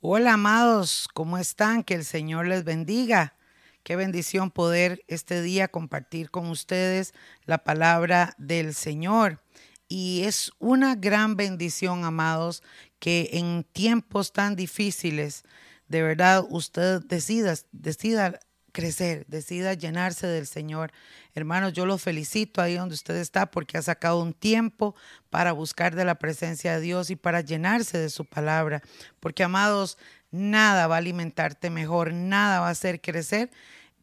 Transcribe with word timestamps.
Hola 0.00 0.34
amados, 0.34 1.08
¿cómo 1.14 1.38
están? 1.38 1.82
Que 1.82 1.94
el 1.94 2.04
Señor 2.04 2.46
les 2.46 2.64
bendiga. 2.64 3.34
Qué 3.82 3.96
bendición 3.96 4.50
poder 4.50 5.02
este 5.08 5.40
día 5.40 5.68
compartir 5.68 6.30
con 6.30 6.50
ustedes 6.50 7.14
la 7.46 7.64
palabra 7.64 8.34
del 8.36 8.74
Señor. 8.74 9.42
Y 9.88 10.24
es 10.24 10.52
una 10.58 10.96
gran 10.96 11.34
bendición, 11.36 12.04
amados, 12.04 12.62
que 12.98 13.30
en 13.32 13.64
tiempos 13.64 14.34
tan 14.34 14.54
difíciles, 14.54 15.44
de 15.88 16.02
verdad, 16.02 16.44
usted 16.50 17.00
decida, 17.00 17.54
decida 17.72 18.38
crecer, 18.76 19.24
decida 19.26 19.72
llenarse 19.72 20.26
del 20.26 20.46
Señor. 20.46 20.92
Hermanos, 21.34 21.72
yo 21.72 21.86
lo 21.86 21.96
felicito 21.96 22.60
ahí 22.60 22.74
donde 22.74 22.94
usted 22.94 23.16
está 23.16 23.50
porque 23.50 23.78
ha 23.78 23.82
sacado 23.82 24.20
un 24.20 24.34
tiempo 24.34 24.94
para 25.30 25.52
buscar 25.52 25.94
de 25.94 26.04
la 26.04 26.16
presencia 26.16 26.74
de 26.74 26.82
Dios 26.82 27.08
y 27.08 27.16
para 27.16 27.40
llenarse 27.40 27.96
de 27.96 28.10
su 28.10 28.26
palabra. 28.26 28.82
Porque, 29.18 29.42
amados, 29.42 29.96
nada 30.30 30.88
va 30.88 30.96
a 30.96 30.98
alimentarte 30.98 31.70
mejor, 31.70 32.12
nada 32.12 32.60
va 32.60 32.68
a 32.68 32.72
hacer 32.72 33.00
crecer 33.00 33.48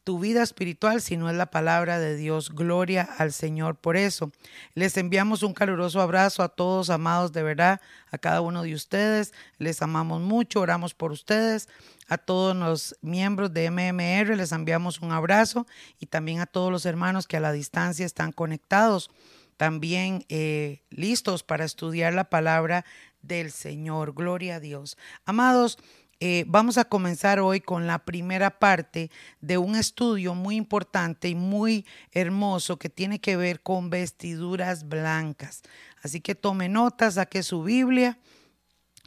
tu 0.03 0.19
vida 0.19 0.43
espiritual 0.43 1.01
si 1.01 1.17
no 1.17 1.29
es 1.29 1.35
la 1.35 1.49
palabra 1.49 1.99
de 1.99 2.15
Dios. 2.15 2.53
Gloria 2.53 3.07
al 3.17 3.31
Señor 3.31 3.75
por 3.75 3.95
eso. 3.95 4.31
Les 4.73 4.97
enviamos 4.97 5.43
un 5.43 5.53
caluroso 5.53 6.01
abrazo 6.01 6.43
a 6.43 6.49
todos, 6.49 6.89
amados, 6.89 7.31
de 7.31 7.43
verdad, 7.43 7.81
a 8.11 8.17
cada 8.17 8.41
uno 8.41 8.63
de 8.63 8.73
ustedes. 8.73 9.33
Les 9.57 9.81
amamos 9.81 10.21
mucho, 10.21 10.59
oramos 10.59 10.93
por 10.93 11.11
ustedes. 11.11 11.69
A 12.07 12.17
todos 12.17 12.55
los 12.55 12.97
miembros 13.01 13.53
de 13.53 13.71
MMR 13.71 14.35
les 14.35 14.51
enviamos 14.51 15.01
un 15.01 15.11
abrazo 15.11 15.65
y 15.99 16.07
también 16.07 16.41
a 16.41 16.45
todos 16.45 16.71
los 16.71 16.85
hermanos 16.85 17.27
que 17.27 17.37
a 17.37 17.39
la 17.39 17.53
distancia 17.53 18.05
están 18.05 18.33
conectados, 18.33 19.09
también 19.55 20.25
eh, 20.27 20.81
listos 20.89 21.43
para 21.43 21.63
estudiar 21.63 22.13
la 22.13 22.25
palabra 22.25 22.83
del 23.21 23.51
Señor. 23.51 24.13
Gloria 24.13 24.55
a 24.55 24.59
Dios. 24.59 24.97
Amados, 25.25 25.79
eh, 26.25 26.45
vamos 26.47 26.77
a 26.77 26.85
comenzar 26.85 27.41
hoy 27.41 27.59
con 27.59 27.85
la 27.85 28.05
primera 28.05 28.57
parte 28.57 29.11
de 29.41 29.57
un 29.57 29.75
estudio 29.75 30.33
muy 30.35 30.55
importante 30.55 31.27
y 31.27 31.35
muy 31.35 31.85
hermoso 32.13 32.79
que 32.79 32.87
tiene 32.87 33.19
que 33.19 33.35
ver 33.35 33.61
con 33.61 33.89
vestiduras 33.89 34.87
blancas. 34.87 35.63
Así 36.01 36.21
que 36.21 36.33
tome 36.33 36.69
notas, 36.69 37.15
saque 37.15 37.43
su 37.43 37.61
Biblia 37.61 38.19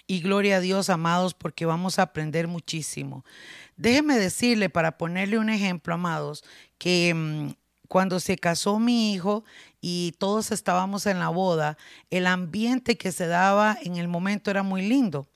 y 0.06 0.20
gloria 0.20 0.56
a 0.59 0.61
Dios, 0.61 0.91
amados, 0.91 1.33
porque 1.33 1.64
vamos 1.64 1.98
a 1.98 2.03
aprender 2.03 2.48
muchísimo. 2.48 3.25
Déjeme 3.78 4.19
decirle, 4.19 4.69
para 4.69 4.98
ponerle 4.98 5.39
un 5.39 5.48
ejemplo, 5.48 5.94
amados, 5.94 6.44
que 6.77 7.14
mm, 7.14 7.53
cuando 7.89 8.20
se 8.20 8.37
casó 8.37 8.78
mi 8.78 9.14
hijo 9.14 9.42
y 9.81 10.12
todos 10.19 10.50
estábamos 10.50 11.06
en 11.06 11.19
la 11.19 11.31
boda, 11.31 11.78
el 12.11 12.27
ambiente 12.27 12.98
que 12.98 13.11
se 13.11 13.27
daba 13.27 13.78
en 13.83 13.97
el 13.97 14.06
momento 14.06 14.50
era 14.50 14.62
muy 14.62 14.83
lindo 14.83 15.27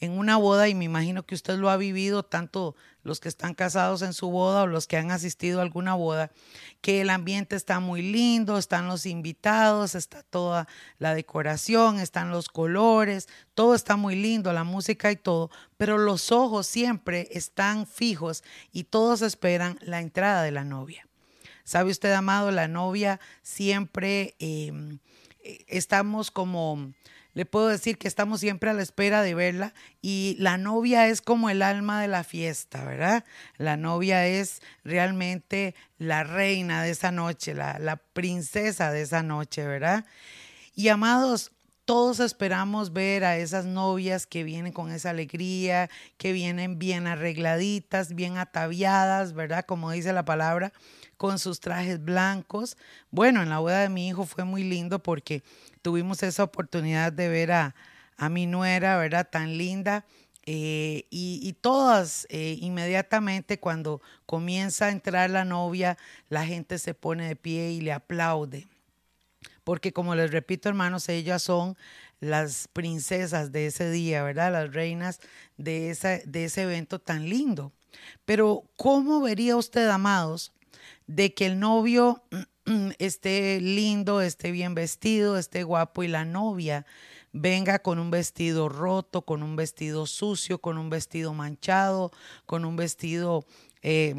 en 0.00 0.12
una 0.12 0.36
boda 0.36 0.68
y 0.68 0.74
me 0.74 0.84
imagino 0.84 1.24
que 1.24 1.34
usted 1.34 1.58
lo 1.58 1.70
ha 1.70 1.76
vivido, 1.76 2.22
tanto 2.22 2.76
los 3.02 3.20
que 3.20 3.28
están 3.28 3.54
casados 3.54 4.02
en 4.02 4.12
su 4.12 4.30
boda 4.30 4.62
o 4.62 4.66
los 4.66 4.86
que 4.86 4.96
han 4.96 5.10
asistido 5.10 5.58
a 5.58 5.62
alguna 5.62 5.94
boda, 5.94 6.30
que 6.80 7.00
el 7.00 7.10
ambiente 7.10 7.56
está 7.56 7.80
muy 7.80 8.02
lindo, 8.02 8.58
están 8.58 8.86
los 8.86 9.06
invitados, 9.06 9.94
está 9.94 10.22
toda 10.22 10.68
la 10.98 11.14
decoración, 11.14 11.98
están 11.98 12.30
los 12.30 12.48
colores, 12.48 13.28
todo 13.54 13.74
está 13.74 13.96
muy 13.96 14.14
lindo, 14.14 14.52
la 14.52 14.64
música 14.64 15.10
y 15.10 15.16
todo, 15.16 15.50
pero 15.76 15.98
los 15.98 16.30
ojos 16.30 16.66
siempre 16.66 17.28
están 17.32 17.86
fijos 17.86 18.44
y 18.72 18.84
todos 18.84 19.22
esperan 19.22 19.78
la 19.82 20.00
entrada 20.00 20.42
de 20.42 20.52
la 20.52 20.64
novia. 20.64 21.08
¿Sabe 21.64 21.90
usted, 21.90 22.12
amado? 22.12 22.50
La 22.50 22.68
novia 22.68 23.20
siempre 23.42 24.36
em, 24.38 25.00
eh, 25.42 25.64
estamos 25.68 26.30
como 26.30 26.94
le 27.38 27.46
puedo 27.46 27.68
decir 27.68 27.98
que 27.98 28.08
estamos 28.08 28.40
siempre 28.40 28.68
a 28.68 28.72
la 28.72 28.82
espera 28.82 29.22
de 29.22 29.32
verla 29.32 29.72
y 30.02 30.34
la 30.40 30.58
novia 30.58 31.06
es 31.06 31.22
como 31.22 31.50
el 31.50 31.62
alma 31.62 32.02
de 32.02 32.08
la 32.08 32.24
fiesta, 32.24 32.84
¿verdad? 32.84 33.24
La 33.58 33.76
novia 33.76 34.26
es 34.26 34.60
realmente 34.82 35.76
la 35.98 36.24
reina 36.24 36.82
de 36.82 36.90
esa 36.90 37.12
noche, 37.12 37.54
la, 37.54 37.78
la 37.78 37.94
princesa 37.94 38.90
de 38.90 39.02
esa 39.02 39.22
noche, 39.22 39.64
¿verdad? 39.64 40.04
Y 40.74 40.88
amados, 40.88 41.52
todos 41.84 42.18
esperamos 42.18 42.92
ver 42.92 43.22
a 43.24 43.38
esas 43.38 43.66
novias 43.66 44.26
que 44.26 44.42
vienen 44.42 44.72
con 44.72 44.90
esa 44.90 45.10
alegría, 45.10 45.88
que 46.16 46.32
vienen 46.32 46.80
bien 46.80 47.06
arregladitas, 47.06 48.16
bien 48.16 48.36
ataviadas, 48.36 49.32
¿verdad? 49.32 49.64
Como 49.64 49.92
dice 49.92 50.12
la 50.12 50.24
palabra, 50.24 50.72
con 51.16 51.38
sus 51.38 51.60
trajes 51.60 52.04
blancos. 52.04 52.76
Bueno, 53.10 53.42
en 53.42 53.48
la 53.48 53.60
boda 53.60 53.80
de 53.80 53.88
mi 53.88 54.08
hijo 54.08 54.26
fue 54.26 54.44
muy 54.44 54.64
lindo 54.64 54.98
porque 55.02 55.42
tuvimos 55.88 56.22
esa 56.22 56.44
oportunidad 56.44 57.14
de 57.14 57.30
ver 57.30 57.50
a, 57.50 57.74
mi 58.28 58.46
nuera, 58.46 58.98
¿verdad? 58.98 59.26
Tan 59.30 59.56
linda. 59.56 60.04
Eh, 60.44 61.06
y, 61.08 61.50
todas 61.62 62.26
eh, 62.28 62.58
inmediatamente 62.60 63.58
cuando 63.58 64.02
comienza 64.26 64.86
a 64.86 64.90
entrar 64.90 65.30
la 65.30 65.46
novia, 65.46 65.96
la 66.28 66.44
gente 66.44 66.78
se 66.78 66.92
pone 66.92 67.26
de 67.26 67.36
pie 67.36 67.70
y 67.70 67.80
le 67.80 67.92
aplaude 67.92 68.68
porque 69.64 69.92
como 69.92 70.14
les 70.14 70.30
repito 70.30 70.68
hermanos, 70.68 71.08
ellas 71.08 71.42
son 71.42 71.76
las 72.20 72.68
princesas 72.68 73.52
de 73.52 73.66
ese 73.66 73.90
día, 73.90 74.22
¿verdad? 74.22 74.52
Las 74.52 74.72
reinas 74.72 75.20
de, 75.56 76.22
de 76.24 76.44
ese 76.44 76.62
evento 76.62 76.98
tan 76.98 77.28
lindo. 77.28 77.72
Pero 78.24 78.64
¿cómo 78.76 79.20
vería 79.20 79.56
usted, 79.56 79.88
amados, 79.88 80.52
de 81.06 81.34
que 81.34 81.46
el 81.46 81.58
novio 81.58 82.22
esté 82.98 83.60
lindo, 83.60 84.20
esté 84.20 84.50
bien 84.50 84.74
vestido, 84.74 85.38
esté 85.38 85.62
guapo 85.62 86.02
y 86.02 86.08
la 86.08 86.24
novia 86.24 86.86
venga 87.32 87.78
con 87.80 87.98
un 87.98 88.10
vestido 88.10 88.68
roto, 88.68 89.22
con 89.22 89.42
un 89.42 89.54
vestido 89.56 90.06
sucio, 90.06 90.60
con 90.60 90.78
un 90.78 90.90
vestido 90.90 91.34
manchado, 91.34 92.10
con 92.46 92.64
un 92.64 92.76
vestido, 92.76 93.44
eh, 93.82 94.14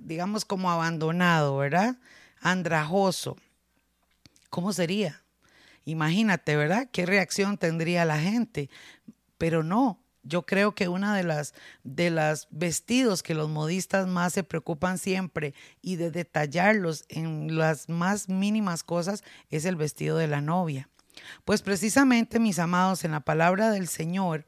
digamos, 0.00 0.44
como 0.44 0.70
abandonado, 0.70 1.56
¿verdad? 1.56 1.96
Andrajoso. 2.40 3.36
¿cómo 4.50 4.72
sería? 4.72 5.22
Imagínate, 5.84 6.56
¿verdad? 6.56 6.88
¿Qué 6.92 7.06
reacción 7.06 7.56
tendría 7.56 8.04
la 8.04 8.18
gente? 8.18 8.68
Pero 9.38 9.62
no, 9.62 9.99
yo 10.22 10.42
creo 10.42 10.74
que 10.74 10.88
una 10.88 11.16
de 11.16 11.22
las 11.22 11.54
de 11.82 12.10
las 12.10 12.48
vestidos 12.50 13.22
que 13.22 13.34
los 13.34 13.48
modistas 13.48 14.06
más 14.06 14.32
se 14.32 14.44
preocupan 14.44 14.98
siempre 14.98 15.54
y 15.82 15.96
de 15.96 16.10
detallarlos 16.10 17.04
en 17.08 17.56
las 17.56 17.88
más 17.88 18.28
mínimas 18.28 18.82
cosas 18.82 19.22
es 19.50 19.64
el 19.64 19.76
vestido 19.76 20.16
de 20.16 20.28
la 20.28 20.40
novia. 20.40 20.88
Pues 21.44 21.62
precisamente, 21.62 22.38
mis 22.38 22.58
amados, 22.58 23.04
en 23.04 23.12
la 23.12 23.20
palabra 23.20 23.70
del 23.70 23.88
Señor, 23.88 24.44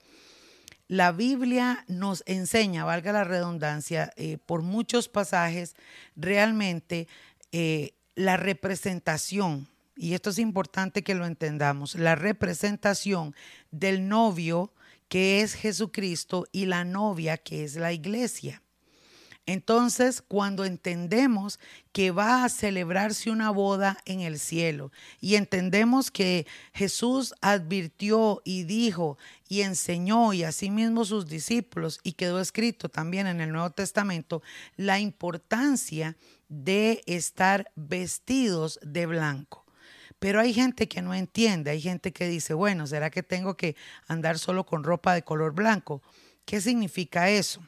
la 0.89 1.13
Biblia 1.13 1.85
nos 1.89 2.23
enseña, 2.27 2.85
valga 2.85 3.13
la 3.13 3.25
redundancia, 3.25 4.13
eh, 4.17 4.39
por 4.45 4.63
muchos 4.63 5.09
pasajes, 5.09 5.75
realmente 6.17 7.09
eh, 7.51 7.95
la 8.15 8.37
representación 8.37 9.69
y 9.97 10.15
esto 10.15 10.31
es 10.31 10.39
importante 10.39 11.03
que 11.03 11.15
lo 11.15 11.27
entendamos, 11.27 11.95
la 11.95 12.15
representación 12.15 13.35
del 13.71 14.09
novio 14.09 14.73
que 15.13 15.43
es 15.43 15.53
Jesucristo 15.53 16.47
y 16.53 16.65
la 16.65 16.87
novia 16.87 17.37
que 17.37 17.65
es 17.65 17.77
la 17.77 17.93
iglesia. 17.93 18.63
Entonces, 19.45 20.23
cuando 20.23 20.65
entendemos 20.65 21.61
que 21.93 22.13
va 22.13 22.45
a 22.45 22.49
celebrarse 22.49 23.31
una 23.31 23.51
boda 23.51 23.99
en 24.07 24.21
el 24.21 24.39
cielo 24.39 24.91
y 25.21 25.35
entendemos 25.35 26.11
que 26.11 26.47
Jesús 26.73 27.35
advirtió 27.43 28.41
y 28.47 28.65
dijo 28.65 29.19
y 29.51 29.61
enseñó 29.61 30.33
y 30.33 30.45
asimismo 30.45 31.05
sus 31.05 31.27
discípulos 31.27 32.01
y 32.03 32.13
quedó 32.13 32.41
escrito 32.41 32.89
también 32.89 33.27
en 33.27 33.43
el 33.43 33.53
Nuevo 33.53 33.69
Testamento 33.69 34.41
la 34.77 34.99
importancia 34.99 36.17
de 36.49 37.03
estar 37.05 37.71
vestidos 37.77 38.81
de 38.83 39.05
blanco. 39.05 39.62
Pero 40.23 40.39
hay 40.39 40.55
gente 40.55 40.87
que 40.87 41.03
no 41.03 41.15
entiende, 41.15 41.73
hay 41.73 41.81
gente 41.81 42.13
que 42.13 42.29
dice, 42.29 42.55
bueno, 42.55 42.87
¿será 42.87 43.11
que 43.11 43.25
tengo 43.25 43.57
que 43.57 43.75
andar 44.07 44.39
solo 44.39 44.65
con 44.65 44.85
ropa 44.85 45.15
de 45.15 45.23
color 45.25 45.53
blanco? 45.53 46.01
¿Qué 46.45 46.61
significa 46.61 47.29
eso? 47.29 47.61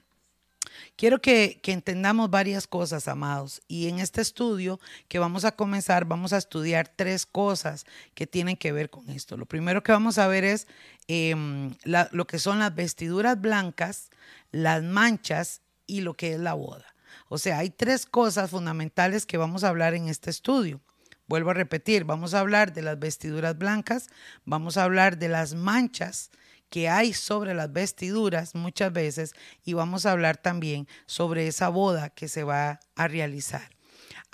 Quiero 0.95 1.21
que, 1.21 1.61
entendamos 1.65 2.31
varias 2.31 2.69
cosas, 2.69 3.09
amados. 3.09 3.61
Y 3.67 3.89
en 3.89 3.99
este 3.99 4.21
estudio 4.21 4.79
que 5.09 5.19
vamos 5.19 5.45
a 5.45 5.51
comenzar, 5.51 6.05
vamos 6.05 6.33
a 6.33 6.39
estudiar 6.39 6.87
tres 6.87 7.27
cosas 7.27 7.87
que 8.15 8.29
tienen 8.29 8.57
que 8.57 8.71
ver 8.71 8.89
con 8.89 9.11
esto. 9.11 9.37
Lo 9.37 9.47
primero 9.47 9.83
que 9.83 9.91
vamos 9.91 10.19
a 10.19 10.29
ver 10.29 10.45
es 10.45 10.69
em, 11.09 11.75
lo 11.83 12.27
que 12.29 12.39
son 12.39 12.61
las 12.61 12.73
vestiduras 12.73 13.41
blancas, 13.41 14.11
las 14.53 14.81
manchas 14.81 15.61
y 15.89 16.03
lo 16.03 16.15
que 16.15 16.35
es 16.35 16.39
la 16.39 16.55
boda. 16.55 16.87
O 17.29 17.37
sea, 17.37 17.59
hay 17.59 17.71
tres 17.71 18.07
cosas 18.07 18.49
fundamentales 18.49 19.27
que 19.27 19.39
vamos 19.39 19.65
a 19.65 19.71
hablar 19.71 19.95
en 19.95 20.09
este 20.09 20.31
estudio. 20.31 20.81
Vuelvo 21.27 21.51
a 21.51 21.55
repetir, 21.55 22.05
vamos 22.05 22.35
a 22.35 22.41
hablar 22.41 22.73
de 22.73 22.83
las 22.83 22.99
vestiduras 22.99 23.57
blancas, 23.57 24.09
vamos 24.45 24.77
a 24.77 24.85
hablar 24.85 25.19
de 25.19 25.29
las 25.29 25.55
manchas 25.55 26.31
que 26.69 26.89
hay 26.89 27.13
sobre 27.15 27.55
las 27.55 27.73
vestiduras 27.73 28.55
muchas 28.55 28.93
veces 28.93 29.33
y 29.65 29.73
vamos 29.73 30.07
a 30.07 30.13
hablar 30.13 30.37
también 30.37 30.87
sobre 31.07 31.47
esa 31.47 31.69
boda 31.69 32.11
que 32.11 32.29
se 32.29 32.45
va 32.45 32.81
a 32.95 33.09
realizar. 33.09 33.71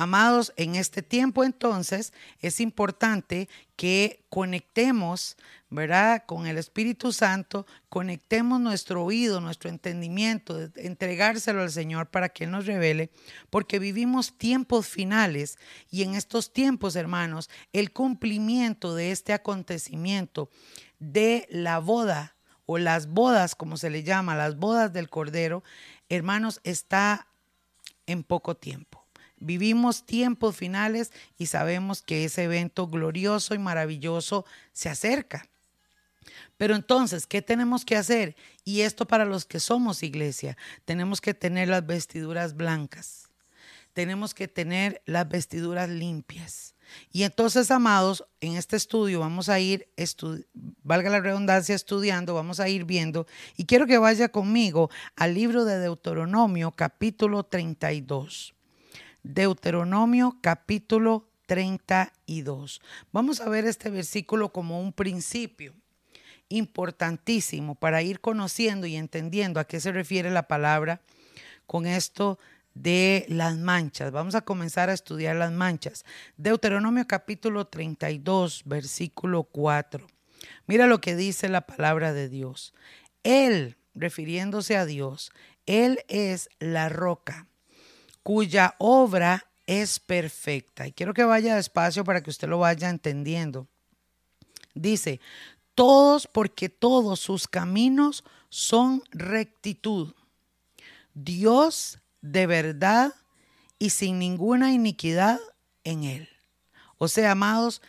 Amados, 0.02 0.54
en 0.56 0.76
este 0.76 1.02
tiempo 1.02 1.44
entonces 1.44 2.14
es 2.38 2.60
importante 2.60 3.50
que 3.76 4.24
conectemos, 4.30 5.36
¿verdad? 5.68 6.24
Con 6.24 6.46
el 6.46 6.56
Espíritu 6.56 7.12
Santo, 7.12 7.66
conectemos 7.90 8.62
nuestro 8.62 9.04
oído, 9.04 9.42
nuestro 9.42 9.68
entendimiento, 9.68 10.58
entregárselo 10.76 11.60
al 11.60 11.70
Señor 11.70 12.06
para 12.06 12.30
que 12.30 12.44
Él 12.44 12.50
nos 12.50 12.64
revele, 12.64 13.10
porque 13.50 13.78
vivimos 13.78 14.38
tiempos 14.38 14.88
finales 14.88 15.58
y 15.90 16.02
en 16.02 16.14
estos 16.14 16.50
tiempos, 16.54 16.96
hermanos, 16.96 17.50
el 17.74 17.92
cumplimiento 17.92 18.94
de 18.94 19.10
este 19.10 19.34
acontecimiento 19.34 20.48
de 20.98 21.46
la 21.50 21.78
boda 21.78 22.36
o 22.64 22.78
las 22.78 23.06
bodas, 23.06 23.54
como 23.54 23.76
se 23.76 23.90
le 23.90 24.02
llama, 24.02 24.34
las 24.34 24.56
bodas 24.56 24.94
del 24.94 25.10
Cordero, 25.10 25.62
hermanos, 26.08 26.62
está 26.64 27.26
en 28.06 28.22
poco 28.22 28.54
tiempo. 28.56 28.99
Vivimos 29.40 30.04
tiempos 30.04 30.54
finales 30.54 31.12
y 31.36 31.46
sabemos 31.46 32.02
que 32.02 32.24
ese 32.24 32.44
evento 32.44 32.86
glorioso 32.88 33.54
y 33.54 33.58
maravilloso 33.58 34.44
se 34.72 34.90
acerca. 34.90 35.48
Pero 36.58 36.74
entonces, 36.76 37.26
¿qué 37.26 37.40
tenemos 37.40 37.86
que 37.86 37.96
hacer? 37.96 38.36
Y 38.64 38.82
esto 38.82 39.06
para 39.06 39.24
los 39.24 39.46
que 39.46 39.60
somos 39.60 40.02
iglesia, 40.02 40.58
tenemos 40.84 41.22
que 41.22 41.32
tener 41.32 41.68
las 41.68 41.86
vestiduras 41.86 42.54
blancas, 42.54 43.30
tenemos 43.94 44.34
que 44.34 44.46
tener 44.46 45.00
las 45.06 45.26
vestiduras 45.26 45.88
limpias. 45.88 46.74
Y 47.12 47.22
entonces, 47.22 47.70
amados, 47.70 48.26
en 48.40 48.56
este 48.56 48.76
estudio 48.76 49.20
vamos 49.20 49.48
a 49.48 49.58
ir, 49.58 49.88
valga 50.82 51.08
la 51.08 51.20
redundancia, 51.20 51.74
estudiando, 51.74 52.34
vamos 52.34 52.60
a 52.60 52.68
ir 52.68 52.84
viendo, 52.84 53.26
y 53.56 53.64
quiero 53.64 53.86
que 53.86 53.96
vaya 53.96 54.28
conmigo 54.28 54.90
al 55.16 55.32
libro 55.32 55.64
de 55.64 55.78
Deuteronomio 55.78 56.72
capítulo 56.72 57.44
32. 57.44 58.54
Deuteronomio 59.22 60.38
capítulo 60.40 61.28
32. 61.46 62.80
Vamos 63.12 63.40
a 63.40 63.48
ver 63.50 63.66
este 63.66 63.90
versículo 63.90 64.50
como 64.50 64.80
un 64.80 64.92
principio 64.92 65.74
importantísimo 66.48 67.74
para 67.74 68.02
ir 68.02 68.20
conociendo 68.20 68.86
y 68.86 68.96
entendiendo 68.96 69.60
a 69.60 69.66
qué 69.66 69.78
se 69.78 69.92
refiere 69.92 70.30
la 70.30 70.48
palabra 70.48 71.02
con 71.66 71.86
esto 71.86 72.38
de 72.72 73.26
las 73.28 73.58
manchas. 73.58 74.10
Vamos 74.10 74.34
a 74.34 74.40
comenzar 74.40 74.88
a 74.88 74.94
estudiar 74.94 75.36
las 75.36 75.52
manchas. 75.52 76.04
Deuteronomio 76.38 77.06
capítulo 77.06 77.66
32, 77.66 78.62
versículo 78.64 79.44
4. 79.44 80.06
Mira 80.66 80.86
lo 80.86 81.00
que 81.02 81.14
dice 81.14 81.50
la 81.50 81.66
palabra 81.66 82.14
de 82.14 82.30
Dios. 82.30 82.72
Él, 83.22 83.76
refiriéndose 83.94 84.78
a 84.78 84.86
Dios, 84.86 85.30
Él 85.66 86.00
es 86.08 86.48
la 86.58 86.88
roca 86.88 87.49
cuya 88.30 88.76
obra 88.78 89.44
es 89.66 89.98
perfecta. 89.98 90.86
Y 90.86 90.92
quiero 90.92 91.12
que 91.14 91.24
vaya 91.24 91.56
despacio 91.56 92.04
para 92.04 92.22
que 92.22 92.30
usted 92.30 92.46
lo 92.46 92.60
vaya 92.60 92.88
entendiendo. 92.88 93.66
Dice, 94.72 95.20
todos 95.74 96.28
porque 96.28 96.68
todos 96.68 97.18
sus 97.18 97.48
caminos 97.48 98.22
son 98.48 99.02
rectitud. 99.10 100.14
Dios 101.12 101.98
de 102.20 102.46
verdad 102.46 103.16
y 103.80 103.90
sin 103.90 104.20
ninguna 104.20 104.72
iniquidad 104.72 105.40
en 105.82 106.04
él. 106.04 106.28
O 106.98 107.08
sea, 107.08 107.32
amados, 107.32 107.82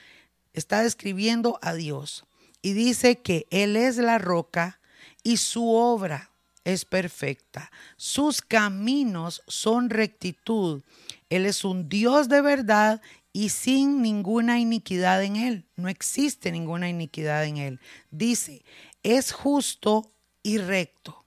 está 0.53 0.81
describiendo 0.81 1.59
a 1.61 1.75
Dios 1.75 2.25
y 2.63 2.73
dice 2.73 3.19
que 3.19 3.45
Él 3.51 3.75
es 3.75 3.97
la 3.97 4.17
roca 4.17 4.79
y 5.21 5.37
su 5.37 5.69
obra 5.69 6.30
es 6.63 6.85
perfecta. 6.85 7.71
Sus 7.97 8.41
caminos 8.41 9.43
son 9.47 9.89
rectitud. 9.89 10.83
Él 11.29 11.45
es 11.45 11.63
un 11.63 11.89
Dios 11.89 12.29
de 12.29 12.41
verdad 12.41 13.01
y 13.33 13.49
sin 13.49 14.01
ninguna 14.01 14.59
iniquidad 14.59 15.23
en 15.23 15.35
él. 15.35 15.65
No 15.75 15.89
existe 15.89 16.51
ninguna 16.51 16.89
iniquidad 16.89 17.45
en 17.45 17.57
él. 17.57 17.79
Dice, 18.09 18.63
es 19.03 19.31
justo 19.31 20.11
y 20.43 20.57
recto. 20.57 21.25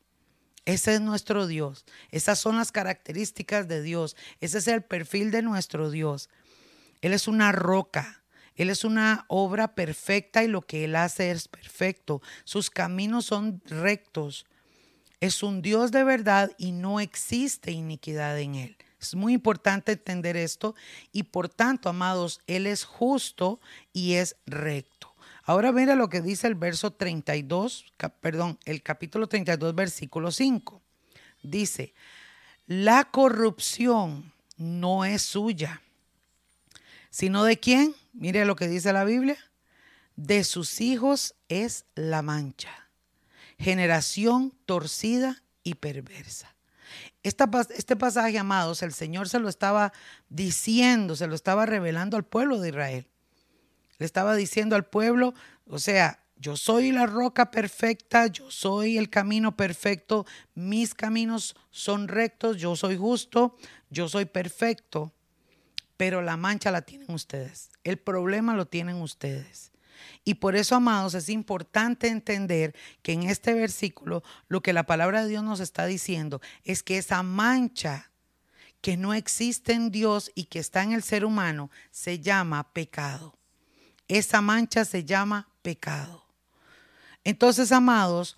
Ese 0.65 0.95
es 0.95 1.01
nuestro 1.01 1.47
Dios. 1.47 1.85
Esas 2.11 2.39
son 2.39 2.57
las 2.57 2.73
características 2.73 3.69
de 3.69 3.83
Dios. 3.83 4.17
Ese 4.41 4.59
es 4.59 4.69
el 4.69 4.83
perfil 4.83 5.31
de 5.31 5.43
nuestro 5.43 5.91
Dios. 5.91 6.31
Él 7.03 7.13
es 7.13 7.29
una 7.29 7.53
roca. 7.53 8.23
Él 8.55 8.71
es 8.71 8.85
una 8.85 9.27
obra 9.29 9.75
perfecta 9.75 10.45
y 10.45 10.49
lo 10.49 10.63
que 10.63 10.85
Él 10.85 10.97
hace 10.97 11.31
es 11.31 11.49
perfecto. 11.49 12.23
Sus 12.45 12.71
caminos 12.71 13.27
son 13.27 13.61
rectos 13.67 14.47
es 15.20 15.43
un 15.43 15.62
Dios 15.62 15.93
de 15.93 16.05
verdad 16.05 16.50
y 16.58 16.72
no 16.72 17.00
existe 17.00 17.72
iniquidad 17.72 18.38
en 18.38 18.55
Él. 18.55 18.76
Es 19.00 19.14
muy 19.14 19.34
importante 19.34 19.93
entender 19.93 20.37
esto 20.37 20.75
y 21.12 21.25
por 21.25 21.49
tanto, 21.49 21.88
amados, 21.88 22.40
Él 22.46 22.66
es 22.66 22.84
justo 22.84 23.61
y 23.93 24.14
es 24.14 24.37
recto. 24.46 25.14
Ahora 25.44 25.72
mira 25.72 25.94
lo 25.94 26.08
que 26.08 26.22
dice 26.22 26.46
el 26.46 26.55
verso 26.55 26.93
32, 26.93 27.84
perdón, 28.20 28.58
el 28.64 28.82
capítulo 28.82 29.26
32, 29.26 29.75
versículo 29.75 30.31
5. 30.31 30.81
Dice, 31.43 31.93
la 32.66 33.05
corrupción 33.05 34.32
no 34.56 35.05
es 35.05 35.20
suya, 35.20 35.82
sino 37.11 37.44
de 37.44 37.61
quién? 37.61 37.94
Mire 38.14 38.46
lo 38.46 38.56
que 38.56 38.69
dice 38.69 38.93
la 38.93 39.05
Biblia. 39.05 39.37
De 40.16 40.44
sus 40.44 40.81
hijos 40.81 41.34
es 41.49 41.84
la 41.94 42.22
mancha 42.22 42.84
generación 43.59 44.53
torcida 44.67 45.43
y 45.62 45.75
perversa. 45.75 46.55
este 47.23 47.97
pasaje, 47.97 48.39
amados, 48.39 48.83
el 48.83 48.93
Señor 48.93 49.29
se 49.29 49.39
lo 49.39 49.49
estaba 49.49 49.93
diciendo, 50.29 51.17
se 51.17 51.27
lo 51.27 51.35
estaba 51.35 51.67
revelando 51.67 52.17
al 52.17 52.25
pueblo 52.25 52.61
de 52.61 52.69
Israel. 52.69 53.06
Le 53.99 54.06
estaba 54.06 54.35
diciendo 54.35 54.77
al 54.77 54.85
pueblo, 54.85 55.35
o 55.67 55.79
sea, 55.79 56.21
yo 56.37 56.56
soy 56.56 56.93
la 56.93 57.06
roca 57.06 57.51
perfecta, 57.51 58.27
yo 58.27 58.51
soy 58.51 58.99
el 58.99 59.09
camino 59.09 59.57
perfecto, 59.57 60.27
mis 60.55 60.95
caminos 60.95 61.57
son 61.71 62.09
rectos, 62.09 62.59
yo 62.59 62.77
soy 62.77 62.97
justo, 62.97 63.57
yo 63.89 64.09
soy 64.09 64.25
perfecto, 64.25 65.12
pero 65.97 66.23
la 66.23 66.37
mancha 66.37 66.71
la 66.71 66.83
tienen 66.83 67.11
ustedes, 67.11 67.71
el 67.85 67.99
problema 67.99 68.55
lo 68.55 68.67
tienen 68.67 68.97
ustedes. 68.97 69.74
Y 70.25 70.35
por 70.35 70.56
eso, 70.56 70.75
amados, 70.77 71.15
es 71.15 71.29
importante 71.29 72.09
entender 72.09 72.75
que 73.03 73.12
en 73.12 73.25
este 73.25 73.55
versículo 73.55 74.23
lo 74.49 74.62
que 74.62 74.73
la 74.73 74.85
palabra 74.85 75.23
de 75.23 75.29
Dios 75.29 75.45
nos 75.45 75.61
está 75.61 75.87
diciendo 75.87 76.41
es 76.65 76.83
que 76.83 76.99
esa 76.99 77.23
mancha 77.23 78.11
que 78.81 78.97
no 78.97 79.15
existe 79.15 79.73
en 79.73 79.91
Dios 79.91 80.31
y 80.35 80.45
que 80.45 80.59
está 80.59 80.83
en 80.83 80.93
el 80.93 81.03
ser 81.03 81.25
humano 81.25 81.71
se 81.91 82.21
llama 82.21 82.73
pecado. 82.73 83.39
Esa 84.09 84.43
mancha 84.43 84.85
se 84.85 85.05
llama 85.05 85.49
pecado. 85.62 86.25
Entonces, 87.25 87.73
amados, 87.73 88.35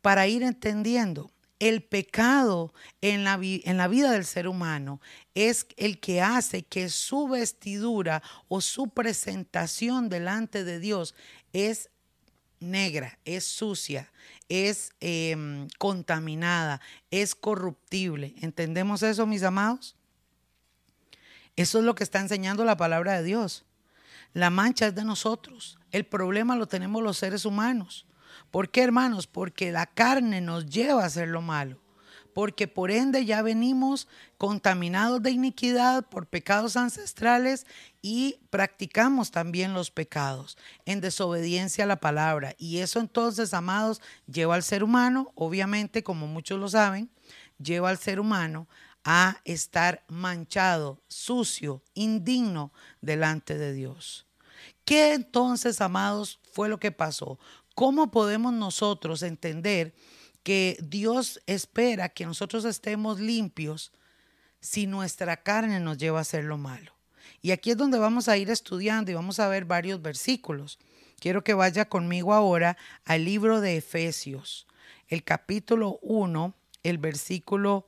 para 0.00 0.26
ir 0.26 0.42
entendiendo, 0.42 1.30
el 1.60 1.82
pecado 1.82 2.72
en 3.02 3.22
la, 3.22 3.36
vida 3.36 4.10
del 4.10 4.24
ser 4.24 4.48
humano 4.48 5.00
es 5.34 5.66
el 5.76 6.00
que 6.00 6.22
hace 6.22 6.62
que 6.62 6.88
su 6.88 7.28
vestidura 7.28 8.22
o 8.48 8.60
su 8.60 8.88
presentación 8.88 10.08
delante 10.08 10.64
de 10.64 10.80
Dios 10.80 11.14
es 11.52 11.90
negra, 12.60 13.18
es 13.26 13.44
sucia, 13.44 14.10
es 14.48 14.92
em, 15.00 15.68
contaminada, 15.78 16.80
es 17.10 17.34
corruptible. 17.34 18.34
¿Entendemos 18.40 19.02
eso, 19.02 19.26
mis 19.26 19.42
amados? 19.42 19.94
Eso 21.56 21.78
es 21.78 21.84
lo 21.84 21.94
que 21.94 22.04
está 22.04 22.20
enseñando 22.20 22.64
la 22.64 22.78
palabra 22.78 23.18
de 23.18 23.22
Dios. 23.22 23.66
La 24.32 24.48
mancha 24.48 24.86
es 24.86 24.94
de 24.94 25.04
nosotros. 25.04 25.78
El 25.90 26.06
problema 26.06 26.56
lo 26.56 26.66
tenemos 26.66 27.02
los 27.02 27.18
seres 27.18 27.44
humanos. 27.44 28.06
¿Por 28.50 28.70
qué, 28.70 28.82
hermanos? 28.82 29.26
Porque 29.26 29.72
la 29.72 29.86
carne 29.86 30.40
nos 30.40 30.66
lleva 30.66 31.02
a 31.02 31.06
hacer 31.06 31.28
lo 31.28 31.42
malo. 31.42 31.80
Porque 32.34 32.68
por 32.68 32.90
ende 32.92 33.24
ya 33.24 33.42
venimos 33.42 34.06
contaminados 34.38 35.20
de 35.22 35.32
iniquidad 35.32 36.04
por 36.08 36.28
pecados 36.28 36.76
ancestrales 36.76 37.66
y 38.02 38.38
practicamos 38.50 39.32
también 39.32 39.74
los 39.74 39.90
pecados 39.90 40.56
en 40.84 41.00
desobediencia 41.00 41.84
a 41.84 41.88
la 41.88 42.00
palabra. 42.00 42.54
Y 42.56 42.78
eso 42.78 43.00
entonces, 43.00 43.52
amados, 43.52 44.00
lleva 44.26 44.54
al 44.54 44.62
ser 44.62 44.84
humano, 44.84 45.32
obviamente, 45.34 46.04
como 46.04 46.28
muchos 46.28 46.60
lo 46.60 46.68
saben, 46.68 47.10
lleva 47.58 47.90
al 47.90 47.98
ser 47.98 48.20
humano 48.20 48.68
a 49.04 49.38
estar 49.44 50.04
manchado, 50.08 51.02
sucio, 51.08 51.82
indigno 51.94 52.72
delante 53.00 53.56
de 53.56 53.72
Dios. 53.72 54.26
¿Qué 54.84 55.14
entonces, 55.14 55.80
amados, 55.80 56.40
fue 56.52 56.68
lo 56.68 56.78
que 56.78 56.92
pasó? 56.92 57.38
¿Cómo 57.74 58.10
podemos 58.10 58.52
nosotros 58.52 59.22
entender 59.22 59.94
que 60.42 60.76
Dios 60.82 61.40
espera 61.46 62.08
que 62.08 62.26
nosotros 62.26 62.64
estemos 62.64 63.20
limpios 63.20 63.92
si 64.60 64.86
nuestra 64.86 65.42
carne 65.42 65.80
nos 65.80 65.98
lleva 65.98 66.18
a 66.18 66.22
hacer 66.22 66.44
lo 66.44 66.58
malo? 66.58 66.92
Y 67.42 67.52
aquí 67.52 67.70
es 67.70 67.76
donde 67.76 67.98
vamos 67.98 68.28
a 68.28 68.36
ir 68.36 68.50
estudiando 68.50 69.10
y 69.10 69.14
vamos 69.14 69.40
a 69.40 69.48
ver 69.48 69.64
varios 69.64 70.02
versículos. 70.02 70.78
Quiero 71.18 71.42
que 71.42 71.54
vaya 71.54 71.88
conmigo 71.88 72.34
ahora 72.34 72.76
al 73.04 73.24
libro 73.24 73.60
de 73.60 73.76
Efesios, 73.76 74.66
el 75.08 75.24
capítulo 75.24 75.98
1, 76.02 76.54
el 76.82 76.98
versículo 76.98 77.86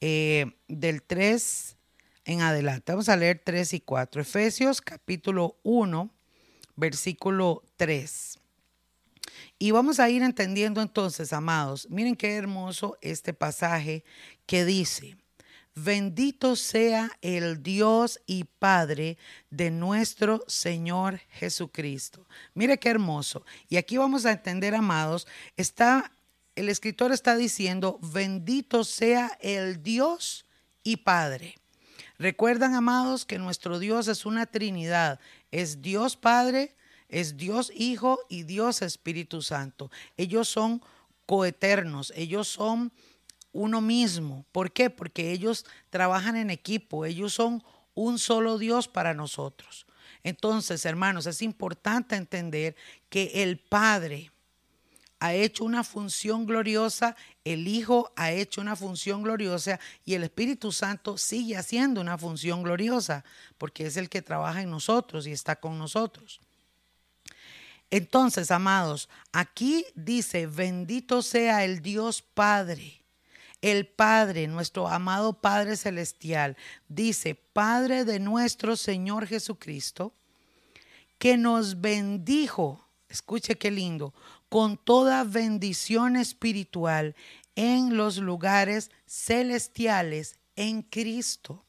eh, 0.00 0.56
del 0.68 1.02
3 1.02 1.76
en 2.24 2.40
adelante. 2.40 2.92
Vamos 2.92 3.08
a 3.08 3.16
leer 3.16 3.40
3 3.44 3.74
y 3.74 3.80
4. 3.80 4.22
Efesios 4.22 4.80
capítulo 4.80 5.56
1, 5.62 6.10
versículo 6.76 7.62
3. 7.76 8.41
Y 9.62 9.70
vamos 9.70 10.00
a 10.00 10.10
ir 10.10 10.24
entendiendo 10.24 10.82
entonces, 10.82 11.32
amados, 11.32 11.86
miren 11.88 12.16
qué 12.16 12.34
hermoso 12.34 12.98
este 13.00 13.32
pasaje 13.32 14.02
que 14.44 14.64
dice, 14.64 15.16
bendito 15.76 16.56
sea 16.56 17.12
el 17.20 17.62
Dios 17.62 18.20
y 18.26 18.42
Padre 18.42 19.18
de 19.50 19.70
nuestro 19.70 20.42
Señor 20.48 21.20
Jesucristo. 21.28 22.26
Mire 22.54 22.76
qué 22.80 22.88
hermoso. 22.88 23.44
Y 23.68 23.76
aquí 23.76 23.96
vamos 23.98 24.26
a 24.26 24.32
entender, 24.32 24.74
amados, 24.74 25.28
está 25.56 26.10
el 26.56 26.68
escritor 26.68 27.12
está 27.12 27.36
diciendo, 27.36 28.00
bendito 28.02 28.82
sea 28.82 29.38
el 29.40 29.80
Dios 29.80 30.44
y 30.82 30.96
Padre. 30.96 31.54
Recuerdan, 32.18 32.74
amados, 32.74 33.24
que 33.24 33.38
nuestro 33.38 33.78
Dios 33.78 34.08
es 34.08 34.26
una 34.26 34.46
Trinidad. 34.46 35.20
Es 35.52 35.82
Dios 35.82 36.16
Padre, 36.16 36.74
es 37.12 37.36
Dios 37.36 37.70
Hijo 37.76 38.18
y 38.28 38.42
Dios 38.42 38.82
Espíritu 38.82 39.42
Santo. 39.42 39.90
Ellos 40.16 40.48
son 40.48 40.82
coeternos, 41.26 42.12
ellos 42.16 42.48
son 42.48 42.90
uno 43.52 43.80
mismo. 43.80 44.44
¿Por 44.50 44.72
qué? 44.72 44.90
Porque 44.90 45.30
ellos 45.30 45.64
trabajan 45.90 46.36
en 46.36 46.50
equipo, 46.50 47.04
ellos 47.04 47.34
son 47.34 47.62
un 47.94 48.18
solo 48.18 48.58
Dios 48.58 48.88
para 48.88 49.14
nosotros. 49.14 49.86
Entonces, 50.24 50.84
hermanos, 50.86 51.26
es 51.26 51.42
importante 51.42 52.16
entender 52.16 52.74
que 53.08 53.42
el 53.42 53.58
Padre, 53.58 54.32
ha 55.22 55.34
hecho 55.34 55.64
una 55.64 55.84
función 55.84 56.46
gloriosa, 56.46 57.14
el 57.44 57.68
Hijo 57.68 58.12
ha 58.16 58.32
hecho 58.32 58.60
una 58.60 58.74
función 58.74 59.22
gloriosa 59.22 59.78
y 60.04 60.14
el 60.14 60.24
Espíritu 60.24 60.72
Santo 60.72 61.16
sigue 61.16 61.56
haciendo 61.56 62.00
una 62.00 62.18
función 62.18 62.64
gloriosa, 62.64 63.24
porque 63.56 63.86
es 63.86 63.96
el 63.96 64.08
que 64.08 64.20
trabaja 64.20 64.62
en 64.62 64.70
nosotros 64.70 65.28
y 65.28 65.30
está 65.30 65.54
con 65.54 65.78
nosotros. 65.78 66.40
Entonces, 67.92 68.50
amados, 68.50 69.10
aquí 69.32 69.84
dice, 69.94 70.46
bendito 70.46 71.20
sea 71.20 71.62
el 71.62 71.82
Dios 71.82 72.22
Padre. 72.22 73.02
El 73.60 73.86
Padre, 73.86 74.48
nuestro 74.48 74.88
amado 74.88 75.34
Padre 75.34 75.76
Celestial, 75.76 76.56
dice, 76.88 77.34
Padre 77.34 78.06
de 78.06 78.18
nuestro 78.18 78.76
Señor 78.76 79.26
Jesucristo, 79.26 80.14
que 81.18 81.36
nos 81.36 81.82
bendijo, 81.82 82.82
escuche 83.10 83.56
qué 83.56 83.70
lindo, 83.70 84.14
con 84.48 84.78
toda 84.78 85.22
bendición 85.24 86.16
espiritual 86.16 87.14
en 87.56 87.98
los 87.98 88.16
lugares 88.16 88.90
celestiales 89.06 90.38
en 90.56 90.80
Cristo. 90.80 91.62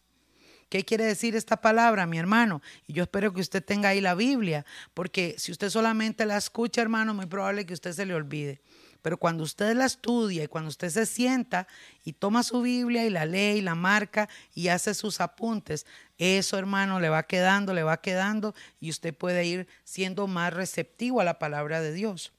¿Qué 0.74 0.84
quiere 0.84 1.06
decir 1.06 1.36
esta 1.36 1.58
palabra, 1.58 2.08
mi 2.08 2.18
hermano? 2.18 2.63
Y 2.88 2.94
yo 2.94 3.03
espero 3.03 3.32
que 3.32 3.42
usted 3.42 3.63
tenga 3.63 3.89
ahí 3.89 4.01
la 4.01 4.15
Biblia, 4.15 4.65
porque 4.96 5.36
si 5.38 5.51
usted 5.51 5.70
solamente 5.70 6.25
la 6.25 6.36
escucha, 6.36 6.82
hermano, 6.82 7.13
muy 7.13 7.27
probable 7.27 7.68
que 7.68 7.75
usted 7.75 7.92
se 7.92 8.08
le 8.08 8.15
olvide. 8.15 8.60
Pero 9.03 9.18
cuando 9.18 9.44
usted 9.44 9.75
la 9.75 9.86
estudia 9.86 10.44
y 10.44 10.48
cuando 10.48 10.70
usted 10.70 10.89
se 10.89 11.06
sienta 11.06 11.68
y 12.03 12.13
toma 12.13 12.42
su 12.42 12.63
Biblia 12.63 13.06
y 13.06 13.12
la 13.12 13.27
lee 13.27 13.60
y 13.60 13.62
la 13.62 13.75
marca 13.75 14.27
y 14.56 14.70
hace 14.70 14.96
sus 14.96 15.22
apuntes, 15.22 15.86
eso, 16.18 16.58
hermano, 16.58 17.00
le 17.00 17.10
va 17.10 17.22
quedando, 17.22 17.75
le 17.75 17.84
va 17.84 18.01
quedando 18.01 18.56
y 18.80 18.89
usted 18.89 19.15
puede 19.15 19.46
ir 19.46 19.68
siendo 19.84 20.25
más 20.25 20.56
receptivo 20.56 21.22
a 21.22 21.24
la 21.24 21.38
palabra 21.38 21.82
de 21.82 21.94
Dios. 21.94 22.34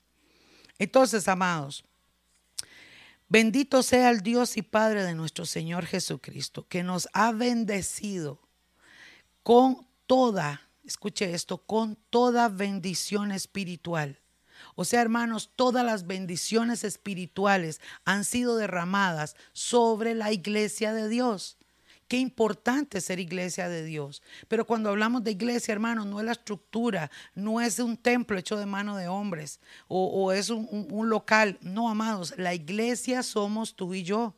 Entonces, 0.80 1.28
amados, 1.28 1.84
bendito 3.28 3.82
sea 3.82 4.10
el 4.10 4.20
Dios 4.20 4.56
y 4.56 4.62
Padre 4.62 5.04
de 5.04 5.14
nuestro 5.14 5.46
Señor 5.46 5.86
Jesucristo, 5.86 6.66
que 6.68 6.82
nos 6.82 7.08
ha 7.12 7.32
bendecido 7.32 8.40
con 9.42 9.86
toda, 10.06 10.62
escuche 10.84 11.34
esto, 11.34 11.58
con 11.58 11.96
toda 12.10 12.48
bendición 12.48 13.32
espiritual. 13.32 14.20
O 14.74 14.84
sea, 14.84 15.02
hermanos, 15.02 15.50
todas 15.56 15.84
las 15.84 16.06
bendiciones 16.06 16.84
espirituales 16.84 17.80
han 18.04 18.24
sido 18.24 18.56
derramadas 18.56 19.36
sobre 19.52 20.14
la 20.14 20.32
iglesia 20.32 20.92
de 20.92 21.08
Dios. 21.08 21.58
Qué 22.08 22.18
importante 22.18 23.00
ser 23.00 23.18
iglesia 23.18 23.68
de 23.68 23.84
Dios. 23.84 24.22
Pero 24.48 24.66
cuando 24.66 24.90
hablamos 24.90 25.24
de 25.24 25.30
iglesia, 25.30 25.72
hermanos, 25.72 26.06
no 26.06 26.20
es 26.20 26.26
la 26.26 26.32
estructura, 26.32 27.10
no 27.34 27.60
es 27.60 27.78
un 27.78 27.96
templo 27.96 28.38
hecho 28.38 28.56
de 28.56 28.66
mano 28.66 28.96
de 28.96 29.08
hombres 29.08 29.60
o, 29.88 30.32
es 30.32 30.50
un, 30.50 30.68
un 30.90 31.08
local. 31.08 31.58
No, 31.60 31.88
amados, 31.88 32.34
la 32.36 32.54
iglesia 32.54 33.22
somos 33.22 33.74
tú 33.74 33.94
y 33.94 34.02
yo 34.02 34.34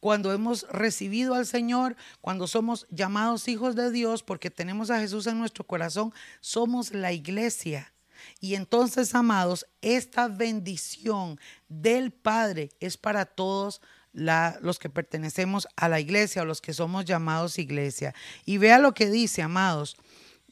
cuando 0.00 0.32
hemos 0.32 0.66
recibido 0.70 1.34
al 1.34 1.46
Señor, 1.46 1.96
cuando 2.20 2.46
somos 2.46 2.86
llamados 2.90 3.48
hijos 3.48 3.74
de 3.74 3.90
Dios, 3.90 4.22
porque 4.22 4.50
tenemos 4.50 4.90
a 4.90 5.00
Jesús 5.00 5.26
en 5.26 5.38
nuestro 5.38 5.64
corazón, 5.64 6.12
somos 6.40 6.92
la 6.92 7.12
iglesia. 7.12 7.92
Y 8.40 8.54
entonces, 8.54 9.14
amados, 9.14 9.66
esta 9.80 10.28
bendición 10.28 11.38
del 11.68 12.12
Padre 12.12 12.70
es 12.80 12.96
para 12.96 13.24
todos 13.24 13.80
los 14.18 14.78
que 14.78 14.90
pertenecemos 14.90 15.68
a 15.76 15.88
la 15.88 16.00
iglesia 16.00 16.42
o 16.42 16.44
los 16.44 16.60
que 16.60 16.74
somos 16.74 17.04
llamados 17.04 17.58
iglesia. 17.58 18.14
Y 18.44 18.58
vea 18.58 18.78
lo 18.78 18.92
que 18.92 19.10
dice, 19.10 19.42
amados. 19.42 19.96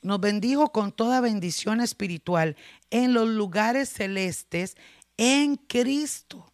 Nos 0.03 0.21
bendijo 0.21 0.73
con 0.73 0.93
toda 0.93 1.21
bendición 1.21 1.81
espiritual 1.81 2.57
en 2.91 3.13
los 3.13 3.29
lugares 3.29 3.89
celestes 3.89 4.77
en 5.17 5.57
Cristo. 5.57 6.53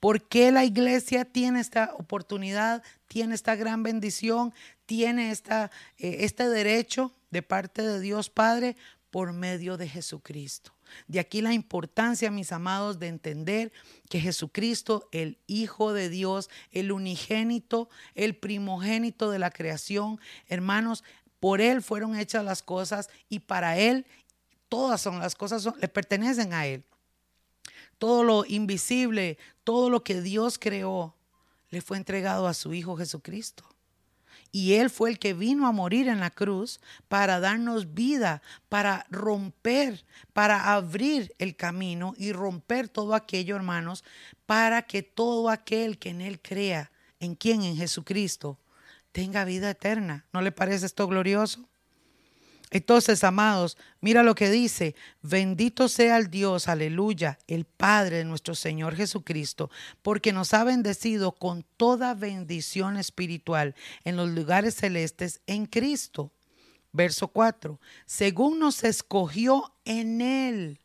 ¿Por 0.00 0.28
qué 0.28 0.52
la 0.52 0.64
iglesia 0.64 1.24
tiene 1.24 1.60
esta 1.60 1.92
oportunidad, 1.98 2.82
tiene 3.08 3.34
esta 3.34 3.56
gran 3.56 3.82
bendición, 3.82 4.54
tiene 4.86 5.32
esta, 5.32 5.72
eh, 5.96 6.18
este 6.20 6.48
derecho 6.48 7.12
de 7.30 7.42
parte 7.42 7.82
de 7.82 7.98
Dios 7.98 8.30
Padre? 8.30 8.76
Por 9.10 9.32
medio 9.32 9.76
de 9.76 9.88
Jesucristo. 9.88 10.77
De 11.06 11.20
aquí 11.20 11.40
la 11.40 11.52
importancia, 11.52 12.30
mis 12.30 12.52
amados, 12.52 12.98
de 12.98 13.08
entender 13.08 13.72
que 14.08 14.20
Jesucristo, 14.20 15.08
el 15.12 15.38
Hijo 15.46 15.92
de 15.92 16.08
Dios, 16.08 16.50
el 16.70 16.92
unigénito, 16.92 17.88
el 18.14 18.36
primogénito 18.36 19.30
de 19.30 19.38
la 19.38 19.50
creación, 19.50 20.20
hermanos, 20.46 21.04
por 21.40 21.60
Él 21.60 21.82
fueron 21.82 22.16
hechas 22.16 22.44
las 22.44 22.62
cosas 22.62 23.08
y 23.28 23.40
para 23.40 23.78
Él 23.78 24.06
todas 24.68 25.00
son 25.00 25.18
las 25.18 25.34
cosas, 25.34 25.66
le 25.80 25.88
pertenecen 25.88 26.52
a 26.52 26.66
Él. 26.66 26.84
Todo 27.98 28.22
lo 28.22 28.44
invisible, 28.46 29.38
todo 29.64 29.90
lo 29.90 30.04
que 30.04 30.20
Dios 30.20 30.58
creó, 30.58 31.16
le 31.70 31.80
fue 31.80 31.96
entregado 31.96 32.46
a 32.46 32.54
su 32.54 32.72
Hijo 32.74 32.96
Jesucristo. 32.96 33.64
Y 34.50 34.74
Él 34.74 34.90
fue 34.90 35.10
el 35.10 35.18
que 35.18 35.34
vino 35.34 35.66
a 35.66 35.72
morir 35.72 36.08
en 36.08 36.20
la 36.20 36.30
cruz 36.30 36.80
para 37.08 37.40
darnos 37.40 37.94
vida, 37.94 38.42
para 38.68 39.06
romper, 39.10 40.04
para 40.32 40.72
abrir 40.74 41.34
el 41.38 41.54
camino 41.56 42.14
y 42.16 42.32
romper 42.32 42.88
todo 42.88 43.14
aquello, 43.14 43.56
hermanos, 43.56 44.04
para 44.46 44.82
que 44.82 45.02
todo 45.02 45.50
aquel 45.50 45.98
que 45.98 46.10
en 46.10 46.20
Él 46.20 46.40
crea, 46.40 46.90
en 47.20 47.34
quien, 47.34 47.62
en 47.62 47.76
Jesucristo, 47.76 48.58
tenga 49.12 49.44
vida 49.44 49.70
eterna. 49.70 50.24
¿No 50.32 50.40
le 50.40 50.52
parece 50.52 50.86
esto 50.86 51.06
glorioso? 51.06 51.68
Entonces, 52.70 53.24
amados, 53.24 53.78
mira 54.00 54.22
lo 54.22 54.34
que 54.34 54.50
dice, 54.50 54.94
bendito 55.22 55.88
sea 55.88 56.18
el 56.18 56.30
Dios, 56.30 56.68
aleluya, 56.68 57.38
el 57.46 57.64
Padre 57.64 58.18
de 58.18 58.24
nuestro 58.24 58.54
Señor 58.54 58.94
Jesucristo, 58.94 59.70
porque 60.02 60.32
nos 60.32 60.52
ha 60.52 60.64
bendecido 60.64 61.32
con 61.32 61.64
toda 61.76 62.12
bendición 62.14 62.98
espiritual 62.98 63.74
en 64.04 64.16
los 64.16 64.28
lugares 64.28 64.74
celestes 64.74 65.40
en 65.46 65.66
Cristo. 65.66 66.30
Verso 66.92 67.28
4, 67.28 67.80
según 68.06 68.58
nos 68.58 68.84
escogió 68.84 69.74
en 69.84 70.20
Él. 70.20 70.80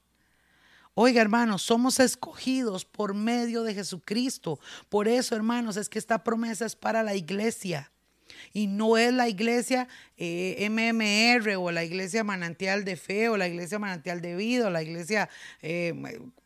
Oiga, 0.95 1.21
hermanos, 1.21 1.63
somos 1.63 1.99
escogidos 1.99 2.85
por 2.85 3.13
medio 3.13 3.63
de 3.63 3.73
Jesucristo. 3.73 4.59
Por 4.89 5.07
eso, 5.07 5.35
hermanos, 5.35 5.75
es 5.75 5.89
que 5.89 5.97
esta 5.97 6.23
promesa 6.23 6.65
es 6.65 6.75
para 6.75 7.01
la 7.01 7.15
iglesia. 7.15 7.91
Y 8.53 8.67
no 8.67 8.97
es 8.97 9.13
la 9.13 9.27
iglesia 9.29 9.87
eh, 10.17 10.67
MMR 10.69 11.55
o 11.55 11.71
la 11.71 11.83
iglesia 11.83 12.23
manantial 12.23 12.85
de 12.85 12.95
fe 12.95 13.29
o 13.29 13.37
la 13.37 13.47
iglesia 13.47 13.79
manantial 13.79 14.21
de 14.21 14.35
vida 14.35 14.67
o 14.67 14.69
la 14.69 14.83
iglesia, 14.83 15.29
eh, 15.61 15.93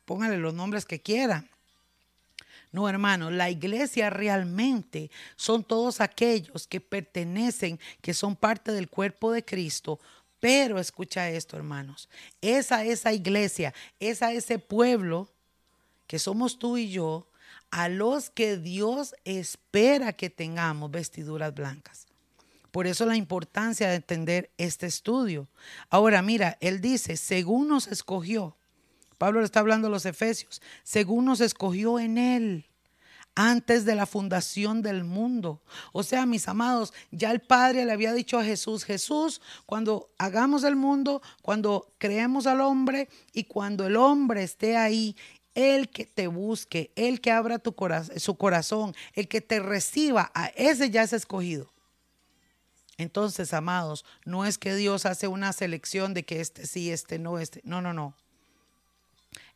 póngale 0.05 0.37
los 0.37 0.53
nombres 0.53 0.85
que 0.85 1.01
quiera. 1.01 1.45
No, 2.71 2.89
hermano, 2.89 3.31
la 3.31 3.49
iglesia 3.49 4.09
realmente 4.09 5.09
son 5.35 5.63
todos 5.63 6.01
aquellos 6.01 6.67
que 6.67 6.81
pertenecen, 6.81 7.79
que 8.01 8.13
son 8.13 8.35
parte 8.35 8.71
del 8.71 8.89
cuerpo 8.89 9.31
de 9.31 9.43
Cristo. 9.43 9.99
Pero 10.39 10.77
escucha 10.77 11.29
esto, 11.29 11.57
hermanos, 11.57 12.09
esa, 12.41 12.83
esa 12.83 13.13
iglesia, 13.13 13.73
esa, 13.99 14.33
ese 14.33 14.59
pueblo 14.59 15.29
que 16.05 16.19
somos 16.19 16.59
tú 16.59 16.77
y 16.77 16.89
yo, 16.89 17.27
a 17.71 17.89
los 17.89 18.29
que 18.29 18.57
Dios 18.57 19.15
espera 19.25 20.13
que 20.13 20.29
tengamos 20.29 20.91
vestiduras 20.91 21.53
blancas. 21.53 22.07
Por 22.71 22.87
eso 22.87 23.05
la 23.05 23.15
importancia 23.15 23.89
de 23.89 23.95
entender 23.95 24.51
este 24.57 24.85
estudio. 24.85 25.47
Ahora 25.89 26.21
mira, 26.21 26.57
él 26.61 26.81
dice, 26.81 27.17
según 27.17 27.67
nos 27.67 27.87
escogió, 27.87 28.55
Pablo 29.17 29.39
le 29.39 29.45
está 29.45 29.61
hablando 29.61 29.87
a 29.87 29.91
los 29.91 30.05
Efesios, 30.05 30.61
según 30.83 31.25
nos 31.25 31.41
escogió 31.41 31.99
en 31.99 32.17
él 32.17 32.65
antes 33.37 33.85
de 33.85 33.93
la 33.93 34.07
fundación 34.07 34.81
del 34.81 35.03
mundo. 35.03 35.61
O 35.91 36.01
sea, 36.01 36.25
mis 36.25 36.47
amados, 36.47 36.91
ya 37.11 37.29
el 37.29 37.39
Padre 37.39 37.85
le 37.85 37.91
había 37.91 38.11
dicho 38.11 38.39
a 38.39 38.43
Jesús, 38.43 38.83
Jesús, 38.83 39.41
cuando 39.67 40.09
hagamos 40.17 40.63
el 40.63 40.75
mundo, 40.75 41.21
cuando 41.43 41.93
creemos 41.99 42.47
al 42.47 42.61
hombre 42.61 43.09
y 43.33 43.43
cuando 43.43 43.85
el 43.85 43.95
hombre 43.95 44.41
esté 44.41 44.75
ahí 44.75 45.15
el 45.57 45.89
que 45.89 46.05
te 46.05 46.27
busque, 46.27 46.91
el 46.95 47.19
que 47.19 47.31
abra 47.31 47.57
tu 47.57 47.75
su 48.17 48.37
corazón, 48.37 48.95
el 49.13 49.27
que 49.27 49.41
te 49.41 49.59
reciba, 49.59 50.31
a 50.35 50.47
ese 50.55 50.91
ya 50.91 51.01
es 51.01 51.13
escogido. 51.13 51.73
Entonces, 52.99 53.53
amados, 53.55 54.05
no 54.23 54.45
es 54.45 54.59
que 54.59 54.75
Dios 54.75 55.07
hace 55.07 55.27
una 55.27 55.53
selección 55.53 56.13
de 56.13 56.23
que 56.23 56.41
este 56.41 56.67
sí, 56.67 56.91
este 56.91 57.17
no, 57.17 57.39
este. 57.39 57.61
No, 57.63 57.81
no, 57.81 57.91
no. 57.91 58.13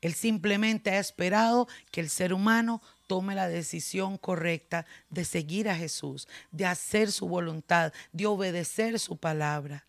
Él 0.01 0.15
simplemente 0.15 0.89
ha 0.89 0.97
esperado 0.97 1.67
que 1.91 2.01
el 2.01 2.09
ser 2.09 2.33
humano 2.33 2.81
tome 3.05 3.35
la 3.35 3.47
decisión 3.47 4.17
correcta 4.17 4.87
de 5.11 5.23
seguir 5.23 5.69
a 5.69 5.75
Jesús, 5.75 6.27
de 6.51 6.65
hacer 6.65 7.11
su 7.11 7.27
voluntad, 7.27 7.93
de 8.11 8.25
obedecer 8.25 8.99
su 8.99 9.17
palabra. 9.17 9.85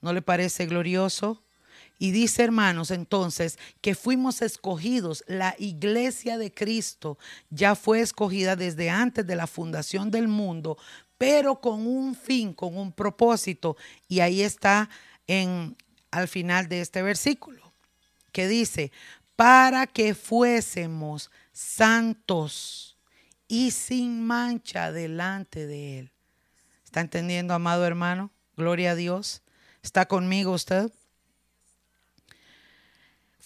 ¿No 0.00 0.12
le 0.12 0.22
parece 0.22 0.66
glorioso? 0.66 1.42
Y 1.98 2.10
dice, 2.10 2.44
hermanos, 2.44 2.90
entonces, 2.90 3.58
que 3.80 3.94
fuimos 3.94 4.42
escogidos, 4.42 5.24
la 5.26 5.54
iglesia 5.58 6.36
de 6.36 6.52
Cristo 6.52 7.18
ya 7.50 7.74
fue 7.74 8.00
escogida 8.00 8.54
desde 8.54 8.90
antes 8.90 9.26
de 9.26 9.36
la 9.36 9.46
fundación 9.46 10.10
del 10.10 10.28
mundo 10.28 10.76
pero 11.18 11.60
con 11.60 11.86
un 11.86 12.14
fin, 12.14 12.52
con 12.52 12.76
un 12.76 12.92
propósito. 12.92 13.76
Y 14.06 14.20
ahí 14.20 14.42
está 14.42 14.90
en 15.26 15.76
al 16.10 16.28
final 16.28 16.68
de 16.68 16.80
este 16.80 17.02
versículo, 17.02 17.72
que 18.32 18.48
dice, 18.48 18.90
para 19.34 19.86
que 19.86 20.14
fuésemos 20.14 21.30
santos 21.52 22.96
y 23.48 23.70
sin 23.72 24.26
mancha 24.26 24.92
delante 24.92 25.66
de 25.66 25.98
Él. 25.98 26.12
¿Está 26.84 27.00
entendiendo, 27.00 27.52
amado 27.52 27.84
hermano? 27.84 28.30
Gloria 28.56 28.92
a 28.92 28.94
Dios. 28.94 29.42
¿Está 29.82 30.06
conmigo 30.06 30.52
usted? 30.52 30.90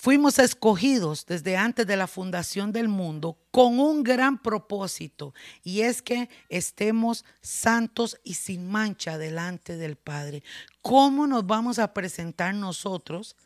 Fuimos 0.01 0.39
escogidos 0.39 1.27
desde 1.27 1.59
antes 1.59 1.87
de 1.87 1.95
la 1.95 2.07
fundación 2.07 2.73
del 2.73 2.89
mundo 2.89 3.37
con 3.51 3.79
un 3.79 4.03
gran 4.03 4.41
propósito 4.41 5.35
y 5.63 5.83
es 5.83 6.01
que 6.01 6.31
estemos 6.49 7.27
santos 7.43 8.19
y 8.25 8.33
sin 8.33 8.67
mancha 8.67 9.19
delante 9.19 9.77
del 9.77 9.97
Padre. 9.97 10.43
¿Cómo 10.81 11.27
nos 11.27 11.47
vamos 11.47 11.79
a 11.79 11.93
presentar 11.93 12.55
nosotros 12.55 13.37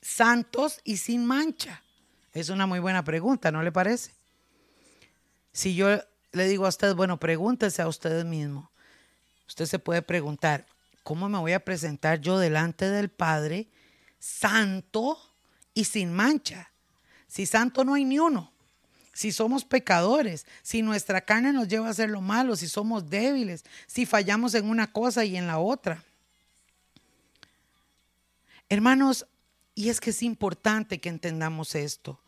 santos 0.00 0.80
y 0.84 0.98
sin 0.98 1.26
mancha? 1.26 1.82
Es 2.32 2.48
una 2.48 2.68
muy 2.68 2.78
buena 2.78 3.02
pregunta, 3.02 3.50
¿no 3.50 3.64
le 3.64 3.72
parece? 3.72 4.12
Si 5.50 5.74
yo 5.74 5.98
le 6.30 6.46
digo 6.46 6.64
a 6.64 6.68
usted, 6.68 6.94
bueno, 6.94 7.18
pregúntese 7.18 7.82
a 7.82 7.88
usted 7.88 8.24
mismo. 8.24 8.70
Usted 9.48 9.66
se 9.66 9.80
puede 9.80 10.00
preguntar, 10.00 10.64
¿cómo 11.02 11.28
me 11.28 11.38
voy 11.38 11.54
a 11.54 11.64
presentar 11.64 12.20
yo 12.20 12.38
delante 12.38 12.88
del 12.88 13.08
Padre? 13.08 13.66
Santo 14.18 15.18
y 15.74 15.84
sin 15.84 16.12
mancha. 16.12 16.70
Si 17.26 17.46
santo 17.46 17.84
no 17.84 17.94
hay 17.94 18.04
ni 18.04 18.18
uno. 18.18 18.52
Si 19.12 19.32
somos 19.32 19.64
pecadores, 19.64 20.46
si 20.62 20.82
nuestra 20.82 21.20
carne 21.20 21.52
nos 21.52 21.68
lleva 21.68 21.88
a 21.88 21.90
hacer 21.90 22.08
lo 22.08 22.20
malo, 22.20 22.54
si 22.54 22.68
somos 22.68 23.10
débiles, 23.10 23.64
si 23.86 24.06
fallamos 24.06 24.54
en 24.54 24.68
una 24.68 24.92
cosa 24.92 25.24
y 25.24 25.36
en 25.36 25.46
la 25.46 25.58
otra. 25.58 26.04
Hermanos, 28.68 29.26
y 29.74 29.88
es 29.88 30.00
que 30.00 30.10
es 30.10 30.22
importante 30.22 31.00
que 31.00 31.08
entendamos 31.08 31.74
esto. 31.74 32.20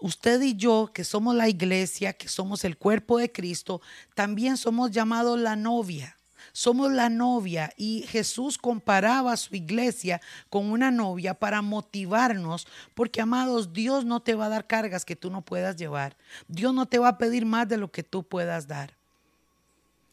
Usted 0.00 0.40
y 0.42 0.56
yo, 0.56 0.90
que 0.92 1.04
somos 1.04 1.34
la 1.34 1.48
iglesia, 1.48 2.12
que 2.12 2.28
somos 2.28 2.64
el 2.64 2.76
cuerpo 2.76 3.18
de 3.18 3.32
Cristo, 3.32 3.80
también 4.14 4.56
somos 4.56 4.90
llamados 4.90 5.38
la 5.38 5.56
novia. 5.56 6.17
Somos 6.52 6.92
la 6.92 7.08
novia 7.08 7.72
y 7.76 8.04
Jesús 8.08 8.58
comparaba 8.58 9.36
su 9.36 9.54
iglesia 9.54 10.20
con 10.50 10.70
una 10.70 10.90
novia 10.90 11.34
para 11.34 11.62
motivarnos, 11.62 12.66
porque 12.94 13.20
amados, 13.20 13.72
Dios 13.72 14.04
no 14.04 14.20
te 14.20 14.34
va 14.34 14.46
a 14.46 14.50
dar 14.50 14.66
cargas 14.66 15.04
que 15.04 15.16
tú 15.16 15.30
no 15.30 15.42
puedas 15.42 15.76
llevar. 15.76 16.16
Dios 16.48 16.74
no 16.74 16.86
te 16.86 16.98
va 16.98 17.08
a 17.08 17.18
pedir 17.18 17.46
más 17.46 17.68
de 17.68 17.76
lo 17.76 17.90
que 17.90 18.02
tú 18.02 18.22
puedas 18.22 18.66
dar. 18.66 18.98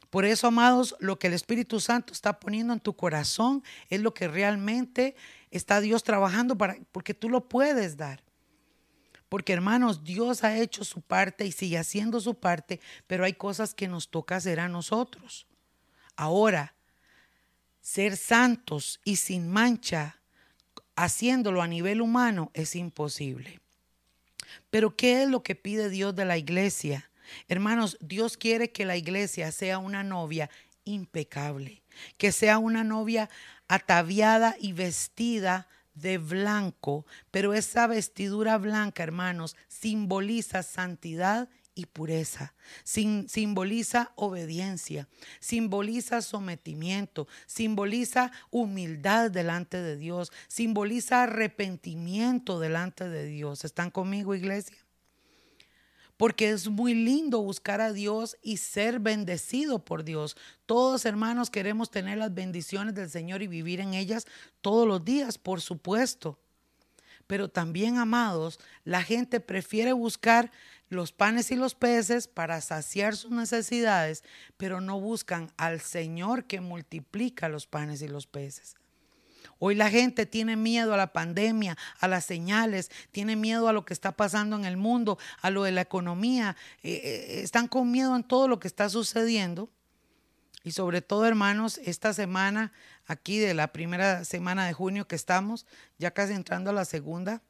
Por 0.10 0.24
eso, 0.24 0.48
amados, 0.48 0.96
lo 1.00 1.20
que 1.20 1.28
el 1.28 1.34
Espíritu 1.34 1.80
Santo 1.80 2.14
está 2.14 2.40
poniendo 2.40 2.72
en 2.72 2.80
tu 2.80 2.96
corazón 2.96 3.64
es 3.90 4.00
lo 4.00 4.14
que 4.14 4.30
realmente 4.30 5.16
está 5.52 5.82
Dios 5.82 6.04
trabajando 6.04 6.58
para 6.58 6.78
porque 6.92 7.14
tú 7.14 7.30
lo 7.30 7.50
puedes 7.50 7.98
dar. 7.98 8.24
Porque 9.28 9.52
hermanos, 9.52 10.04
Dios 10.04 10.44
ha 10.44 10.58
hecho 10.58 10.86
su 10.86 11.02
parte 11.02 11.46
y 11.46 11.52
sigue 11.52 11.78
haciendo 11.78 12.22
su 12.22 12.36
parte, 12.36 12.80
pero 13.08 13.26
hay 13.26 13.34
cosas 13.34 13.74
que 13.74 13.90
nos 13.90 14.08
toca 14.10 14.38
hacer 14.38 14.60
a 14.60 14.70
nosotros. 14.70 15.48
Ahora, 16.16 16.76
ser 17.82 18.18
santos 18.18 19.00
y 19.04 19.18
sin 19.18 19.50
mancha, 19.50 20.20
haciéndolo 20.96 21.62
a 21.62 21.68
nivel 21.68 22.02
humano, 22.02 22.52
es 22.54 22.76
imposible. 22.76 23.60
Pero 24.70 24.96
¿qué 24.96 25.24
es 25.24 25.30
lo 25.30 25.44
que 25.44 25.56
pide 25.56 25.90
Dios 25.90 26.16
de 26.16 26.26
la 26.26 26.38
iglesia? 26.38 27.10
Hermanos, 27.48 27.98
Dios 28.02 28.38
quiere 28.38 28.72
que 28.72 28.86
la 28.86 28.98
iglesia 28.98 29.52
sea 29.52 29.78
una 29.78 30.04
novia 30.04 30.50
impecable, 30.84 31.82
que 32.18 32.32
sea 32.32 32.58
una 32.58 32.84
novia 32.84 33.30
ataviada 33.68 34.56
y 34.60 34.74
vestida 34.74 35.68
de 35.96 36.18
blanco, 36.18 37.06
pero 37.32 37.54
esa 37.54 37.88
vestidura 37.88 38.58
blanca, 38.58 39.04
hermanos, 39.04 39.56
simboliza 39.68 40.62
santidad 40.62 41.50
y 41.76 41.86
pureza. 41.86 42.54
simboliza 42.84 44.12
obediencia, 44.16 45.08
simboliza 45.40 46.22
sometimiento, 46.22 47.28
simboliza 47.46 48.32
humildad 48.50 49.30
delante 49.30 49.82
de 49.82 49.98
Dios, 49.98 50.32
simboliza 50.48 51.24
arrepentimiento 51.24 52.60
delante 52.60 53.10
de 53.10 53.26
Dios. 53.26 53.66
¿Están 53.66 53.92
conmigo, 53.92 54.34
iglesia? 54.34 54.78
Porque 56.18 56.50
es 56.50 56.70
muy 56.70 56.94
lindo 56.94 57.42
buscar 57.42 57.82
a 57.82 57.92
Dios 57.92 58.38
y 58.42 58.56
ser 58.56 59.02
bendecido 59.02 59.84
por 59.84 60.06
Dios. 60.06 60.38
Todos 60.66 61.04
hermanos 61.06 61.50
queremos 61.50 61.92
tener 61.92 62.18
las 62.18 62.34
bendiciones 62.34 62.96
del 62.96 63.10
Señor 63.10 63.42
y 63.44 63.48
vivir 63.48 63.82
en 63.82 63.94
ellas 63.94 64.26
todos 64.62 64.88
los 64.88 65.04
días, 65.04 65.38
por 65.38 65.60
supuesto. 65.60 66.40
Pero 67.28 67.50
también, 67.50 67.98
amados, 67.98 68.60
la 68.84 69.02
gente 69.02 69.40
prefiere 69.40 69.94
buscar 69.94 70.52
los 70.90 71.12
panes 71.12 71.52
y 71.52 71.56
los 71.56 71.76
peces 71.76 72.28
para 72.28 72.62
saciar 72.62 73.16
sus 73.16 73.32
necesidades, 73.32 74.24
pero 74.58 74.82
no 74.82 75.00
buscan 75.00 75.52
al 75.58 75.82
Señor 75.82 76.46
que 76.46 76.62
multiplica 76.62 77.50
los 77.50 77.68
panes 77.68 78.02
y 78.02 78.08
los 78.08 78.28
peces. 78.28 78.76
Hoy 79.58 79.76
la 79.76 79.90
gente 79.90 80.26
tiene 80.26 80.58
miedo 80.58 80.94
a 80.94 80.98
la 80.98 81.14
pandemia, 81.14 81.78
a 82.00 82.08
las 82.08 82.26
señales, 82.26 82.92
tiene 83.12 83.36
miedo 83.36 83.68
a 83.68 83.74
lo 83.74 83.86
que 83.86 83.94
está 83.94 84.12
pasando 84.12 84.56
en 84.56 84.66
el 84.66 84.78
mundo, 84.78 85.18
a 85.42 85.50
lo 85.50 85.64
de 85.64 85.72
la 85.72 85.82
economía, 85.82 86.58
eh, 86.84 87.02
eh, 87.04 87.42
están 87.42 87.68
con 87.68 87.90
miedo 87.90 88.16
en 88.16 88.24
todo 88.24 88.48
lo 88.48 88.60
que 88.60 88.68
está 88.68 88.90
sucediendo. 88.90 89.70
Y 90.64 90.72
sobre 90.72 91.02
todo, 91.02 91.26
hermanos, 91.26 91.80
esta 91.86 92.14
semana, 92.14 92.74
aquí 93.06 93.38
de 93.38 93.54
la 93.54 93.68
primera 93.68 94.26
semana 94.26 94.66
de 94.66 94.74
junio 94.74 95.08
que 95.08 95.16
estamos, 95.16 95.66
ya 96.00 96.12
casi 96.12 96.34
entrando 96.34 96.72
a 96.72 96.74
la 96.74 96.86
segunda, 96.86 97.42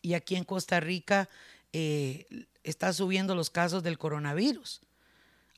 y 0.00 0.14
aquí 0.14 0.34
en 0.34 0.44
Costa 0.44 0.80
Rica 0.80 1.28
eh, 1.72 2.26
está 2.64 2.92
subiendo 2.92 3.34
los 3.34 3.50
casos 3.50 3.82
del 3.82 3.98
coronavirus. 3.98 4.80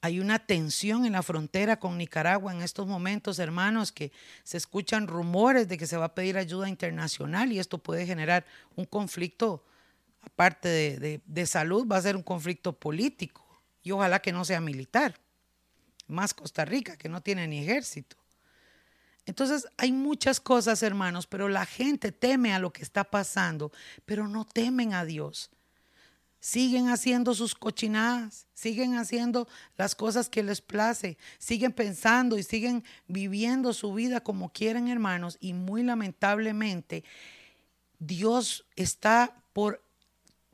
Hay 0.03 0.19
una 0.19 0.39
tensión 0.39 1.05
en 1.05 1.13
la 1.13 1.23
frontera 1.23 1.79
con 1.79 1.99
Nicaragua 1.99 2.53
en 2.53 2.63
estos 2.63 2.87
momentos, 2.87 3.39
hermanos, 3.39 3.93
que 3.93 4.13
se 4.45 4.57
escuchan 4.57 5.07
rumores 5.07 5.69
de 5.69 5.77
que 5.77 5.87
se 5.87 5.99
va 5.99 6.07
a 6.07 6.15
pedir 6.15 6.39
ayuda 6.39 6.71
internacional 6.71 7.53
y 7.53 7.59
esto 7.59 7.77
puede 7.77 8.07
generar 8.07 8.47
un 8.77 8.87
conflicto, 8.87 9.63
aparte 10.23 10.69
de, 10.69 11.21
de 11.25 11.47
salud, 11.47 11.87
va 11.87 11.99
a 11.99 12.03
ser 12.03 12.17
un 12.17 12.23
conflicto 12.23 12.73
político 12.73 13.45
y 13.83 13.91
ojalá 13.91 14.21
que 14.21 14.33
no 14.33 14.45
sea 14.47 14.61
militar. 14.61 15.21
Más 16.07 16.33
Costa 16.33 16.65
Rica, 16.65 16.97
que 16.97 17.11
no 17.11 17.21
tiene 17.21 17.47
ni 17.47 17.59
ejército. 17.59 18.17
Entonces 19.27 19.69
hay 19.77 19.93
muchas 19.93 20.41
cosas, 20.41 20.83
hermanos, 20.83 21.27
pero 21.27 21.49
la 21.51 21.67
gente 21.67 22.11
teme 22.11 22.55
a 22.55 22.59
lo 22.59 22.73
que 22.73 22.83
está 22.83 23.05
pasando, 23.05 23.71
pero 24.07 24.27
no 24.27 24.47
temen 24.47 24.95
a 24.95 25.05
Dios 25.05 25.51
siguen 26.40 26.88
haciendo 26.88 27.35
sus 27.35 27.55
cochinadas, 27.55 28.46
siguen 28.55 28.96
haciendo 28.96 29.46
las 29.76 29.94
cosas 29.94 30.29
que 30.29 30.42
les 30.42 30.61
place, 30.61 31.18
siguen 31.38 31.72
pensando 31.72 32.38
y 32.38 32.42
siguen 32.42 32.83
viviendo 33.07 33.72
su 33.72 33.92
vida 33.92 34.20
como 34.20 34.50
quieren, 34.50 34.88
hermanos, 34.88 35.37
y 35.40 35.53
muy 35.53 35.83
lamentablemente 35.83 37.05
Dios 37.98 38.66
está 38.74 39.37
por 39.53 39.83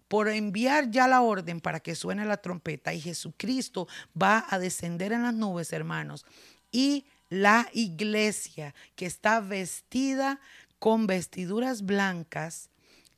por 0.09 0.29
enviar 0.29 0.91
ya 0.91 1.09
la 1.09 1.21
orden 1.21 1.61
para 1.61 1.81
que 1.81 1.95
suene 1.95 2.25
la 2.25 2.37
trompeta 2.37 2.95
y 2.95 3.01
Jesucristo 3.01 3.89
va 4.21 4.47
a 4.49 4.59
descender 4.59 5.13
en 5.13 5.23
las 5.23 5.35
nubes, 5.35 5.73
hermanos. 5.73 6.25
Y 6.71 7.07
la 7.29 7.69
iglesia 7.73 8.75
que 8.95 9.07
está 9.07 9.41
vestida 9.41 10.41
con 10.79 11.07
vestiduras 11.07 11.83
blancas, 11.85 12.71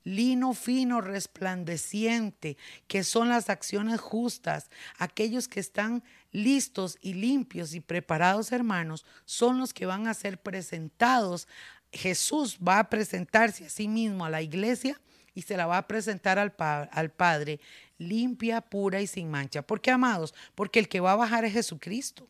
lino 0.09 0.55
fino, 0.55 1.01
resplandeciente, 1.01 2.57
que 2.87 3.05
son 3.05 3.29
las 3.29 3.51
acciones 3.51 4.01
justas. 4.01 4.71
Aquellos 4.99 5.49
que 5.49 5.61
están 5.61 6.03
listos 6.33 6.99
y 7.01 7.15
limpios 7.15 7.75
y 7.75 7.81
preparados, 7.81 8.53
hermanos, 8.53 9.05
son 9.25 9.59
los 9.59 9.75
que 9.75 9.87
van 9.87 10.07
a 10.07 10.15
ser 10.15 10.41
presentados. 10.41 11.47
Jesús 11.93 12.59
va 12.67 12.79
a 12.79 12.89
presentarse 12.89 13.67
a 13.67 13.71
sí 13.71 13.87
mismo 13.87 14.25
a 14.25 14.31
la 14.31 14.43
iglesia 14.43 15.01
y 15.35 15.43
se 15.43 15.57
la 15.57 15.67
va 15.67 15.79
a 15.79 15.87
presentar 15.87 16.39
al, 16.39 16.55
al 16.59 17.11
Padre 17.11 17.61
limpia, 17.99 18.61
pura 18.61 19.01
y 19.03 19.07
sin 19.07 19.31
mancha. 19.31 19.63
¿Por 19.63 19.81
qué, 19.81 19.91
amados? 19.91 20.35
Porque 20.55 20.79
el 20.79 20.89
que 20.89 21.01
va 21.01 21.13
a 21.13 21.17
bajar 21.17 21.45
es 21.45 21.53
Jesucristo. 21.53 22.29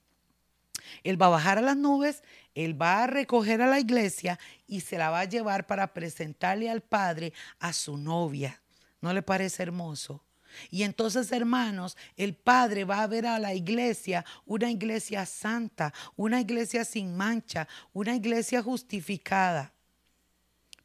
Él 1.02 1.20
va 1.20 1.26
a 1.26 1.30
bajar 1.30 1.58
a 1.58 1.62
las 1.62 1.76
nubes, 1.76 2.22
Él 2.54 2.80
va 2.80 3.04
a 3.04 3.06
recoger 3.06 3.62
a 3.62 3.66
la 3.66 3.80
iglesia 3.80 4.38
y 4.66 4.80
se 4.80 4.98
la 4.98 5.10
va 5.10 5.20
a 5.20 5.24
llevar 5.24 5.66
para 5.66 5.92
presentarle 5.92 6.70
al 6.70 6.82
Padre 6.82 7.32
a 7.58 7.72
su 7.72 7.96
novia. 7.96 8.60
¿No 9.00 9.12
le 9.12 9.22
parece 9.22 9.62
hermoso? 9.62 10.24
Y 10.70 10.82
entonces, 10.82 11.30
hermanos, 11.32 11.96
el 12.16 12.34
Padre 12.34 12.84
va 12.84 13.02
a 13.02 13.06
ver 13.06 13.26
a 13.26 13.38
la 13.38 13.54
iglesia, 13.54 14.24
una 14.44 14.70
iglesia 14.70 15.26
santa, 15.26 15.92
una 16.16 16.40
iglesia 16.40 16.84
sin 16.84 17.16
mancha, 17.16 17.68
una 17.92 18.14
iglesia 18.14 18.62
justificada. 18.62 19.72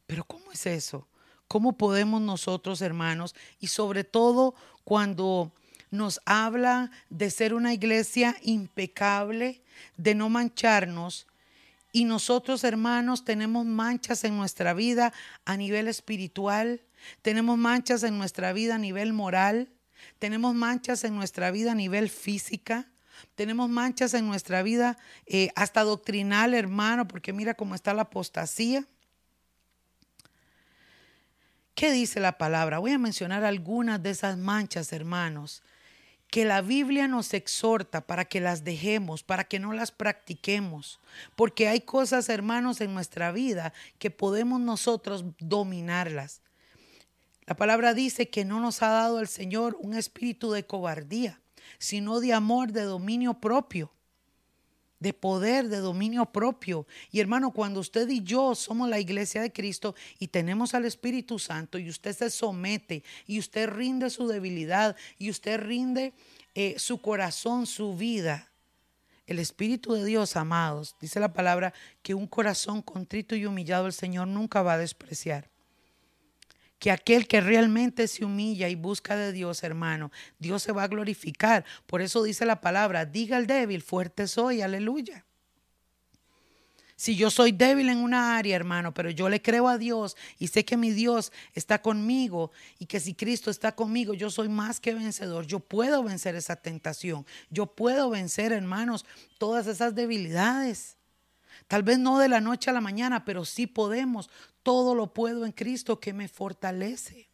Pero 0.06 0.24
¿cómo 0.24 0.52
es 0.52 0.66
eso? 0.66 1.08
¿Cómo 1.48 1.76
podemos 1.76 2.20
nosotros, 2.20 2.82
hermanos, 2.82 3.34
y 3.58 3.68
sobre 3.68 4.04
todo 4.04 4.54
cuando 4.84 5.52
nos 5.90 6.20
habla 6.24 6.90
de 7.08 7.30
ser 7.30 7.54
una 7.54 7.72
iglesia 7.72 8.36
impecable, 8.42 9.62
de 9.96 10.14
no 10.14 10.28
mancharnos, 10.28 11.26
y 11.94 12.06
nosotros, 12.06 12.64
hermanos, 12.64 13.24
tenemos 13.24 13.64
manchas 13.64 14.24
en 14.24 14.36
nuestra 14.36 14.74
vida 14.74 15.12
a 15.44 15.56
nivel 15.56 15.86
espiritual, 15.86 16.80
tenemos 17.22 17.56
manchas 17.56 18.02
en 18.02 18.18
nuestra 18.18 18.52
vida 18.52 18.74
a 18.74 18.78
nivel 18.78 19.12
moral, 19.12 19.70
tenemos 20.18 20.56
manchas 20.56 21.04
en 21.04 21.14
nuestra 21.14 21.52
vida 21.52 21.70
a 21.70 21.76
nivel 21.76 22.10
física, 22.10 22.88
tenemos 23.36 23.70
manchas 23.70 24.12
en 24.14 24.26
nuestra 24.26 24.64
vida 24.64 24.98
eh, 25.26 25.50
hasta 25.54 25.84
doctrinal, 25.84 26.52
hermano, 26.52 27.06
porque 27.06 27.32
mira 27.32 27.54
cómo 27.54 27.76
está 27.76 27.94
la 27.94 28.02
apostasía. 28.02 28.84
¿Qué 31.76 31.92
dice 31.92 32.18
la 32.18 32.38
palabra? 32.38 32.80
Voy 32.80 32.90
a 32.90 32.98
mencionar 32.98 33.44
algunas 33.44 34.02
de 34.02 34.10
esas 34.10 34.36
manchas, 34.36 34.92
hermanos, 34.92 35.62
que 36.28 36.44
la 36.44 36.62
Biblia 36.62 37.06
nos 37.08 37.32
exhorta 37.32 38.06
para 38.06 38.24
que 38.24 38.40
las 38.40 38.64
dejemos, 38.64 39.22
para 39.22 39.44
que 39.44 39.58
no 39.58 39.72
las 39.72 39.92
practiquemos, 39.92 41.00
porque 41.36 41.68
hay 41.68 41.80
cosas, 41.80 42.28
hermanos, 42.28 42.80
en 42.80 42.92
nuestra 42.92 43.30
vida 43.30 43.72
que 43.98 44.10
podemos 44.10 44.60
nosotros 44.60 45.24
dominarlas. 45.38 46.42
La 47.46 47.54
palabra 47.56 47.94
dice 47.94 48.30
que 48.30 48.44
no 48.44 48.58
nos 48.58 48.82
ha 48.82 48.88
dado 48.88 49.20
el 49.20 49.28
Señor 49.28 49.76
un 49.80 49.94
espíritu 49.94 50.50
de 50.50 50.66
cobardía, 50.66 51.40
sino 51.78 52.20
de 52.20 52.32
amor, 52.32 52.72
de 52.72 52.82
dominio 52.82 53.34
propio 53.34 53.93
de 55.04 55.12
poder, 55.12 55.68
de 55.68 55.80
dominio 55.80 56.24
propio. 56.24 56.86
Y 57.12 57.20
hermano, 57.20 57.52
cuando 57.52 57.78
usted 57.78 58.08
y 58.08 58.22
yo 58.22 58.54
somos 58.54 58.88
la 58.88 58.98
iglesia 58.98 59.42
de 59.42 59.52
Cristo 59.52 59.94
y 60.18 60.28
tenemos 60.28 60.72
al 60.72 60.86
Espíritu 60.86 61.38
Santo 61.38 61.78
y 61.78 61.90
usted 61.90 62.16
se 62.16 62.30
somete 62.30 63.04
y 63.26 63.38
usted 63.38 63.68
rinde 63.68 64.08
su 64.08 64.26
debilidad 64.26 64.96
y 65.18 65.28
usted 65.28 65.60
rinde 65.60 66.14
eh, 66.54 66.76
su 66.78 67.02
corazón, 67.02 67.66
su 67.66 67.94
vida. 67.94 68.50
El 69.26 69.38
Espíritu 69.38 69.92
de 69.92 70.06
Dios, 70.06 70.36
amados, 70.36 70.96
dice 71.02 71.20
la 71.20 71.34
palabra 71.34 71.74
que 72.02 72.14
un 72.14 72.26
corazón 72.26 72.80
contrito 72.80 73.36
y 73.36 73.44
humillado 73.44 73.86
el 73.86 73.92
Señor 73.92 74.28
nunca 74.28 74.62
va 74.62 74.72
a 74.72 74.78
despreciar 74.78 75.53
que 76.84 76.90
aquel 76.90 77.26
que 77.26 77.40
realmente 77.40 78.06
se 78.08 78.26
humilla 78.26 78.68
y 78.68 78.74
busca 78.74 79.16
de 79.16 79.32
Dios, 79.32 79.64
hermano, 79.64 80.12
Dios 80.38 80.62
se 80.62 80.70
va 80.70 80.82
a 80.82 80.86
glorificar. 80.86 81.64
Por 81.86 82.02
eso 82.02 82.22
dice 82.22 82.44
la 82.44 82.60
palabra, 82.60 83.06
diga 83.06 83.38
el 83.38 83.46
débil, 83.46 83.80
fuerte 83.80 84.28
soy, 84.28 84.60
aleluya. 84.60 85.24
Si 86.94 87.16
yo 87.16 87.30
soy 87.30 87.52
débil 87.52 87.88
en 87.88 87.96
una 87.96 88.36
área, 88.36 88.54
hermano, 88.54 88.92
pero 88.92 89.08
yo 89.08 89.30
le 89.30 89.40
creo 89.40 89.66
a 89.66 89.78
Dios 89.78 90.14
y 90.38 90.48
sé 90.48 90.66
que 90.66 90.76
mi 90.76 90.90
Dios 90.90 91.32
está 91.54 91.80
conmigo 91.80 92.52
y 92.78 92.84
que 92.84 93.00
si 93.00 93.14
Cristo 93.14 93.50
está 93.50 93.74
conmigo, 93.74 94.12
yo 94.12 94.28
soy 94.28 94.50
más 94.50 94.78
que 94.78 94.92
vencedor. 94.92 95.46
Yo 95.46 95.60
puedo 95.60 96.02
vencer 96.02 96.34
esa 96.34 96.56
tentación. 96.56 97.24
Yo 97.48 97.64
puedo 97.64 98.10
vencer, 98.10 98.52
hermanos, 98.52 99.06
todas 99.38 99.68
esas 99.68 99.94
debilidades. 99.94 100.98
Tal 101.66 101.82
vez 101.82 101.98
no 101.98 102.18
de 102.18 102.28
la 102.28 102.42
noche 102.42 102.68
a 102.68 102.74
la 102.74 102.82
mañana, 102.82 103.24
pero 103.24 103.46
sí 103.46 103.66
podemos. 103.66 104.28
Todo 104.64 104.96
lo 104.96 105.14
puedo 105.14 105.46
en 105.46 105.52
Cristo 105.52 106.00
que 106.00 106.12
me 106.12 106.26
fortalece. 106.26 107.28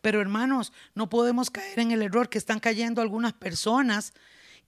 Pero 0.00 0.20
hermanos, 0.20 0.72
no 0.94 1.08
podemos 1.08 1.50
caer 1.50 1.78
en 1.78 1.92
el 1.92 2.02
error 2.02 2.28
que 2.28 2.38
están 2.38 2.58
cayendo 2.58 3.00
algunas 3.00 3.32
personas 3.32 4.12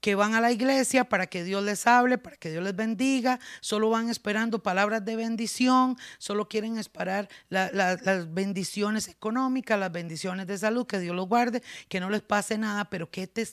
que 0.00 0.14
van 0.14 0.34
a 0.34 0.40
la 0.40 0.52
iglesia 0.52 1.08
para 1.08 1.26
que 1.26 1.44
Dios 1.44 1.64
les 1.64 1.86
hable, 1.86 2.18
para 2.18 2.36
que 2.36 2.50
Dios 2.50 2.62
les 2.62 2.76
bendiga, 2.76 3.40
solo 3.60 3.90
van 3.90 4.08
esperando 4.08 4.62
palabras 4.62 5.04
de 5.04 5.16
bendición, 5.16 5.96
solo 6.18 6.48
quieren 6.48 6.78
esperar 6.78 7.28
las 7.48 8.32
bendiciones 8.32 9.08
económicas, 9.08 9.78
las 9.78 9.92
bendiciones 9.92 10.46
de 10.46 10.58
salud, 10.58 10.86
que 10.86 10.98
Dios 10.98 11.16
los 11.16 11.28
guarde, 11.28 11.62
que 11.88 12.00
no 12.00 12.10
les 12.10 12.22
pase 12.22 12.58
nada, 12.58 12.90
pero 12.90 13.10
¿qué 13.10 13.26
te, 13.26 13.48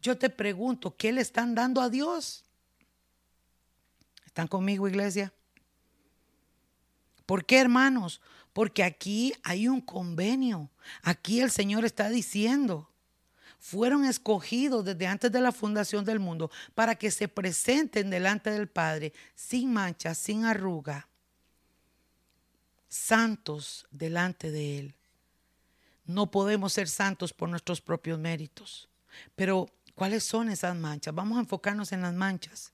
yo 0.00 0.18
te 0.18 0.30
pregunto, 0.30 0.96
¿qué 0.96 1.12
le 1.12 1.20
están 1.20 1.54
dando 1.54 1.80
a 1.80 1.88
Dios? 1.88 2.44
¿Están 4.26 4.46
conmigo, 4.46 4.86
iglesia? 4.88 5.32
¿Por 7.28 7.44
qué, 7.44 7.60
hermanos? 7.60 8.22
Porque 8.54 8.82
aquí 8.82 9.34
hay 9.42 9.68
un 9.68 9.82
convenio. 9.82 10.70
Aquí 11.02 11.42
el 11.42 11.50
Señor 11.50 11.84
está 11.84 12.08
diciendo, 12.08 12.88
fueron 13.58 14.06
escogidos 14.06 14.82
desde 14.82 15.06
antes 15.06 15.30
de 15.30 15.42
la 15.42 15.52
fundación 15.52 16.06
del 16.06 16.20
mundo 16.20 16.50
para 16.74 16.94
que 16.94 17.10
se 17.10 17.28
presenten 17.28 18.08
delante 18.08 18.50
del 18.50 18.66
Padre 18.66 19.12
sin 19.34 19.70
mancha, 19.74 20.14
sin 20.14 20.46
arruga, 20.46 21.06
santos 22.88 23.86
delante 23.90 24.50
de 24.50 24.78
Él. 24.78 24.94
No 26.06 26.30
podemos 26.30 26.72
ser 26.72 26.88
santos 26.88 27.34
por 27.34 27.50
nuestros 27.50 27.82
propios 27.82 28.18
méritos. 28.18 28.88
Pero, 29.36 29.68
¿cuáles 29.94 30.24
son 30.24 30.48
esas 30.48 30.74
manchas? 30.74 31.14
Vamos 31.14 31.36
a 31.36 31.42
enfocarnos 31.42 31.92
en 31.92 32.00
las 32.00 32.14
manchas. 32.14 32.72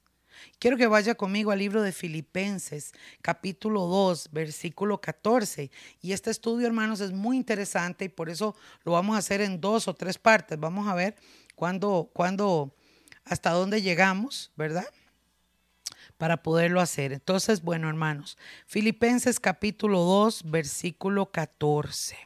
Quiero 0.58 0.76
que 0.76 0.86
vaya 0.86 1.14
conmigo 1.14 1.50
al 1.50 1.58
libro 1.58 1.82
de 1.82 1.92
Filipenses, 1.92 2.92
capítulo 3.22 3.82
2, 3.86 4.30
versículo 4.32 5.00
14. 5.00 5.70
Y 6.00 6.12
este 6.12 6.30
estudio, 6.30 6.66
hermanos, 6.66 7.00
es 7.00 7.12
muy 7.12 7.36
interesante 7.36 8.06
y 8.06 8.08
por 8.08 8.30
eso 8.30 8.54
lo 8.84 8.92
vamos 8.92 9.16
a 9.16 9.18
hacer 9.18 9.40
en 9.40 9.60
dos 9.60 9.88
o 9.88 9.94
tres 9.94 10.18
partes. 10.18 10.58
Vamos 10.58 10.88
a 10.88 10.94
ver 10.94 11.16
cuándo, 11.54 12.10
cuándo, 12.12 12.74
hasta 13.24 13.50
dónde 13.50 13.82
llegamos, 13.82 14.52
¿verdad? 14.56 14.86
Para 16.16 16.42
poderlo 16.42 16.80
hacer. 16.80 17.12
Entonces, 17.12 17.62
bueno, 17.62 17.88
hermanos, 17.88 18.38
Filipenses 18.66 19.40
capítulo 19.40 20.00
2, 20.00 20.50
versículo 20.50 21.30
14. 21.30 22.16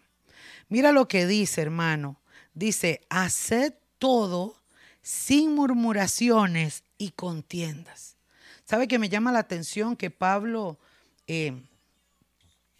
Mira 0.68 0.92
lo 0.92 1.08
que 1.08 1.26
dice, 1.26 1.62
hermano. 1.62 2.20
Dice, 2.54 3.00
haced 3.08 3.74
todo 3.98 4.62
sin 5.02 5.54
murmuraciones 5.54 6.84
y 6.98 7.10
contiendas. 7.12 8.16
¿Sabe 8.64 8.88
que 8.88 8.98
me 8.98 9.08
llama 9.08 9.32
la 9.32 9.38
atención 9.38 9.96
que 9.96 10.10
Pablo 10.10 10.78
eh, 11.26 11.62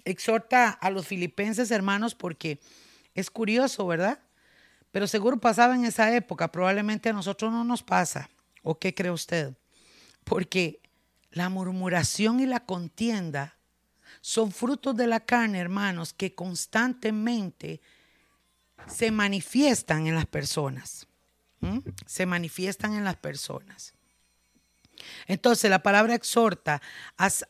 exhorta 0.05 0.71
a 0.71 0.91
los 0.91 1.07
filipenses 1.07 1.71
hermanos 1.71 2.15
porque 2.15 2.61
es 3.15 3.31
curioso, 3.31 3.87
¿verdad? 3.87 4.21
Pero 4.91 5.07
seguro 5.07 5.39
pasaba 5.39 5.75
en 5.75 5.85
esa 5.85 6.15
época, 6.15 6.51
probablemente 6.51 7.09
a 7.09 7.13
nosotros 7.13 7.53
no 7.53 7.65
nos 7.65 7.83
pasa. 7.83 8.29
¿O 8.63 8.79
qué 8.79 8.95
cree 8.95 9.11
usted? 9.11 9.55
Porque 10.25 10.81
la 11.31 11.49
murmuración 11.49 12.41
y 12.41 12.47
la 12.47 12.61
contienda 12.61 13.57
son 14.21 14.51
frutos 14.51 14.97
de 14.97 15.07
la 15.07 15.21
carne, 15.21 15.59
hermanos, 15.59 16.13
que 16.13 16.35
constantemente 16.35 17.81
se 18.87 19.11
manifiestan 19.11 20.07
en 20.07 20.15
las 20.15 20.27
personas. 20.27 21.07
Se 22.07 22.25
manifiestan 22.25 22.95
en 22.95 23.05
las 23.05 23.17
personas. 23.17 23.95
Entonces 25.27 25.71
la 25.71 25.83
palabra 25.83 26.15
exhorta, 26.15 26.81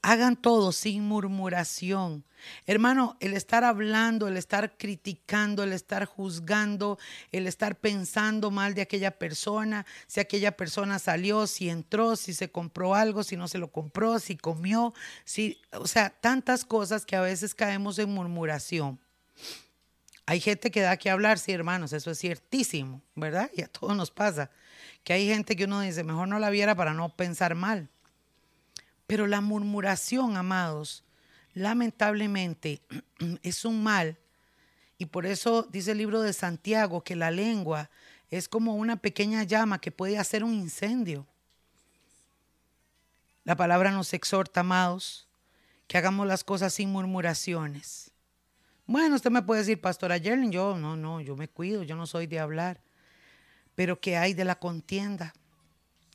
hagan 0.02 0.37
todo 0.37 0.72
sin 0.72 1.04
murmuración. 1.04 2.24
Hermano, 2.66 3.16
el 3.20 3.34
estar 3.34 3.64
hablando, 3.64 4.28
el 4.28 4.37
estar 4.37 4.76
criticando, 4.76 5.62
el 5.62 5.72
estar 5.72 6.04
juzgando, 6.04 6.98
el 7.32 7.46
estar 7.46 7.76
pensando 7.76 8.50
mal 8.50 8.74
de 8.74 8.82
aquella 8.82 9.11
persona, 9.11 9.87
si 10.06 10.20
aquella 10.20 10.56
persona 10.56 10.98
salió, 10.98 11.46
si 11.46 11.68
entró, 11.68 12.16
si 12.16 12.34
se 12.34 12.50
compró 12.50 12.94
algo, 12.94 13.24
si 13.24 13.37
no 13.37 13.48
se 13.48 13.58
lo 13.58 13.72
compró, 13.72 14.18
si 14.18 14.37
comió, 14.37 14.94
si, 15.24 15.61
o 15.72 15.87
sea, 15.87 16.11
tantas 16.11 16.64
cosas 16.64 17.04
que 17.04 17.16
a 17.16 17.20
veces 17.20 17.54
caemos 17.54 17.98
en 17.98 18.11
murmuración. 18.11 19.00
Hay 20.26 20.40
gente 20.40 20.70
que 20.70 20.82
da 20.82 20.96
que 20.96 21.11
hablar, 21.11 21.38
sí, 21.38 21.52
hermanos, 21.52 21.92
eso 21.92 22.11
es 22.11 22.18
ciertísimo, 22.18 23.02
¿verdad? 23.14 23.50
Y 23.54 23.62
a 23.62 23.68
todos 23.68 23.96
nos 23.96 24.11
pasa 24.11 24.50
que 25.04 25.12
hay 25.12 25.26
gente 25.26 25.56
que 25.56 25.64
uno 25.64 25.80
dice, 25.80 26.04
mejor 26.04 26.28
no 26.28 26.38
la 26.38 26.50
viera 26.50 26.74
para 26.74 26.94
no 26.94 27.08
pensar 27.14 27.54
mal. 27.54 27.88
Pero 29.06 29.26
la 29.26 29.40
murmuración, 29.40 30.37
amados, 30.37 31.04
lamentablemente 31.54 32.82
es 33.42 33.64
un 33.64 33.82
mal 33.82 34.16
Y 34.98 35.06
por 35.06 35.26
eso 35.26 35.62
dice 35.70 35.92
el 35.92 35.98
libro 35.98 36.20
de 36.22 36.32
Santiago 36.32 37.02
que 37.02 37.16
la 37.16 37.30
lengua 37.30 37.88
es 38.30 38.48
como 38.48 38.74
una 38.74 38.96
pequeña 38.96 39.44
llama 39.44 39.80
que 39.80 39.92
puede 39.92 40.18
hacer 40.18 40.44
un 40.44 40.52
incendio. 40.52 41.26
La 43.44 43.56
palabra 43.56 43.90
nos 43.90 44.12
exhorta, 44.12 44.61
amados, 44.61 45.26
que 45.87 45.96
hagamos 45.96 46.26
las 46.26 46.44
cosas 46.44 46.74
sin 46.74 46.90
murmuraciones. 46.90 48.11
Bueno, 48.87 49.16
usted 49.16 49.30
me 49.30 49.42
puede 49.42 49.61
decir, 49.61 49.80
Pastora 49.80 50.18
Yerlin, 50.18 50.52
yo 50.52 50.76
no, 50.76 50.96
no, 50.96 51.20
yo 51.20 51.37
me 51.37 51.48
cuido, 51.48 51.82
yo 51.82 51.96
no 51.96 52.06
soy 52.06 52.26
de 52.26 52.40
hablar. 52.40 52.80
Pero 53.78 54.00
¿qué 54.00 54.16
hay 54.16 54.34
de 54.34 54.44
la 54.44 54.58
contienda? 54.58 55.32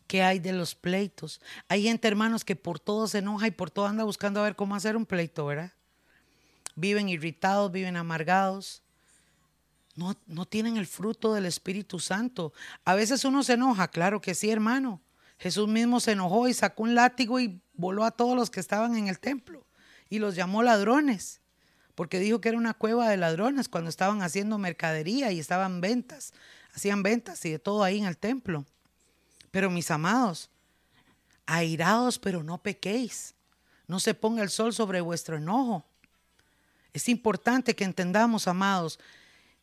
¿Qué 0.06 0.21
hay 0.21 0.39
de 0.39 0.52
los 0.52 0.76
pleitos? 0.76 1.39
Hay 1.69 1.84
gente, 1.84 2.10
hermanos, 2.10 2.43
que 2.43 2.58
por 2.58 2.78
todo 2.78 3.08
se 3.08 3.19
enoja 3.19 3.47
y 3.47 3.52
por 3.52 3.71
todo 3.71 3.86
anda 3.86 4.04
buscando 4.04 4.41
a 4.41 4.43
ver 4.43 4.58
cómo 4.58 4.76
hacer 4.76 4.97
un 4.97 5.06
pleito, 5.06 5.45
¿verdad? 5.45 5.71
Viven 6.76 7.08
irritados, 7.08 7.71
viven 7.71 7.95
amargados. 7.95 8.84
No, 9.95 10.13
no 10.28 10.45
tienen 10.45 10.76
el 10.76 10.88
fruto 10.88 11.34
del 11.34 11.45
Espíritu 11.45 12.02
Santo. 12.02 12.52
A 12.84 12.95
veces 12.95 13.23
uno 13.23 13.43
se 13.43 13.54
enoja, 13.54 13.88
claro 13.88 14.19
que 14.19 14.36
sí, 14.36 14.49
hermano. 14.49 15.02
Jesús 15.38 15.69
mismo 15.69 16.02
se 16.02 16.12
enojó 16.12 16.49
y 16.49 16.54
sacó 16.54 16.84
un 16.84 16.95
látigo 16.95 17.39
y 17.39 17.62
voló 17.76 18.04
a 18.04 18.12
todos 18.12 18.36
los 18.36 18.49
que 18.49 18.60
estaban 18.60 18.97
en 18.97 19.08
el 19.08 19.19
templo 19.21 19.65
y 20.10 20.19
los 20.19 20.36
llamó 20.36 20.63
ladrones, 20.63 21.39
porque 21.95 22.19
dijo 22.19 22.41
que 22.41 22.49
era 22.49 22.58
una 22.58 22.73
cueva 22.73 23.08
de 23.08 23.15
ladrones 23.15 23.69
cuando 23.69 23.89
estaban 23.89 24.21
haciendo 24.21 24.58
mercadería 24.58 25.32
y 25.32 25.39
estaban 25.39 25.80
ventas, 25.80 26.34
hacían 26.74 27.04
ventas 27.04 27.44
y 27.46 27.52
de 27.52 27.60
todo 27.60 27.84
ahí 27.84 28.00
en 28.00 28.06
el 28.06 28.18
templo. 28.18 28.66
Pero 29.52 29.70
mis 29.70 29.92
amados, 29.92 30.50
airados, 31.46 32.20
pero 32.20 32.44
no 32.44 32.58
pequéis. 32.58 33.36
No 33.88 34.00
se 34.00 34.14
ponga 34.14 34.44
el 34.44 34.50
sol 34.50 34.74
sobre 34.74 35.02
vuestro 35.02 35.38
enojo. 35.38 35.86
Es 36.94 37.10
importante 37.10 37.76
que 37.76 37.84
entendamos, 37.84 38.48
amados, 38.48 39.00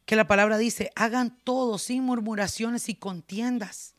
que 0.04 0.16
la 0.16 0.26
palabra 0.26 0.58
dice, 0.58 0.90
hagan 0.96 1.36
todo 1.44 1.78
sin 1.78 2.04
murmuraciones 2.04 2.88
y 2.88 2.94
contiendas. 2.94 3.94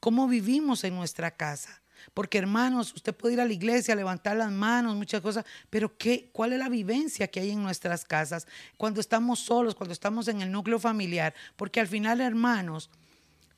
¿Cómo 0.00 0.28
vivimos 0.28 0.84
en 0.84 0.94
nuestra 0.94 1.30
casa? 1.30 1.80
Porque 2.14 2.38
hermanos, 2.38 2.92
usted 2.94 3.14
puede 3.14 3.34
ir 3.34 3.40
a 3.40 3.44
la 3.44 3.52
iglesia, 3.52 3.94
levantar 3.94 4.36
las 4.36 4.50
manos, 4.50 4.96
muchas 4.96 5.20
cosas, 5.20 5.44
pero 5.70 5.96
¿qué, 5.96 6.30
¿cuál 6.32 6.52
es 6.52 6.58
la 6.58 6.68
vivencia 6.68 7.28
que 7.28 7.40
hay 7.40 7.50
en 7.50 7.62
nuestras 7.62 8.04
casas 8.04 8.46
cuando 8.76 9.00
estamos 9.00 9.40
solos, 9.40 9.74
cuando 9.74 9.92
estamos 9.92 10.28
en 10.28 10.40
el 10.42 10.50
núcleo 10.50 10.78
familiar? 10.78 11.34
Porque 11.56 11.80
al 11.80 11.88
final, 11.88 12.20
hermanos, 12.20 12.90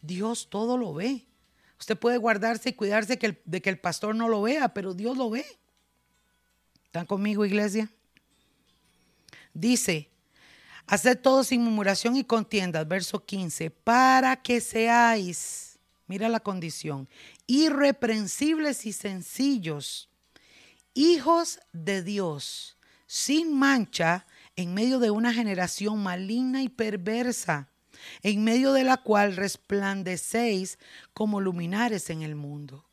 Dios 0.03 0.49
todo 0.51 0.77
lo 0.77 0.95
ve. 0.95 1.27
Usted 1.79 1.97
puede 1.97 2.17
guardarse 2.17 2.71
y 2.71 2.73
cuidarse 2.73 3.19
de 3.45 3.61
que 3.61 3.71
el 3.71 3.79
pastor 3.79 4.15
no 4.15 4.29
lo 4.29 4.43
vea, 4.43 4.75
pero 4.75 4.95
Dios 4.95 5.17
lo 5.17 5.31
ve. 5.31 5.45
¿Están 6.89 7.05
conmigo, 7.05 7.45
iglesia? 7.45 7.91
Dice, 9.53 10.09
haced 10.87 11.19
todo 11.19 11.45
sin 11.45 11.63
murmuración 11.63 12.17
y 12.17 12.25
contiendas, 12.25 12.89
verso 12.89 13.23
15, 13.23 13.71
para 13.71 14.37
que 14.37 14.61
seáis, 14.61 15.68
mira 16.09 16.29
la 16.29 16.41
condición, 16.41 17.09
irreprensibles 17.47 18.85
y 18.87 18.93
sencillos, 18.93 20.11
hijos 20.95 21.61
de 21.73 22.03
Dios, 22.03 22.77
sin 23.07 23.57
mancha, 23.57 24.27
en 24.57 24.75
medio 24.75 24.99
de 24.99 25.11
una 25.13 25.33
generación 25.33 26.03
maligna 26.03 26.63
y 26.63 26.69
perversa 26.69 27.71
en 28.23 28.45
medio 28.45 28.73
de 28.73 28.85
la 28.85 28.99
cual 28.99 29.37
resplandecéis 29.37 30.79
como 31.13 31.41
luminares 31.41 32.11
en 32.11 32.23
el 32.23 32.35
mundo. 32.35 32.85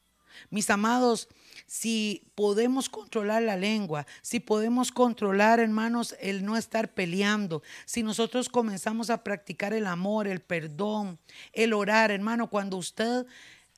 Mis 0.49 0.69
amados, 0.69 1.27
si 1.65 2.31
podemos 2.35 2.89
controlar 2.89 3.43
la 3.43 3.55
lengua, 3.55 4.05
si 4.21 4.39
podemos 4.39 4.91
controlar, 4.91 5.59
hermanos, 5.59 6.15
el 6.19 6.45
no 6.45 6.57
estar 6.57 6.93
peleando, 6.93 7.63
si 7.85 8.03
nosotros 8.03 8.49
comenzamos 8.49 9.09
a 9.09 9.23
practicar 9.23 9.73
el 9.73 9.87
amor, 9.87 10.27
el 10.27 10.41
perdón, 10.41 11.19
el 11.53 11.73
orar, 11.73 12.11
hermano, 12.11 12.49
cuando 12.49 12.77
usted 12.77 13.25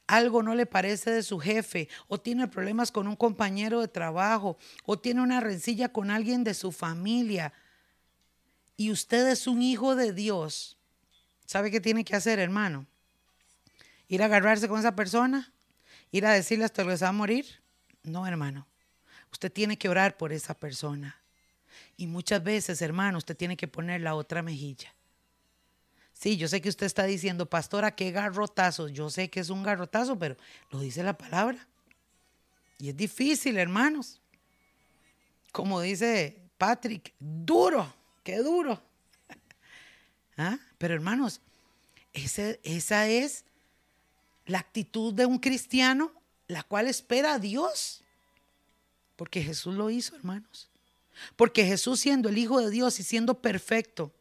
algo 0.07 0.41
no 0.41 0.55
le 0.55 0.65
parece 0.65 1.11
de 1.11 1.23
su 1.23 1.37
jefe 1.39 1.89
o 2.07 2.17
tiene 2.17 2.47
problemas 2.47 2.91
con 2.91 3.07
un 3.07 3.15
compañero 3.15 3.81
de 3.81 3.89
trabajo 3.89 4.57
o 4.85 4.97
tiene 4.97 5.21
una 5.21 5.41
rencilla 5.41 5.89
con 5.89 6.11
alguien 6.11 6.43
de 6.43 6.53
su 6.53 6.71
familia 6.71 7.51
y 8.77 8.91
usted 8.91 9.27
es 9.27 9.47
un 9.47 9.61
hijo 9.61 9.95
de 9.95 10.13
Dios, 10.13 10.77
¿Sabe 11.47 11.71
qué 11.71 11.79
tiene 11.79 12.03
que 12.03 12.13
hacer, 12.13 12.39
hermano? 12.39 12.85
¿Ir 14.09 14.21
a 14.21 14.25
agarrarse 14.25 14.67
con 14.67 14.79
esa 14.79 14.95
persona? 14.95 15.53
¿Ir 16.11 16.25
a 16.25 16.33
decirle 16.33 16.65
hasta 16.65 16.83
que 16.83 16.97
se 16.97 17.05
va 17.05 17.09
a 17.09 17.13
morir? 17.13 17.45
No, 18.03 18.25
hermano. 18.25 18.67
Usted 19.31 19.51
tiene 19.51 19.77
que 19.77 19.89
orar 19.89 20.17
por 20.17 20.31
esa 20.31 20.53
persona. 20.53 21.19
Y 21.97 22.07
muchas 22.07 22.43
veces, 22.43 22.81
hermano, 22.81 23.17
usted 23.17 23.35
tiene 23.35 23.57
que 23.57 23.67
poner 23.67 24.01
la 24.01 24.15
otra 24.15 24.41
mejilla. 24.41 24.93
Sí, 26.13 26.37
yo 26.37 26.47
sé 26.47 26.61
que 26.61 26.69
usted 26.69 26.87
está 26.87 27.03
diciendo, 27.03 27.45
pastora, 27.45 27.95
qué 27.95 28.11
garrotazo. 28.11 28.87
Yo 28.87 29.09
sé 29.09 29.29
que 29.29 29.39
es 29.39 29.49
un 29.49 29.61
garrotazo, 29.61 30.17
pero 30.17 30.35
lo 30.71 30.79
dice 30.79 31.03
la 31.03 31.17
palabra. 31.17 31.67
Y 32.79 32.89
es 32.89 32.97
difícil, 32.97 33.57
hermanos. 33.57 34.19
Como 35.51 35.81
dice 35.81 36.39
Patrick, 36.57 37.13
duro, 37.19 37.93
qué 38.23 38.37
duro. 38.37 38.81
¿Ah? 40.37 40.57
Pero 40.77 40.93
hermanos, 40.93 41.41
esa 42.13 43.07
es 43.07 43.45
la 44.45 44.59
actitud 44.59 45.13
de 45.13 45.25
un 45.25 45.37
cristiano, 45.37 46.11
la 46.47 46.63
cual 46.63 46.87
espera 46.87 47.33
a 47.33 47.39
Dios. 47.39 48.03
Porque 49.15 49.41
Jesús 49.41 49.75
lo 49.75 49.89
hizo, 49.89 50.15
hermanos. 50.15 50.69
Porque 51.35 51.65
Jesús 51.65 51.99
siendo 51.99 52.29
el 52.29 52.37
Hijo 52.37 52.59
de 52.59 52.69
Dios 52.69 52.99
y 52.99 53.03
siendo 53.03 53.41
perfecto, 53.41 54.13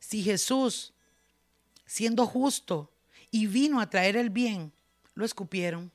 si 0.00 0.22
Jesús, 0.22 0.92
siendo 1.84 2.26
justo 2.26 2.90
y 3.30 3.46
vino 3.46 3.80
a 3.80 3.90
traer 3.90 4.16
el 4.16 4.30
bien, 4.30 4.72
lo 5.14 5.24
escupieron, 5.24 5.90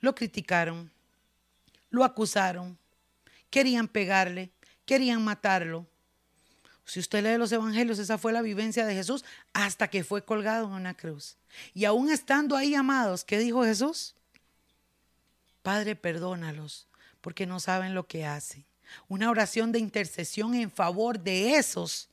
lo 0.00 0.14
criticaron, 0.14 0.90
lo 1.90 2.02
acusaron, 2.02 2.76
querían 3.50 3.86
pegarle, 3.86 4.50
querían 4.84 5.22
matarlo, 5.22 5.86
si 6.84 7.00
usted 7.00 7.22
lee 7.22 7.38
los 7.38 7.52
evangelios, 7.52 7.98
esa 7.98 8.18
fue 8.18 8.32
la 8.32 8.42
vivencia 8.42 8.84
de 8.84 8.94
Jesús 8.94 9.24
hasta 9.52 9.88
que 9.88 10.04
fue 10.04 10.24
colgado 10.24 10.66
en 10.66 10.72
una 10.72 10.94
cruz. 10.94 11.36
Y 11.74 11.84
aún 11.84 12.10
estando 12.10 12.56
ahí, 12.56 12.74
amados, 12.74 13.24
¿qué 13.24 13.38
dijo 13.38 13.64
Jesús? 13.64 14.14
Padre, 15.62 15.94
perdónalos, 15.94 16.88
porque 17.20 17.46
no 17.46 17.60
saben 17.60 17.94
lo 17.94 18.06
que 18.06 18.26
hacen. 18.26 18.64
Una 19.08 19.30
oración 19.30 19.72
de 19.72 19.78
intercesión 19.78 20.54
en 20.54 20.70
favor 20.70 21.20
de 21.20 21.54
esos 21.54 22.08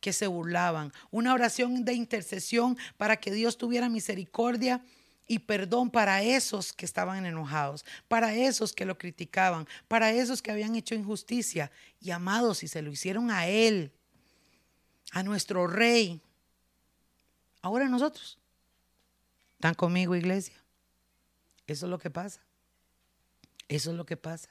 que 0.00 0.12
se 0.12 0.26
burlaban. 0.26 0.92
Una 1.10 1.34
oración 1.34 1.84
de 1.84 1.94
intercesión 1.94 2.78
para 2.96 3.16
que 3.16 3.32
Dios 3.32 3.58
tuviera 3.58 3.88
misericordia 3.88 4.82
y 5.26 5.40
perdón 5.40 5.90
para 5.90 6.22
esos 6.22 6.72
que 6.72 6.84
estaban 6.84 7.24
enojados, 7.26 7.84
para 8.08 8.34
esos 8.34 8.72
que 8.72 8.84
lo 8.84 8.98
criticaban, 8.98 9.66
para 9.88 10.12
esos 10.12 10.42
que 10.42 10.50
habían 10.50 10.74
hecho 10.74 10.94
injusticia. 10.94 11.70
Y 12.00 12.10
amados, 12.10 12.58
si 12.58 12.68
se 12.68 12.82
lo 12.82 12.90
hicieron 12.90 13.30
a 13.30 13.46
Él, 13.46 13.92
a 15.12 15.22
nuestro 15.22 15.66
rey. 15.66 16.20
Ahora 17.60 17.88
nosotros. 17.88 18.38
¿Están 19.54 19.74
conmigo, 19.74 20.16
iglesia? 20.16 20.56
Eso 21.66 21.86
es 21.86 21.90
lo 21.90 21.98
que 21.98 22.10
pasa. 22.10 22.40
Eso 23.68 23.90
es 23.90 23.96
lo 23.96 24.04
que 24.04 24.16
pasa. 24.16 24.48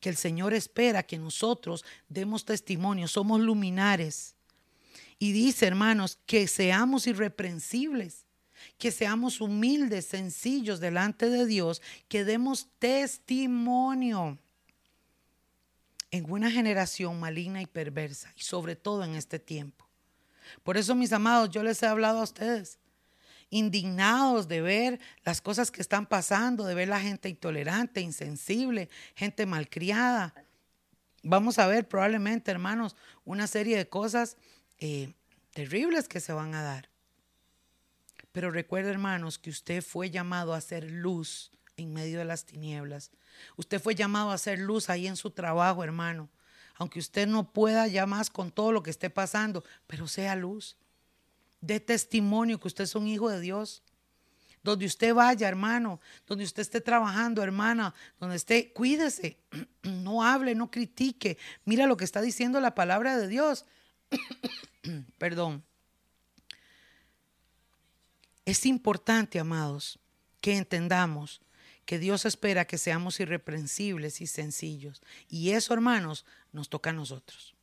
Que 0.00 0.10
el 0.10 0.16
Señor 0.16 0.52
espera 0.52 1.02
que 1.02 1.18
nosotros 1.18 1.84
demos 2.08 2.44
testimonio, 2.44 3.08
somos 3.08 3.40
luminares. 3.40 4.34
Y 5.18 5.32
dice, 5.32 5.66
hermanos, 5.66 6.18
que 6.26 6.46
seamos 6.48 7.06
irreprensibles, 7.06 8.26
que 8.78 8.90
seamos 8.90 9.40
humildes, 9.40 10.06
sencillos 10.06 10.80
delante 10.80 11.30
de 11.30 11.46
Dios, 11.46 11.80
que 12.08 12.24
demos 12.24 12.68
testimonio 12.78 14.38
en 16.10 16.30
una 16.30 16.50
generación 16.50 17.18
maligna 17.18 17.62
y 17.62 17.66
perversa, 17.66 18.32
y 18.36 18.42
sobre 18.42 18.76
todo 18.76 19.04
en 19.04 19.14
este 19.14 19.38
tiempo. 19.38 19.83
Por 20.62 20.76
eso, 20.76 20.94
mis 20.94 21.12
amados, 21.12 21.50
yo 21.50 21.62
les 21.62 21.82
he 21.82 21.86
hablado 21.86 22.20
a 22.20 22.24
ustedes, 22.24 22.78
indignados 23.50 24.48
de 24.48 24.60
ver 24.60 25.00
las 25.24 25.40
cosas 25.40 25.70
que 25.70 25.80
están 25.80 26.06
pasando, 26.06 26.64
de 26.64 26.74
ver 26.74 26.88
la 26.88 27.00
gente 27.00 27.28
intolerante, 27.28 28.00
insensible, 28.00 28.88
gente 29.14 29.46
malcriada. 29.46 30.34
Vamos 31.22 31.58
a 31.58 31.66
ver 31.66 31.88
probablemente, 31.88 32.50
hermanos, 32.50 32.96
una 33.24 33.46
serie 33.46 33.76
de 33.76 33.88
cosas 33.88 34.36
eh, 34.78 35.14
terribles 35.52 36.08
que 36.08 36.20
se 36.20 36.32
van 36.32 36.54
a 36.54 36.62
dar. 36.62 36.90
Pero 38.32 38.50
recuerde, 38.50 38.90
hermanos, 38.90 39.38
que 39.38 39.50
usted 39.50 39.82
fue 39.82 40.10
llamado 40.10 40.54
a 40.54 40.58
hacer 40.58 40.90
luz 40.90 41.52
en 41.76 41.92
medio 41.92 42.18
de 42.18 42.24
las 42.24 42.44
tinieblas. 42.44 43.10
Usted 43.56 43.80
fue 43.80 43.94
llamado 43.94 44.30
a 44.30 44.34
hacer 44.34 44.58
luz 44.58 44.90
ahí 44.90 45.06
en 45.06 45.16
su 45.16 45.30
trabajo, 45.30 45.84
hermano 45.84 46.28
aunque 46.76 46.98
usted 46.98 47.26
no 47.26 47.52
pueda 47.52 47.86
ya 47.86 48.06
más 48.06 48.30
con 48.30 48.50
todo 48.50 48.72
lo 48.72 48.82
que 48.82 48.90
esté 48.90 49.10
pasando, 49.10 49.64
pero 49.86 50.08
sea 50.08 50.34
luz. 50.34 50.76
Dé 51.60 51.80
testimonio 51.80 52.58
que 52.58 52.68
usted 52.68 52.84
es 52.84 52.94
un 52.94 53.06
hijo 53.06 53.30
de 53.30 53.40
Dios. 53.40 53.82
Donde 54.62 54.86
usted 54.86 55.12
vaya, 55.12 55.46
hermano, 55.46 56.00
donde 56.26 56.44
usted 56.44 56.62
esté 56.62 56.80
trabajando, 56.80 57.42
hermana, 57.42 57.94
donde 58.18 58.36
esté, 58.36 58.72
cuídese, 58.72 59.36
no 59.82 60.24
hable, 60.24 60.54
no 60.54 60.70
critique. 60.70 61.36
Mira 61.66 61.86
lo 61.86 61.98
que 61.98 62.04
está 62.04 62.22
diciendo 62.22 62.60
la 62.60 62.74
palabra 62.74 63.18
de 63.18 63.28
Dios. 63.28 63.66
Perdón. 65.18 65.62
Es 68.46 68.66
importante, 68.66 69.38
amados, 69.38 69.98
que 70.40 70.56
entendamos 70.56 71.40
que 71.84 71.98
Dios 71.98 72.24
espera 72.24 72.66
que 72.66 72.78
seamos 72.78 73.20
irreprensibles 73.20 74.20
y 74.20 74.26
sencillos. 74.26 75.02
Y 75.28 75.50
eso, 75.50 75.74
hermanos, 75.74 76.24
nos 76.54 76.70
toca 76.70 76.90
a 76.90 76.94
nosotros. 76.94 77.54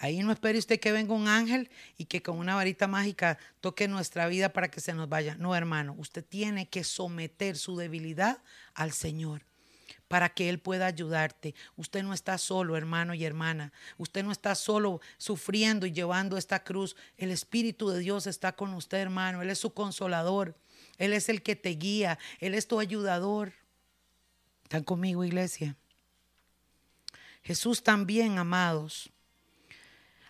Ahí 0.00 0.20
no 0.20 0.32
espere 0.32 0.58
usted 0.58 0.78
que 0.78 0.92
venga 0.92 1.12
un 1.12 1.26
ángel 1.26 1.70
y 1.96 2.04
que 2.04 2.22
con 2.22 2.38
una 2.38 2.54
varita 2.54 2.86
mágica 2.86 3.36
toque 3.60 3.88
nuestra 3.88 4.28
vida 4.28 4.52
para 4.52 4.70
que 4.70 4.80
se 4.80 4.94
nos 4.94 5.08
vaya. 5.08 5.36
No, 5.38 5.56
hermano, 5.56 5.94
usted 5.98 6.24
tiene 6.24 6.68
que 6.68 6.84
someter 6.84 7.56
su 7.56 7.76
debilidad 7.76 8.38
al 8.74 8.92
Señor 8.92 9.42
para 10.06 10.28
que 10.30 10.48
Él 10.48 10.60
pueda 10.60 10.86
ayudarte. 10.86 11.54
Usted 11.76 12.02
no 12.02 12.14
está 12.14 12.38
solo, 12.38 12.76
hermano 12.76 13.12
y 13.12 13.24
hermana. 13.24 13.72
Usted 13.98 14.24
no 14.24 14.30
está 14.30 14.54
solo 14.54 15.00
sufriendo 15.18 15.84
y 15.84 15.92
llevando 15.92 16.36
esta 16.36 16.62
cruz. 16.62 16.96
El 17.16 17.30
Espíritu 17.30 17.90
de 17.90 17.98
Dios 17.98 18.26
está 18.26 18.52
con 18.52 18.74
usted, 18.74 18.98
hermano. 18.98 19.42
Él 19.42 19.50
es 19.50 19.58
su 19.58 19.74
consolador. 19.74 20.56
Él 20.96 21.12
es 21.12 21.28
el 21.28 21.42
que 21.42 21.56
te 21.56 21.70
guía. 21.70 22.18
Él 22.38 22.54
es 22.54 22.68
tu 22.68 22.78
ayudador. 22.78 23.52
¿Están 24.62 24.84
conmigo, 24.84 25.24
iglesia? 25.24 25.76
Jesús 27.48 27.82
también, 27.82 28.36
amados, 28.36 29.10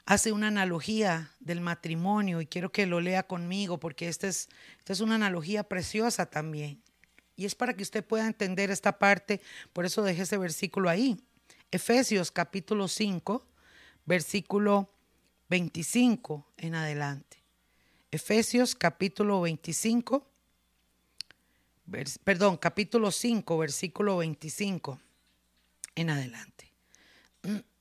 hace 0.07 0.31
una 0.31 0.47
analogía 0.47 1.33
del 1.41 1.61
matrimonio 1.61 2.41
y 2.41 2.47
quiero 2.47 2.71
que 2.71 2.87
lo 2.87 3.01
lea 3.01 3.25
conmigo 3.25 3.81
porque 3.81 4.07
esta 4.07 4.29
es, 4.29 4.49
esta 4.79 4.93
es 4.93 5.01
una 5.01 5.17
analogía 5.17 5.65
preciosa 5.65 6.27
también. 6.27 6.81
Y 7.35 7.45
es 7.45 7.57
para 7.57 7.75
que 7.75 7.83
usted 7.83 8.05
pueda 8.05 8.25
entender 8.25 8.71
esta 8.71 9.01
parte, 9.01 9.41
por 9.73 9.85
eso 9.85 10.05
dejé 10.05 10.23
ese 10.23 10.39
versículo 10.39 10.89
ahí. 10.89 11.21
Efesios 11.73 12.31
capítulo 12.31 12.87
5, 12.87 13.45
versículo 14.07 14.89
25 15.49 16.53
en 16.57 16.77
adelante. 16.77 17.43
Efesios 18.13 18.77
capítulo 18.77 19.41
25, 19.41 20.25
perdón, 22.23 22.59
capítulo 22.59 23.11
5, 23.11 23.59
versículo 23.59 24.19
25 24.19 25.01
en 25.97 26.11
adelante. 26.11 26.68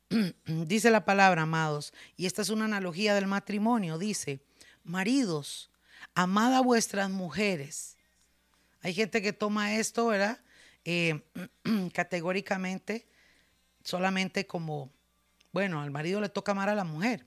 dice 0.45 0.89
la 0.89 1.05
palabra, 1.05 1.43
amados, 1.43 1.93
y 2.15 2.25
esta 2.25 2.41
es 2.41 2.49
una 2.49 2.65
analogía 2.65 3.13
del 3.15 3.27
matrimonio, 3.27 3.97
dice, 3.97 4.39
maridos, 4.83 5.69
amad 6.15 6.53
a 6.53 6.61
vuestras 6.61 7.09
mujeres. 7.09 7.97
Hay 8.81 8.93
gente 8.93 9.21
que 9.21 9.33
toma 9.33 9.75
esto, 9.75 10.07
¿verdad? 10.07 10.39
Eh, 10.85 11.21
categóricamente, 11.93 13.07
solamente 13.83 14.47
como, 14.47 14.91
bueno, 15.51 15.81
al 15.81 15.91
marido 15.91 16.21
le 16.21 16.29
toca 16.29 16.53
amar 16.53 16.69
a 16.69 16.75
la 16.75 16.83
mujer. 16.83 17.25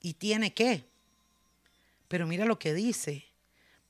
Y 0.00 0.14
tiene 0.14 0.52
que. 0.52 0.84
Pero 2.08 2.26
mira 2.26 2.44
lo 2.44 2.58
que 2.58 2.74
dice. 2.74 3.24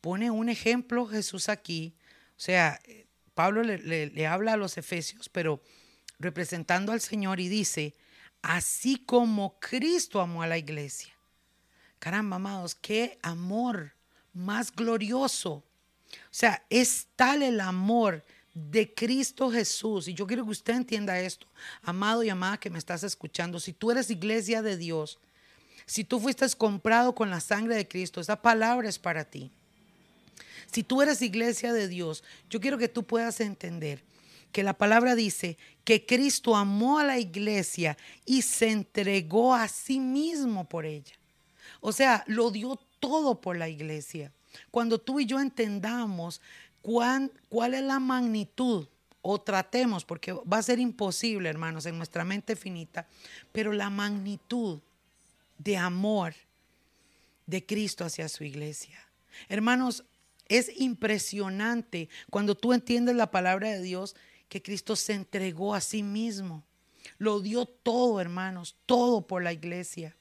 Pone 0.01 0.31
un 0.31 0.49
ejemplo 0.49 1.07
Jesús 1.07 1.49
aquí. 1.49 1.95
O 2.37 2.41
sea, 2.41 2.81
Pablo 3.35 3.63
le, 3.63 4.07
le 4.07 4.27
habla 4.27 4.53
a 4.53 4.57
los 4.57 4.79
efesios, 4.79 5.29
pero 5.29 5.61
representando 6.19 6.93
al 6.93 7.01
Señor 7.01 7.41
y 7.41 7.49
dice, 7.49 7.95
así 8.43 8.97
como 8.97 9.59
Cristo 9.61 10.21
amó 10.21 10.43
a 10.43 10.47
la 10.47 10.59
iglesia. 10.59 11.13
Caramba, 11.99 12.37
amados, 12.37 12.75
qué 12.75 13.19
amor 13.23 13.93
más 14.33 14.75
glorioso. 14.75 15.53
O 15.53 15.65
sea, 16.31 16.65
es 16.71 17.09
tal 17.17 17.43
el 17.43 17.61
amor 17.61 18.25
de 18.55 18.93
Cristo 18.95 19.51
Jesús. 19.51 20.09
Y 20.09 20.15
yo 20.15 20.27
quiero 20.27 20.45
que 20.45 20.51
usted 20.51 20.75
entienda 20.75 21.21
esto, 21.21 21.47
amado 21.83 22.23
y 22.23 22.31
amada 22.31 22.59
que 22.59 22.71
me 22.71 22.79
estás 22.79 23.03
escuchando. 23.03 23.61
Si 23.61 23.73
tú 23.73 23.91
eres 23.91 24.11
iglesia 24.11 24.63
de 24.63 24.77
Dios, 24.77 25.19
si 25.85 26.05
tú 26.05 26.19
fuiste 26.21 26.47
comprado 26.57 27.15
con 27.15 27.31
la 27.31 27.41
sangre 27.41 27.77
de 27.77 27.89
Cristo, 27.89 28.21
esa 28.21 28.41
palabra 28.41 28.89
es 28.89 28.99
para 28.99 29.25
ti. 29.25 29.51
Si 30.73 30.83
tú 30.83 31.01
eres 31.01 31.23
iglesia 31.23 31.73
de 31.73 31.87
Dios, 31.87 32.25
yo 32.51 32.61
quiero 32.61 32.79
que 32.79 32.89
tú 32.89 33.05
puedas 33.05 33.41
entender 33.41 34.03
que 34.53 34.63
la 34.63 34.77
palabra 34.77 35.15
dice 35.15 35.59
que 35.85 36.07
Cristo 36.07 36.57
amó 36.57 36.99
a 36.99 37.05
la 37.05 37.19
iglesia 37.19 37.97
y 38.25 38.43
se 38.43 38.71
entregó 38.71 39.55
a 39.55 39.69
sí 39.69 40.01
mismo 40.01 40.69
por 40.69 40.87
ella. 40.87 41.15
O 41.81 41.93
sea, 41.93 42.25
lo 42.27 42.51
dio 42.51 42.77
todo 43.01 43.41
por 43.41 43.57
la 43.57 43.69
iglesia. 43.69 44.33
Cuando 44.71 44.99
tú 44.99 45.21
y 45.21 45.27
yo 45.27 45.39
entendamos 45.41 46.41
cuál, 46.83 47.31
es 47.75 47.83
la 47.83 48.01
magnitud 48.01 48.89
o 49.23 49.41
tratemos, 49.41 50.05
porque 50.05 50.33
va 50.33 50.59
a 50.59 50.63
ser 50.63 50.79
imposible, 50.79 51.49
hermanos, 51.49 51.87
en 51.87 51.99
nuestra 51.99 52.25
mente 52.25 52.55
finita, 52.55 53.07
pero 53.53 53.73
la 53.73 53.91
magnitud 53.91 54.81
de 55.59 55.77
amor 55.77 56.35
de 57.47 57.65
Cristo 57.65 58.05
hacia 58.05 58.29
su 58.29 58.45
iglesia. 58.45 58.99
Hermanos, 59.49 60.05
es 60.49 60.71
impresionante 60.77 62.09
cuando 62.31 62.55
tú 62.55 62.73
entiendes 62.73 63.17
la 63.17 63.31
palabra 63.31 63.71
de 63.71 63.83
Dios 63.83 64.15
que 64.49 64.63
Cristo 64.63 64.97
se 64.97 65.15
entregó 65.15 65.75
a 65.75 65.81
sí 65.81 66.03
mismo. 66.03 66.65
Lo 67.19 67.41
dio 67.41 67.67
todo, 67.67 68.21
hermanos, 68.21 68.77
todo 68.87 69.27
por 69.27 69.43
la 69.43 69.53
iglesia. 69.53 70.17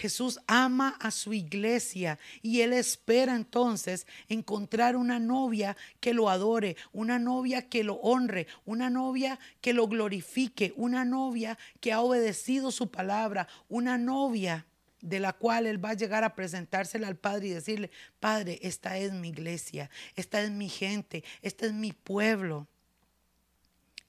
Jesús 0.00 0.40
ama 0.46 0.96
a 0.98 1.10
su 1.10 1.34
iglesia 1.34 2.18
y 2.40 2.62
él 2.62 2.72
espera 2.72 3.36
entonces 3.36 4.06
encontrar 4.28 4.96
una 4.96 5.18
novia 5.18 5.76
que 6.00 6.14
lo 6.14 6.30
adore, 6.30 6.76
una 6.92 7.18
novia 7.18 7.68
que 7.68 7.84
lo 7.84 7.96
honre, 7.96 8.46
una 8.64 8.88
novia 8.88 9.38
que 9.60 9.74
lo 9.74 9.88
glorifique, 9.88 10.72
una 10.76 11.04
novia 11.04 11.58
que 11.80 11.92
ha 11.92 12.00
obedecido 12.00 12.70
su 12.70 12.90
palabra, 12.90 13.46
una 13.68 13.98
novia 13.98 14.66
de 15.02 15.20
la 15.20 15.34
cual 15.34 15.66
él 15.66 15.82
va 15.82 15.90
a 15.90 15.94
llegar 15.94 16.24
a 16.24 16.34
presentársela 16.34 17.08
al 17.08 17.16
Padre 17.16 17.48
y 17.48 17.50
decirle, 17.50 17.90
Padre, 18.20 18.58
esta 18.62 18.96
es 18.96 19.12
mi 19.12 19.28
iglesia, 19.28 19.90
esta 20.16 20.42
es 20.42 20.50
mi 20.50 20.68
gente, 20.68 21.24
este 21.42 21.66
es 21.66 21.72
mi 21.72 21.92
pueblo. 21.92 22.68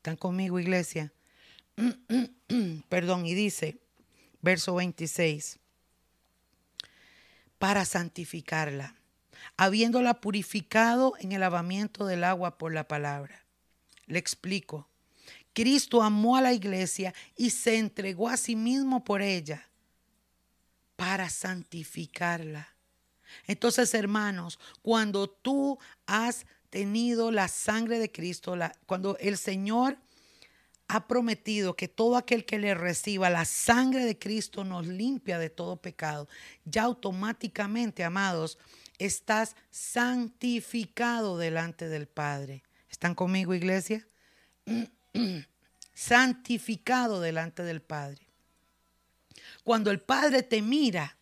¿Están 0.01 0.15
conmigo, 0.15 0.59
iglesia? 0.59 1.13
Perdón, 2.89 3.27
y 3.27 3.35
dice, 3.35 3.77
verso 4.41 4.73
26, 4.73 5.59
para 7.59 7.85
santificarla, 7.85 8.95
habiéndola 9.57 10.19
purificado 10.19 11.13
en 11.19 11.33
el 11.33 11.41
lavamiento 11.41 12.07
del 12.07 12.23
agua 12.23 12.57
por 12.57 12.73
la 12.73 12.87
palabra. 12.87 13.45
Le 14.07 14.17
explico. 14.17 14.89
Cristo 15.53 16.01
amó 16.01 16.35
a 16.35 16.41
la 16.41 16.53
iglesia 16.53 17.13
y 17.37 17.51
se 17.51 17.77
entregó 17.77 18.27
a 18.27 18.37
sí 18.37 18.55
mismo 18.55 19.03
por 19.03 19.21
ella 19.21 19.69
para 20.95 21.29
santificarla. 21.29 22.73
Entonces, 23.45 23.93
hermanos, 23.93 24.57
cuando 24.81 25.29
tú 25.29 25.77
has 26.07 26.47
tenido 26.71 27.31
la 27.31 27.47
sangre 27.47 27.99
de 27.99 28.11
Cristo, 28.11 28.57
cuando 28.87 29.17
el 29.19 29.37
Señor 29.37 29.97
ha 30.87 31.07
prometido 31.07 31.75
que 31.75 31.87
todo 31.87 32.17
aquel 32.17 32.45
que 32.45 32.57
le 32.57 32.73
reciba 32.73 33.29
la 33.29 33.45
sangre 33.45 34.05
de 34.05 34.17
Cristo 34.17 34.63
nos 34.63 34.87
limpia 34.87 35.37
de 35.37 35.49
todo 35.49 35.75
pecado, 35.75 36.27
ya 36.65 36.83
automáticamente, 36.83 38.03
amados, 38.03 38.57
estás 38.97 39.55
santificado 39.69 41.37
delante 41.37 41.87
del 41.87 42.07
Padre. 42.07 42.63
¿Están 42.89 43.15
conmigo, 43.15 43.53
iglesia? 43.53 44.05
santificado 45.93 47.21
delante 47.21 47.63
del 47.63 47.81
Padre. 47.81 48.27
Cuando 49.63 49.91
el 49.91 49.99
Padre 49.99 50.41
te 50.43 50.61
mira, 50.61 51.15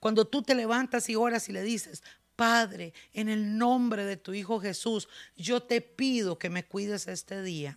cuando 0.00 0.26
tú 0.26 0.42
te 0.42 0.54
levantas 0.54 1.08
y 1.08 1.16
oras 1.16 1.48
y 1.48 1.52
le 1.52 1.62
dices, 1.62 2.02
Padre, 2.38 2.94
en 3.14 3.28
el 3.28 3.58
nombre 3.58 4.04
de 4.04 4.16
tu 4.16 4.32
Hijo 4.32 4.60
Jesús, 4.60 5.08
yo 5.36 5.60
te 5.60 5.80
pido 5.80 6.38
que 6.38 6.50
me 6.50 6.64
cuides 6.64 7.08
este 7.08 7.42
día. 7.42 7.76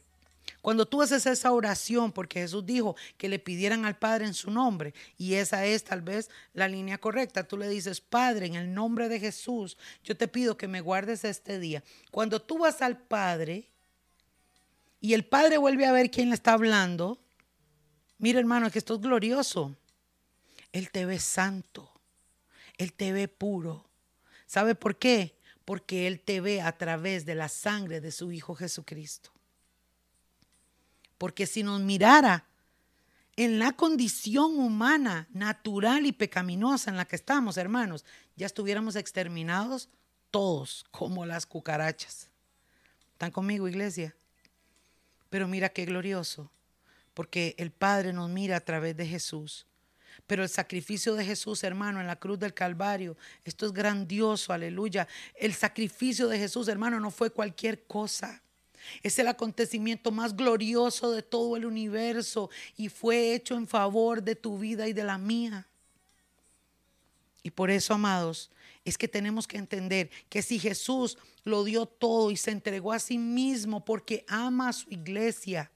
Cuando 0.62 0.86
tú 0.86 1.02
haces 1.02 1.26
esa 1.26 1.52
oración, 1.52 2.12
porque 2.12 2.42
Jesús 2.42 2.64
dijo 2.64 2.96
que 3.18 3.28
le 3.28 3.40
pidieran 3.40 3.86
al 3.86 3.98
Padre 3.98 4.28
en 4.28 4.36
su 4.36 4.52
nombre, 4.52 4.94
y 5.18 5.34
esa 5.34 5.66
es 5.66 5.84
tal 5.84 6.04
vez 6.04 6.30
la 6.54 6.68
línea 6.68 7.00
correcta, 7.00 7.48
tú 7.48 7.58
le 7.58 7.68
dices, 7.70 8.02
Padre, 8.02 8.46
en 8.46 8.54
el 8.54 8.72
nombre 8.72 9.10
de 9.10 9.20
Jesús, 9.20 9.78
yo 10.04 10.16
te 10.16 10.28
pido 10.28 10.58
que 10.58 10.68
me 10.68 10.82
guardes 10.82 11.26
este 11.26 11.58
día. 11.58 11.84
Cuando 12.12 12.40
tú 12.40 12.60
vas 12.60 12.84
al 12.84 13.00
Padre 13.00 13.68
y 15.00 15.16
el 15.16 15.26
Padre 15.26 15.58
vuelve 15.58 15.88
a 15.88 15.92
ver 15.92 16.12
quién 16.12 16.30
le 16.30 16.36
está 16.36 16.54
hablando, 16.54 17.18
mira 18.20 18.38
hermano, 18.38 18.70
que 18.70 18.78
esto 18.78 18.94
es 18.94 19.02
glorioso. 19.02 19.76
Él 20.72 20.92
te 20.92 21.08
ve 21.08 21.18
santo, 21.18 21.92
Él 22.78 22.94
te 22.94 23.12
ve 23.12 23.28
puro, 23.28 23.90
¿Sabe 24.52 24.76
por 24.76 24.98
qué? 24.98 25.34
Porque 25.64 26.08
Él 26.08 26.20
te 26.20 26.42
ve 26.42 26.60
a 26.60 26.78
través 26.78 27.26
de 27.26 27.36
la 27.36 27.48
sangre 27.48 28.02
de 28.02 28.12
su 28.12 28.34
Hijo 28.34 28.54
Jesucristo. 28.54 29.32
Porque 31.18 31.48
si 31.48 31.64
nos 31.64 31.80
mirara 31.80 32.44
en 33.38 33.60
la 33.60 33.72
condición 33.72 34.60
humana, 34.60 35.30
natural 35.32 36.06
y 36.06 36.12
pecaminosa 36.12 36.92
en 36.92 36.98
la 36.98 37.06
que 37.06 37.16
estamos, 37.16 37.56
hermanos, 37.56 38.04
ya 38.36 38.46
estuviéramos 38.46 38.98
exterminados 38.98 39.88
todos 40.32 40.84
como 40.92 41.26
las 41.26 41.46
cucarachas. 41.46 42.30
¿Están 43.14 43.32
conmigo, 43.32 43.70
iglesia? 43.70 44.14
Pero 45.30 45.48
mira 45.48 45.70
qué 45.70 45.86
glorioso, 45.86 46.52
porque 47.14 47.56
el 47.58 47.72
Padre 47.72 48.12
nos 48.12 48.30
mira 48.30 48.58
a 48.58 48.66
través 48.66 48.98
de 48.98 49.08
Jesús 49.08 49.66
Pero 50.32 50.44
el 50.44 50.50
sacrificio 50.50 51.14
de 51.16 51.26
Jesús, 51.26 51.62
hermano, 51.62 52.00
en 52.00 52.08
la 52.08 52.16
cruz 52.16 52.40
del 52.40 52.54
Calvario, 52.54 53.18
esto 53.44 53.66
es 53.66 53.74
grandioso, 53.74 54.54
aleluya. 54.54 55.06
El 55.36 55.54
sacrificio 55.54 56.30
de 56.30 56.38
Jesús, 56.38 56.70
hermano, 56.70 57.02
no 57.02 57.12
fue 57.12 57.32
cualquier 57.32 57.84
cosa. 57.84 58.42
Es 59.04 59.20
el 59.20 59.28
acontecimiento 59.28 60.10
más 60.10 60.34
glorioso 60.34 61.12
de 61.12 61.22
todo 61.22 61.58
el 61.58 61.66
universo 61.66 62.50
y 62.78 62.88
fue 62.88 63.34
hecho 63.34 63.58
en 63.58 63.68
favor 63.68 64.24
de 64.24 64.38
tu 64.38 64.58
vida 64.58 64.88
y 64.88 64.94
de 64.94 65.04
la 65.04 65.18
mía. 65.18 65.68
Y 67.44 67.52
por 67.52 67.70
eso, 67.70 67.94
amados, 67.94 68.52
es 68.86 68.98
que 68.98 69.10
tenemos 69.10 69.46
que 69.46 69.58
entender 69.58 70.10
que 70.30 70.42
si 70.42 70.60
Jesús 70.60 71.18
lo 71.44 71.66
dio 71.66 71.86
todo 71.86 72.32
y 72.32 72.38
se 72.38 72.52
entregó 72.52 72.94
a 72.94 73.00
sí 73.00 73.18
mismo 73.18 73.84
porque 73.84 74.24
ama 74.30 74.70
a 74.70 74.74
su 74.74 74.90
iglesia, 74.92 75.70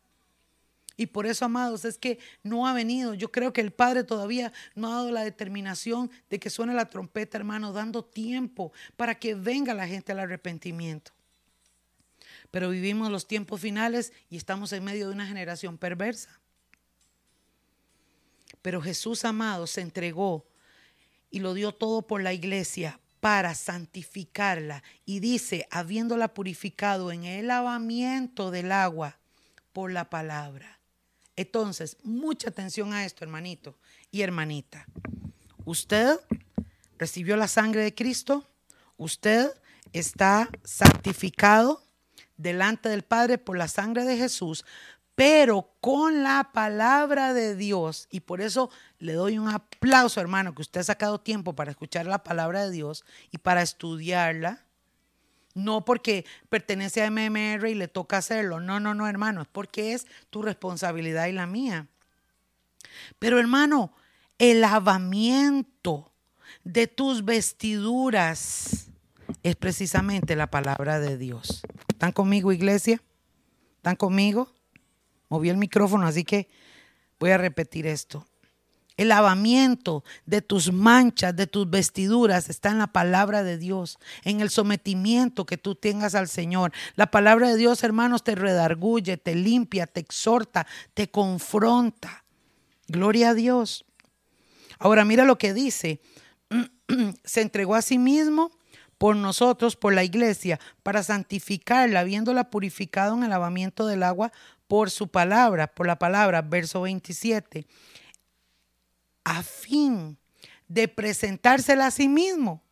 y 0.98 1.08
por 1.08 1.26
eso, 1.26 1.46
amados, 1.46 1.84
es 1.84 1.98
que 1.98 2.20
no 2.42 2.68
ha 2.68 2.74
venido. 2.74 3.14
Yo 3.14 3.32
creo 3.32 3.52
que 3.52 3.62
el 3.62 3.72
Padre 3.72 4.04
todavía 4.04 4.54
no 4.76 4.88
ha 4.92 4.96
dado 4.96 5.12
la 5.12 5.24
determinación 5.24 6.10
de 6.30 6.40
que 6.40 6.50
suene 6.50 6.74
la 6.74 6.90
trompeta, 6.90 7.38
hermano, 7.38 7.74
dando 7.74 8.04
tiempo 8.04 8.72
para 8.96 9.16
que 9.16 9.36
venga 9.36 9.74
la 9.74 9.88
gente 9.88 10.14
al 10.14 10.20
arrepentimiento. 10.20 11.12
Pero 12.50 12.70
vivimos 12.70 13.12
los 13.12 13.28
tiempos 13.28 13.60
finales 13.60 14.14
y 14.30 14.38
estamos 14.38 14.72
en 14.72 14.84
medio 14.84 15.10
de 15.10 15.14
una 15.14 15.28
generación 15.28 15.78
perversa. 15.78 16.40
Pero 18.62 18.82
Jesús, 18.82 19.26
amado, 19.26 19.68
se 19.68 19.82
entregó 19.82 20.46
y 21.30 21.40
lo 21.40 21.54
dio 21.54 21.74
todo 21.74 22.04
por 22.04 22.24
la 22.24 22.32
iglesia 22.32 23.02
para 23.20 23.54
santificarla. 23.54 24.82
Y 25.06 25.20
dice, 25.20 25.68
habiéndola 25.72 26.34
purificado 26.34 27.12
en 27.12 27.26
el 27.26 27.48
lavamiento 27.48 28.50
del 28.50 28.72
agua 28.72 29.20
por 29.74 29.92
la 29.92 30.10
palabra. 30.10 30.75
Entonces, 31.36 31.98
mucha 32.04 32.50
atención 32.50 32.94
a 32.94 33.06
esto, 33.06 33.24
hermanito 33.24 33.78
y 34.12 34.22
hermanita. 34.22 34.86
Usted 35.66 36.20
recibió 36.98 37.36
la 37.36 37.48
sangre 37.48 37.84
de 37.84 37.94
Cristo, 37.94 38.48
usted 38.98 39.52
está 39.94 40.50
santificado 40.64 41.84
delante 42.38 42.90
del 42.90 43.04
Padre 43.04 43.38
por 43.38 43.58
la 43.58 43.68
sangre 43.68 44.04
de 44.06 44.18
Jesús 44.18 44.66
pero 45.16 45.72
con 45.80 46.24
la 46.24 46.52
palabra 46.54 47.34
de 47.34 47.56
Dios. 47.56 48.08
Y 48.12 48.20
por 48.20 48.42
eso 48.42 48.70
le 49.00 49.14
doy 49.14 49.40
un 49.40 49.48
aplauso, 49.48 50.20
hermano, 50.20 50.54
que 50.54 50.62
usted 50.62 50.82
ha 50.82 50.84
sacado 50.84 51.22
tiempo 51.22 51.56
para 51.56 51.72
escuchar 51.72 52.06
la 52.06 52.24
palabra 52.24 52.66
de 52.66 52.72
Dios 52.72 53.06
y 53.32 53.38
para 53.38 53.62
estudiarla. 53.62 54.65
No 55.56 55.86
porque 55.86 56.26
pertenece 56.50 57.02
a 57.02 57.10
MMR 57.10 57.70
y 57.70 57.76
le 57.76 57.88
toca 57.88 58.18
hacerlo. 58.18 58.60
No, 58.60 58.80
no, 58.80 58.94
no, 58.94 59.08
hermano. 59.08 59.42
Es 59.42 59.48
porque 59.48 59.94
es 59.94 60.06
tu 60.30 60.42
responsabilidad 60.42 61.28
y 61.28 61.32
la 61.32 61.48
mía. 61.48 61.88
Pero, 63.18 63.40
hermano, 63.40 63.94
el 64.38 64.62
lavamiento 64.62 66.12
de 66.64 66.88
tus 66.88 67.24
vestiduras 67.24 68.90
es 69.44 69.56
precisamente 69.56 70.36
la 70.36 70.52
palabra 70.52 71.00
de 71.00 71.18
Dios. 71.18 71.62
¿Están 71.88 72.12
conmigo, 72.12 72.52
iglesia? 72.52 73.02
¿Están 73.78 73.96
conmigo? 73.96 74.52
Moví 75.30 75.50
el 75.50 75.58
micrófono, 75.58 76.06
así 76.06 76.24
que 76.24 76.50
voy 77.18 77.32
a 77.32 77.38
repetir 77.38 77.88
esto. 77.88 78.28
El 78.98 79.10
lavamiento 79.10 80.04
de 80.26 80.42
tus 80.42 80.72
manchas, 80.72 81.36
de 81.36 81.48
tus 81.48 81.70
vestiduras, 81.70 82.50
está 82.50 82.70
en 82.70 82.78
la 82.78 82.88
palabra 82.88 83.44
de 83.44 83.58
Dios, 83.58 84.00
en 84.24 84.40
el 84.40 84.50
sometimiento 84.50 85.46
que 85.46 85.58
tú 85.58 85.76
tengas 85.76 86.16
al 86.16 86.30
Señor. 86.30 86.72
La 86.96 87.12
palabra 87.12 87.50
de 87.50 87.58
Dios, 87.58 87.84
hermanos, 87.84 88.24
te 88.24 88.36
redarguye, 88.36 89.18
te 89.18 89.36
limpia, 89.36 89.86
te 89.86 90.00
exhorta, 90.00 90.66
te 90.94 91.10
confronta. 91.10 92.24
Gloria 92.88 93.32
a 93.32 93.34
Dios. 93.34 93.86
Ahora 94.80 95.04
mira 95.04 95.26
lo 95.26 95.38
que 95.38 95.54
dice. 95.54 96.02
Se 97.24 97.42
entregó 97.42 97.76
a 97.76 97.82
sí 97.82 97.98
mismo 97.98 98.52
por 98.98 99.16
nosotros, 99.16 99.76
por 99.76 99.94
la 99.94 100.04
iglesia, 100.04 100.60
para 100.84 101.04
santificarla, 101.04 102.00
habiéndola 102.00 102.50
purificado 102.50 103.16
en 103.16 103.24
el 103.24 103.30
lavamiento 103.30 103.88
del 103.88 104.04
agua 104.04 104.32
por 104.68 104.90
su 104.90 105.10
palabra, 105.10 105.68
por 105.68 105.86
la 105.86 106.00
palabra, 106.00 106.42
verso 106.42 106.82
27, 106.82 107.68
a 109.26 109.44
fin 109.44 110.18
de 110.70 110.88
presentársela 110.88 111.88
a 111.88 111.92
sí 111.92 112.08
mismo. 112.08 112.64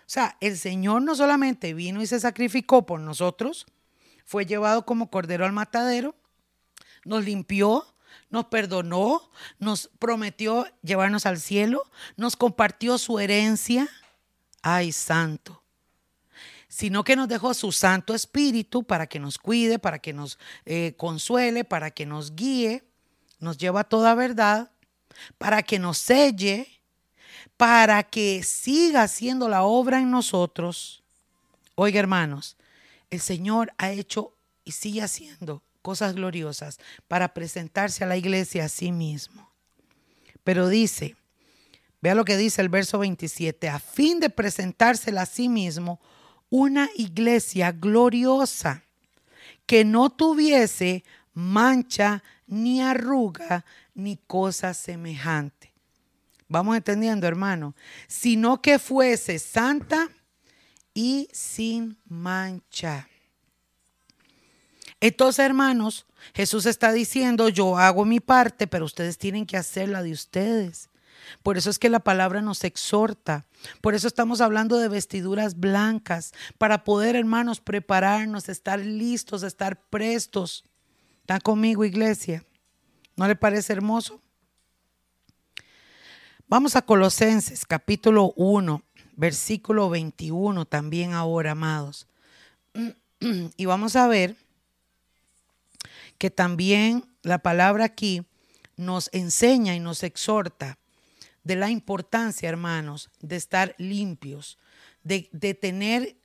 O 0.00 0.08
sea, 0.08 0.38
el 0.40 0.56
Señor 0.56 1.02
no 1.02 1.14
solamente 1.14 1.74
vino 1.74 2.00
y 2.00 2.06
se 2.06 2.18
sacrificó 2.18 2.86
por 2.86 3.00
nosotros, 3.00 3.66
fue 4.24 4.46
llevado 4.46 4.86
como 4.86 5.10
cordero 5.10 5.44
al 5.44 5.52
matadero, 5.52 6.14
nos 7.04 7.24
limpió, 7.24 7.84
nos 8.30 8.46
perdonó, 8.46 9.30
nos 9.58 9.90
prometió 9.98 10.66
llevarnos 10.82 11.26
al 11.26 11.38
cielo, 11.38 11.84
nos 12.16 12.36
compartió 12.36 12.96
su 12.96 13.18
herencia. 13.18 13.88
Ay, 14.62 14.92
santo 14.92 15.62
sino 16.68 17.04
que 17.04 17.16
nos 17.16 17.28
dejó 17.28 17.54
su 17.54 17.72
Santo 17.72 18.14
Espíritu 18.14 18.84
para 18.84 19.06
que 19.06 19.18
nos 19.18 19.38
cuide, 19.38 19.78
para 19.78 19.98
que 19.98 20.12
nos 20.12 20.38
eh, 20.66 20.94
consuele, 20.98 21.64
para 21.64 21.90
que 21.90 22.04
nos 22.04 22.34
guíe, 22.34 22.84
nos 23.38 23.56
lleva 23.56 23.80
a 23.80 23.84
toda 23.84 24.14
verdad, 24.14 24.70
para 25.38 25.62
que 25.62 25.78
nos 25.78 25.98
selle, 25.98 26.68
para 27.56 28.02
que 28.02 28.42
siga 28.42 29.02
haciendo 29.02 29.48
la 29.48 29.62
obra 29.62 30.00
en 30.00 30.10
nosotros. 30.10 31.02
Oiga, 31.74 32.00
hermanos, 32.00 32.56
el 33.10 33.20
Señor 33.20 33.72
ha 33.78 33.90
hecho 33.90 34.34
y 34.64 34.72
sigue 34.72 35.02
haciendo 35.02 35.62
cosas 35.82 36.14
gloriosas 36.14 36.78
para 37.06 37.32
presentarse 37.32 38.04
a 38.04 38.06
la 38.06 38.16
iglesia 38.16 38.64
a 38.64 38.68
sí 38.68 38.90
mismo. 38.92 39.50
Pero 40.42 40.68
dice, 40.68 41.16
vea 42.00 42.14
lo 42.14 42.24
que 42.24 42.36
dice 42.36 42.60
el 42.60 42.68
verso 42.68 42.98
27, 42.98 43.68
a 43.68 43.78
fin 43.78 44.20
de 44.20 44.30
presentársela 44.30 45.22
a 45.22 45.26
sí 45.26 45.48
mismo 45.48 46.00
una 46.50 46.88
iglesia 46.96 47.72
gloriosa 47.72 48.82
que 49.66 49.84
no 49.84 50.10
tuviese 50.10 51.04
mancha 51.34 52.22
ni 52.46 52.80
arruga 52.80 53.64
ni 53.96 54.16
cosa 54.16 54.74
semejante. 54.74 55.72
Vamos 56.48 56.76
entendiendo, 56.76 57.26
hermano, 57.26 57.74
sino 58.06 58.62
que 58.62 58.78
fuese 58.78 59.40
santa 59.40 60.08
y 60.94 61.28
sin 61.32 61.98
mancha. 62.04 63.08
Entonces, 65.00 65.44
hermanos, 65.44 66.06
Jesús 66.34 66.66
está 66.66 66.92
diciendo, 66.92 67.48
yo 67.48 67.76
hago 67.76 68.04
mi 68.04 68.20
parte, 68.20 68.66
pero 68.66 68.84
ustedes 68.84 69.18
tienen 69.18 69.44
que 69.44 69.56
hacer 69.56 69.88
la 69.88 70.02
de 70.02 70.12
ustedes. 70.12 70.88
Por 71.42 71.56
eso 71.58 71.70
es 71.70 71.78
que 71.78 71.90
la 71.90 72.00
palabra 72.00 72.40
nos 72.40 72.62
exhorta. 72.64 73.46
Por 73.80 73.94
eso 73.94 74.06
estamos 74.06 74.40
hablando 74.40 74.76
de 74.78 74.88
vestiduras 74.88 75.58
blancas, 75.58 76.32
para 76.58 76.84
poder, 76.84 77.16
hermanos, 77.16 77.60
prepararnos, 77.60 78.48
estar 78.48 78.78
listos, 78.78 79.42
estar 79.42 79.80
prestos. 79.88 80.64
¿Están 81.22 81.40
conmigo, 81.40 81.84
iglesia? 81.84 82.44
¿No 83.16 83.26
le 83.26 83.34
parece 83.34 83.72
hermoso? 83.72 84.20
Vamos 86.48 86.76
a 86.76 86.82
Colosenses 86.82 87.64
capítulo 87.64 88.34
1, 88.36 88.82
versículo 89.16 89.88
21 89.88 90.66
también 90.66 91.14
ahora, 91.14 91.52
amados. 91.52 92.06
Y 93.56 93.64
vamos 93.64 93.96
a 93.96 94.06
ver 94.06 94.36
que 96.18 96.30
también 96.30 97.06
la 97.22 97.38
palabra 97.38 97.86
aquí 97.86 98.26
nos 98.76 99.08
enseña 99.14 99.74
y 99.74 99.80
nos 99.80 100.02
exhorta 100.02 100.78
de 101.42 101.56
la 101.56 101.70
importancia, 101.70 102.50
hermanos, 102.50 103.08
de 103.20 103.36
estar 103.36 103.74
limpios, 103.78 104.58
de, 105.02 105.22
tener 105.54 106.16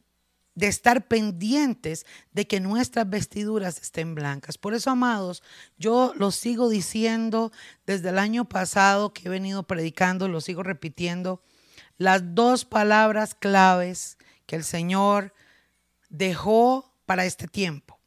de 0.56 0.68
estar 0.68 1.08
pendientes 1.08 2.06
de 2.32 2.48
que 2.48 2.60
nuestras 2.60 3.10
vestiduras 3.10 3.82
estén 3.82 4.16
blancas. 4.16 4.58
Por 4.58 4.74
eso, 4.74 4.92
amados, 4.92 5.44
yo 5.78 6.14
lo 6.16 6.32
sigo 6.32 6.70
diciendo 6.70 7.52
desde 7.86 8.10
el 8.10 8.20
año 8.20 8.48
pasado 8.48 9.14
que 9.14 9.28
he 9.28 9.30
venido 9.30 9.64
predicando, 9.64 10.28
lo 10.28 10.42
sigo 10.42 10.64
repitiendo, 10.64 11.42
las 11.98 12.36
dos 12.36 12.66
palabras 12.66 13.36
claves 13.36 14.18
que 14.46 14.56
el 14.56 14.64
Señor 14.64 15.34
dejó 16.10 16.94
para 17.06 17.26
este 17.26 17.48
tiempo. 17.48 18.00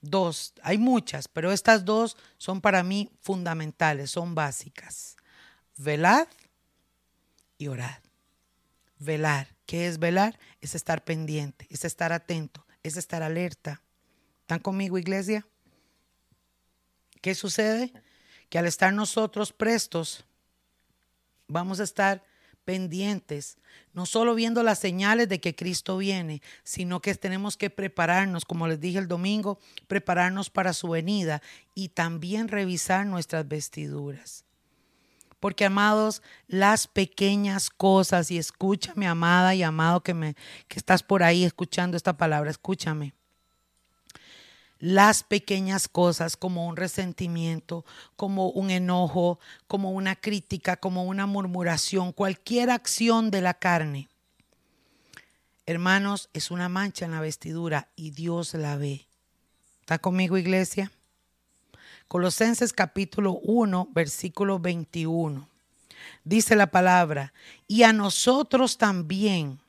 Dos, 0.00 0.54
hay 0.62 0.78
muchas, 0.78 1.28
pero 1.28 1.52
estas 1.52 1.84
dos 1.84 2.16
son 2.38 2.60
para 2.60 2.82
mí 2.82 3.10
fundamentales, 3.20 4.10
son 4.10 4.34
básicas 4.34 5.16
velad 5.76 6.28
y 7.58 7.68
orad. 7.68 8.00
Velar. 8.98 9.48
¿Qué 9.72 9.86
es 9.86 9.98
velar? 9.98 10.38
Es 10.60 10.74
estar 10.74 11.02
pendiente, 11.02 11.66
es 11.70 11.86
estar 11.86 12.12
atento, 12.12 12.66
es 12.82 12.98
estar 12.98 13.22
alerta. 13.22 13.80
¿Están 14.42 14.58
conmigo, 14.58 14.98
iglesia? 14.98 15.46
¿Qué 17.22 17.34
sucede? 17.34 17.90
Que 18.50 18.58
al 18.58 18.66
estar 18.66 18.92
nosotros 18.92 19.50
prestos, 19.50 20.26
vamos 21.48 21.80
a 21.80 21.84
estar 21.84 22.22
pendientes, 22.66 23.56
no 23.94 24.04
solo 24.04 24.34
viendo 24.34 24.62
las 24.62 24.78
señales 24.78 25.30
de 25.30 25.40
que 25.40 25.56
Cristo 25.56 25.96
viene, 25.96 26.42
sino 26.64 27.00
que 27.00 27.14
tenemos 27.14 27.56
que 27.56 27.70
prepararnos, 27.70 28.44
como 28.44 28.68
les 28.68 28.78
dije 28.78 28.98
el 28.98 29.08
domingo, 29.08 29.58
prepararnos 29.86 30.50
para 30.50 30.74
su 30.74 30.90
venida 30.90 31.40
y 31.74 31.88
también 31.88 32.48
revisar 32.48 33.06
nuestras 33.06 33.48
vestiduras. 33.48 34.44
Porque, 35.42 35.64
amados, 35.64 36.22
las 36.46 36.86
pequeñas 36.86 37.68
cosas, 37.68 38.30
y 38.30 38.38
escúchame, 38.38 39.08
amada 39.08 39.56
y 39.56 39.64
amado 39.64 40.00
que, 40.00 40.14
me, 40.14 40.36
que 40.68 40.78
estás 40.78 41.02
por 41.02 41.24
ahí 41.24 41.42
escuchando 41.42 41.96
esta 41.96 42.16
palabra, 42.16 42.48
escúchame. 42.48 43.12
Las 44.78 45.24
pequeñas 45.24 45.88
cosas 45.88 46.36
como 46.36 46.68
un 46.68 46.76
resentimiento, 46.76 47.84
como 48.14 48.50
un 48.50 48.70
enojo, 48.70 49.40
como 49.66 49.90
una 49.90 50.14
crítica, 50.14 50.76
como 50.76 51.02
una 51.06 51.26
murmuración, 51.26 52.12
cualquier 52.12 52.70
acción 52.70 53.32
de 53.32 53.40
la 53.40 53.54
carne, 53.54 54.08
hermanos, 55.66 56.30
es 56.34 56.52
una 56.52 56.68
mancha 56.68 57.04
en 57.04 57.10
la 57.10 57.20
vestidura 57.20 57.88
y 57.96 58.12
Dios 58.12 58.54
la 58.54 58.76
ve. 58.76 59.08
¿Está 59.80 59.98
conmigo, 59.98 60.38
iglesia? 60.38 60.92
Colosenses 62.12 62.74
capítulo 62.74 63.40
1, 63.42 63.88
versículo 63.94 64.58
21. 64.58 65.48
Dice 66.24 66.56
la 66.56 66.66
palabra, 66.66 67.32
y 67.66 67.84
a 67.84 67.94
nosotros 67.94 68.76
también, 68.76 69.60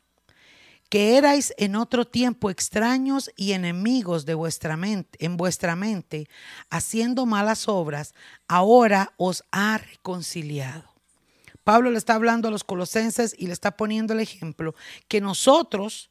que 0.89 1.16
erais 1.16 1.54
en 1.56 1.78
otro 1.78 2.04
tiempo 2.04 2.50
extraños 2.50 3.32
y 3.38 3.54
enemigos 3.54 4.26
de 4.26 4.34
vuestra 4.34 4.76
mente, 4.76 5.26
en 5.26 5.38
vuestra 5.38 5.78
mente, 5.78 6.28
haciendo 6.70 7.26
malas 7.26 7.70
obras, 7.70 8.14
ahora 8.50 9.14
os 9.16 9.46
ha 9.54 9.78
reconciliado. 9.78 10.84
Pablo 11.64 11.91
le 11.91 11.98
está 11.98 12.16
hablando 12.16 12.50
a 12.50 12.52
los 12.52 12.66
colosenses 12.66 13.34
y 13.39 13.48
le 13.48 13.54
está 13.54 13.78
poniendo 13.78 14.12
el 14.12 14.20
ejemplo 14.20 14.76
que 15.08 15.22
nosotros, 15.22 16.10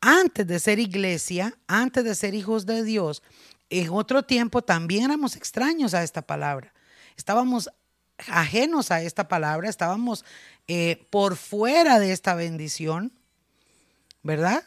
antes 0.00 0.46
de 0.46 0.60
ser 0.60 0.78
iglesia, 0.78 1.58
antes 1.66 2.04
de 2.04 2.14
ser 2.14 2.36
hijos 2.36 2.64
de 2.64 2.84
Dios, 2.84 3.24
en 3.70 3.90
otro 3.90 4.22
tiempo 4.22 4.62
también 4.62 5.04
éramos 5.04 5.36
extraños 5.36 5.94
a 5.94 6.02
esta 6.02 6.22
palabra. 6.22 6.72
Estábamos 7.16 7.70
ajenos 8.28 8.90
a 8.90 9.02
esta 9.02 9.28
palabra, 9.28 9.68
estábamos 9.68 10.24
eh, 10.68 11.06
por 11.10 11.36
fuera 11.36 11.98
de 11.98 12.12
esta 12.12 12.34
bendición, 12.34 13.12
¿verdad? 14.22 14.64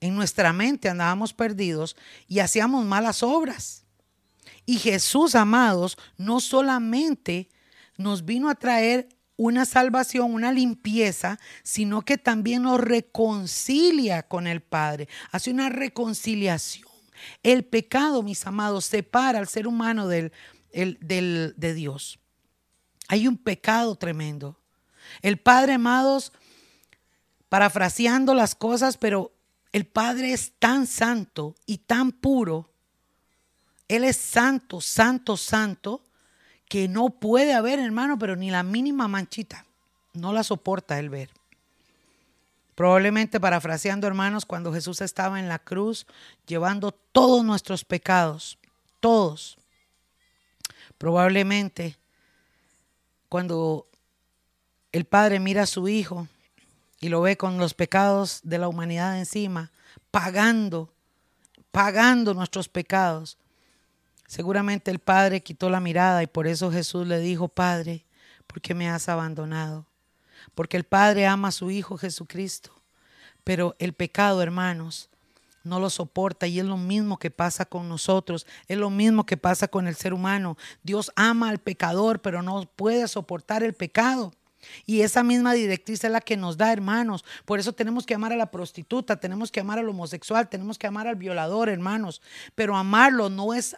En 0.00 0.14
nuestra 0.14 0.52
mente 0.52 0.88
andábamos 0.88 1.34
perdidos 1.34 1.96
y 2.26 2.38
hacíamos 2.38 2.84
malas 2.84 3.22
obras. 3.22 3.84
Y 4.64 4.78
Jesús, 4.78 5.34
amados, 5.34 5.98
no 6.16 6.40
solamente 6.40 7.48
nos 7.96 8.24
vino 8.24 8.48
a 8.48 8.54
traer 8.54 9.08
una 9.36 9.64
salvación, 9.64 10.34
una 10.34 10.52
limpieza, 10.52 11.38
sino 11.62 12.02
que 12.02 12.18
también 12.18 12.62
nos 12.62 12.80
reconcilia 12.80 14.24
con 14.24 14.46
el 14.46 14.60
Padre, 14.60 15.08
hace 15.30 15.50
una 15.50 15.68
reconciliación. 15.68 16.87
El 17.42 17.64
pecado, 17.64 18.22
mis 18.22 18.46
amados, 18.46 18.84
separa 18.84 19.38
al 19.38 19.48
ser 19.48 19.66
humano 19.66 20.08
del, 20.08 20.32
de 20.72 21.74
Dios. 21.74 22.18
Hay 23.08 23.26
un 23.26 23.36
pecado 23.36 23.96
tremendo. 23.96 24.58
El 25.22 25.38
Padre, 25.38 25.74
amados, 25.74 26.32
parafraseando 27.48 28.34
las 28.34 28.54
cosas, 28.54 28.96
pero 28.96 29.32
el 29.72 29.86
Padre 29.86 30.32
es 30.32 30.52
tan 30.58 30.86
santo 30.86 31.54
y 31.66 31.78
tan 31.78 32.12
puro. 32.12 32.70
Él 33.88 34.04
es 34.04 34.16
santo, 34.16 34.80
santo, 34.80 35.36
santo, 35.36 36.04
que 36.68 36.88
no 36.88 37.08
puede 37.08 37.54
haber, 37.54 37.78
hermano, 37.78 38.18
pero 38.18 38.36
ni 38.36 38.50
la 38.50 38.62
mínima 38.62 39.08
manchita. 39.08 39.64
No 40.12 40.32
la 40.32 40.42
soporta 40.42 40.98
él 40.98 41.08
ver. 41.08 41.30
Probablemente 42.78 43.40
parafraseando, 43.40 44.06
hermanos, 44.06 44.46
cuando 44.46 44.72
Jesús 44.72 45.00
estaba 45.00 45.40
en 45.40 45.48
la 45.48 45.58
cruz 45.58 46.06
llevando 46.46 46.92
todos 46.92 47.44
nuestros 47.44 47.84
pecados, 47.84 48.56
todos. 49.00 49.58
Probablemente 50.96 51.96
cuando 53.28 53.88
el 54.92 55.06
Padre 55.06 55.40
mira 55.40 55.62
a 55.62 55.66
su 55.66 55.88
Hijo 55.88 56.28
y 57.00 57.08
lo 57.08 57.20
ve 57.20 57.36
con 57.36 57.58
los 57.58 57.74
pecados 57.74 58.42
de 58.44 58.58
la 58.58 58.68
humanidad 58.68 59.18
encima, 59.18 59.72
pagando, 60.12 60.94
pagando 61.72 62.32
nuestros 62.32 62.68
pecados. 62.68 63.38
Seguramente 64.28 64.92
el 64.92 65.00
Padre 65.00 65.42
quitó 65.42 65.68
la 65.68 65.80
mirada 65.80 66.22
y 66.22 66.28
por 66.28 66.46
eso 66.46 66.70
Jesús 66.70 67.08
le 67.08 67.18
dijo, 67.18 67.48
Padre, 67.48 68.04
¿por 68.46 68.60
qué 68.60 68.72
me 68.72 68.88
has 68.88 69.08
abandonado? 69.08 69.87
Porque 70.58 70.76
el 70.76 70.82
Padre 70.82 71.24
ama 71.24 71.46
a 71.46 71.52
su 71.52 71.70
Hijo 71.70 71.96
Jesucristo. 71.96 72.72
Pero 73.44 73.76
el 73.78 73.92
pecado, 73.92 74.42
hermanos, 74.42 75.08
no 75.62 75.78
lo 75.78 75.88
soporta 75.88 76.48
y 76.48 76.58
es 76.58 76.64
lo 76.64 76.76
mismo 76.76 77.16
que 77.16 77.30
pasa 77.30 77.64
con 77.64 77.88
nosotros, 77.88 78.44
es 78.66 78.76
lo 78.76 78.90
mismo 78.90 79.24
que 79.24 79.36
pasa 79.36 79.68
con 79.68 79.86
el 79.86 79.94
ser 79.94 80.12
humano. 80.12 80.56
Dios 80.82 81.12
ama 81.14 81.48
al 81.48 81.58
pecador, 81.58 82.20
pero 82.22 82.42
no 82.42 82.68
puede 82.74 83.06
soportar 83.06 83.62
el 83.62 83.72
pecado. 83.72 84.32
Y 84.84 85.02
esa 85.02 85.22
misma 85.22 85.52
directriz 85.52 86.02
es 86.02 86.10
la 86.10 86.20
que 86.20 86.36
nos 86.36 86.56
da, 86.56 86.72
hermanos. 86.72 87.24
Por 87.44 87.60
eso 87.60 87.72
tenemos 87.72 88.04
que 88.04 88.14
amar 88.14 88.32
a 88.32 88.36
la 88.36 88.50
prostituta, 88.50 89.20
tenemos 89.20 89.52
que 89.52 89.60
amar 89.60 89.78
al 89.78 89.88
homosexual, 89.88 90.48
tenemos 90.48 90.76
que 90.76 90.88
amar 90.88 91.06
al 91.06 91.14
violador, 91.14 91.68
hermanos. 91.68 92.20
Pero 92.56 92.76
amarlo 92.76 93.30
no 93.30 93.54
es 93.54 93.76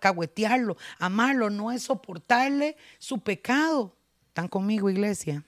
caguetearlo, 0.00 0.78
amarlo 0.98 1.50
no 1.50 1.72
es 1.72 1.82
soportarle 1.82 2.78
su 2.98 3.18
pecado. 3.18 3.94
¿Están 4.28 4.48
conmigo, 4.48 4.88
iglesia? 4.88 5.44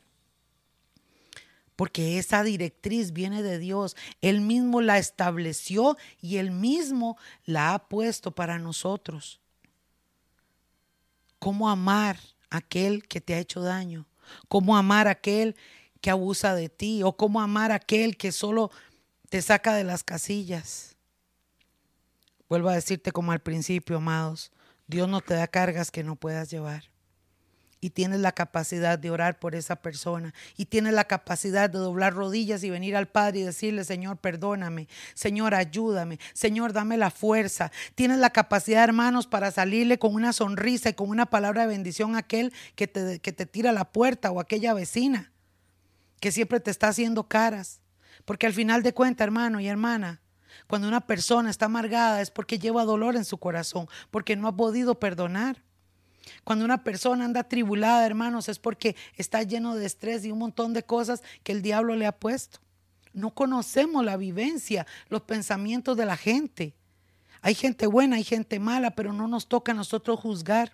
Porque 1.77 2.19
esa 2.19 2.43
directriz 2.43 3.13
viene 3.13 3.43
de 3.43 3.59
Dios. 3.59 3.97
Él 4.21 4.41
mismo 4.41 4.81
la 4.81 4.99
estableció 4.99 5.97
y 6.21 6.37
él 6.37 6.51
mismo 6.51 7.17
la 7.45 7.75
ha 7.75 7.89
puesto 7.89 8.33
para 8.33 8.59
nosotros. 8.59 9.41
¿Cómo 11.39 11.69
amar 11.69 12.19
a 12.51 12.59
aquel 12.59 13.07
que 13.07 13.21
te 13.21 13.35
ha 13.35 13.41
hecho 13.41 13.61
daño? 13.61 14.07
¿Cómo 14.49 14.77
amar 14.77 15.09
a 15.09 15.13
aquel 15.13 15.57
que 16.01 16.11
abusa 16.11 16.55
de 16.55 16.69
ti? 16.69 17.03
¿O 17.03 17.17
cómo 17.17 17.41
amar 17.41 17.73
a 17.73 17.77
aquel 17.77 18.17
que 18.17 18.33
solo 18.33 18.71
te 19.29 19.43
saca 19.43 19.75
de 19.75 19.85
las 19.85 20.05
casillas? 20.05 20.97
Vuelvo 22.49 22.69
a 22.69 22.75
decirte 22.75 23.11
como 23.11 23.33
al 23.33 23.41
principio, 23.41 23.97
amados, 23.97 24.53
Dios 24.87 25.09
no 25.09 25.21
te 25.21 25.35
da 25.35 25.49
cargas 25.49 25.91
que 25.91 26.05
no 26.05 26.15
puedas 26.15 26.51
llevar 26.51 26.94
y 27.85 27.91
tienes 27.91 28.21
la 28.21 28.33
capacidad 28.33 28.99
de 28.99 29.11
orar 29.11 29.39
por 29.39 29.55
esa 29.55 29.77
persona 29.77 30.33
y 30.57 30.65
tienes 30.65 30.95
la 30.95 31.05
capacidad 31.05 31.69
de 31.69 31.79
doblar 31.79 32.15
rodillas 32.15 32.65
y 32.65 32.71
venir 32.71 32.97
al 32.97 33.09
Padre 33.09 33.41
y 33.41 33.43
decirle, 33.43 33.85
Señor, 33.85 34.17
perdóname, 34.17 34.89
Señor, 35.13 35.55
ayúdame, 35.55 36.19
Señor, 36.33 36.73
dame 36.73 36.97
la 36.97 37.11
fuerza. 37.11 37.71
Tienes 37.95 38.21
la 38.21 38.31
capacidad, 38.31 38.85
hermanos, 38.85 39.27
para 39.27 39.51
salirle 39.51 39.99
con 39.99 40.15
una 40.15 40.33
sonrisa 40.33 40.89
y 40.89 40.95
con 40.95 41.11
una 41.11 41.27
palabra 41.27 41.61
de 41.61 41.69
bendición 41.69 42.17
a 42.17 42.21
aquel 42.21 42.55
que 42.75 42.87
te, 42.87 43.19
que 43.19 43.33
te 43.33 43.45
tira 43.45 43.71
la 43.71 43.85
puerta 43.93 44.31
o 44.31 44.41
aquella 44.41 44.73
vecina 44.73 45.31
que 46.21 46.33
siempre 46.33 46.61
te 46.61 46.71
está 46.71 46.89
haciendo 46.89 47.29
caras. 47.29 47.83
Porque 48.25 48.47
al 48.47 48.55
final 48.55 48.83
de 48.83 48.95
cuentas, 48.95 49.27
hermano 49.27 49.61
y 49.61 49.69
hermana, 49.69 50.23
cuando 50.69 50.89
una 50.89 51.03
persona 51.03 51.51
está 51.51 51.67
amargada 51.67 52.23
es 52.23 52.31
porque 52.31 52.59
lleva 52.59 52.87
dolor 52.87 53.15
en 53.15 53.27
su 53.27 53.37
corazón, 53.37 53.89
porque 54.11 54.37
no 54.37 54.49
ha 54.49 54.57
podido 54.57 54.99
perdonar. 54.99 55.64
Cuando 56.45 56.65
una 56.65 56.85
persona 56.85 57.25
anda 57.25 57.45
tribulada, 57.45 58.07
hermanos, 58.07 58.49
es 58.49 58.59
porque 58.59 58.97
está 59.17 59.43
lleno 59.43 59.75
de 59.75 59.87
estrés 59.87 60.25
y 60.25 60.33
un 60.33 60.39
montón 60.39 60.73
de 60.73 60.83
cosas 60.83 61.23
que 61.43 61.53
el 61.53 61.63
diablo 61.63 61.97
le 61.97 62.07
ha 62.07 62.13
puesto. 62.13 62.61
No 63.13 63.33
conocemos 63.35 64.05
la 64.05 64.17
vivencia, 64.17 64.87
los 65.09 65.23
pensamientos 65.23 65.97
de 65.97 66.07
la 66.07 66.17
gente. 66.17 66.75
Hay 67.43 67.55
gente 67.55 67.87
buena, 67.87 68.17
hay 68.17 68.25
gente 68.25 68.59
mala, 68.59 68.93
pero 68.93 69.13
no 69.13 69.29
nos 69.29 69.49
toca 69.49 69.73
a 69.73 69.75
nosotros 69.75 70.19
juzgar. 70.19 70.73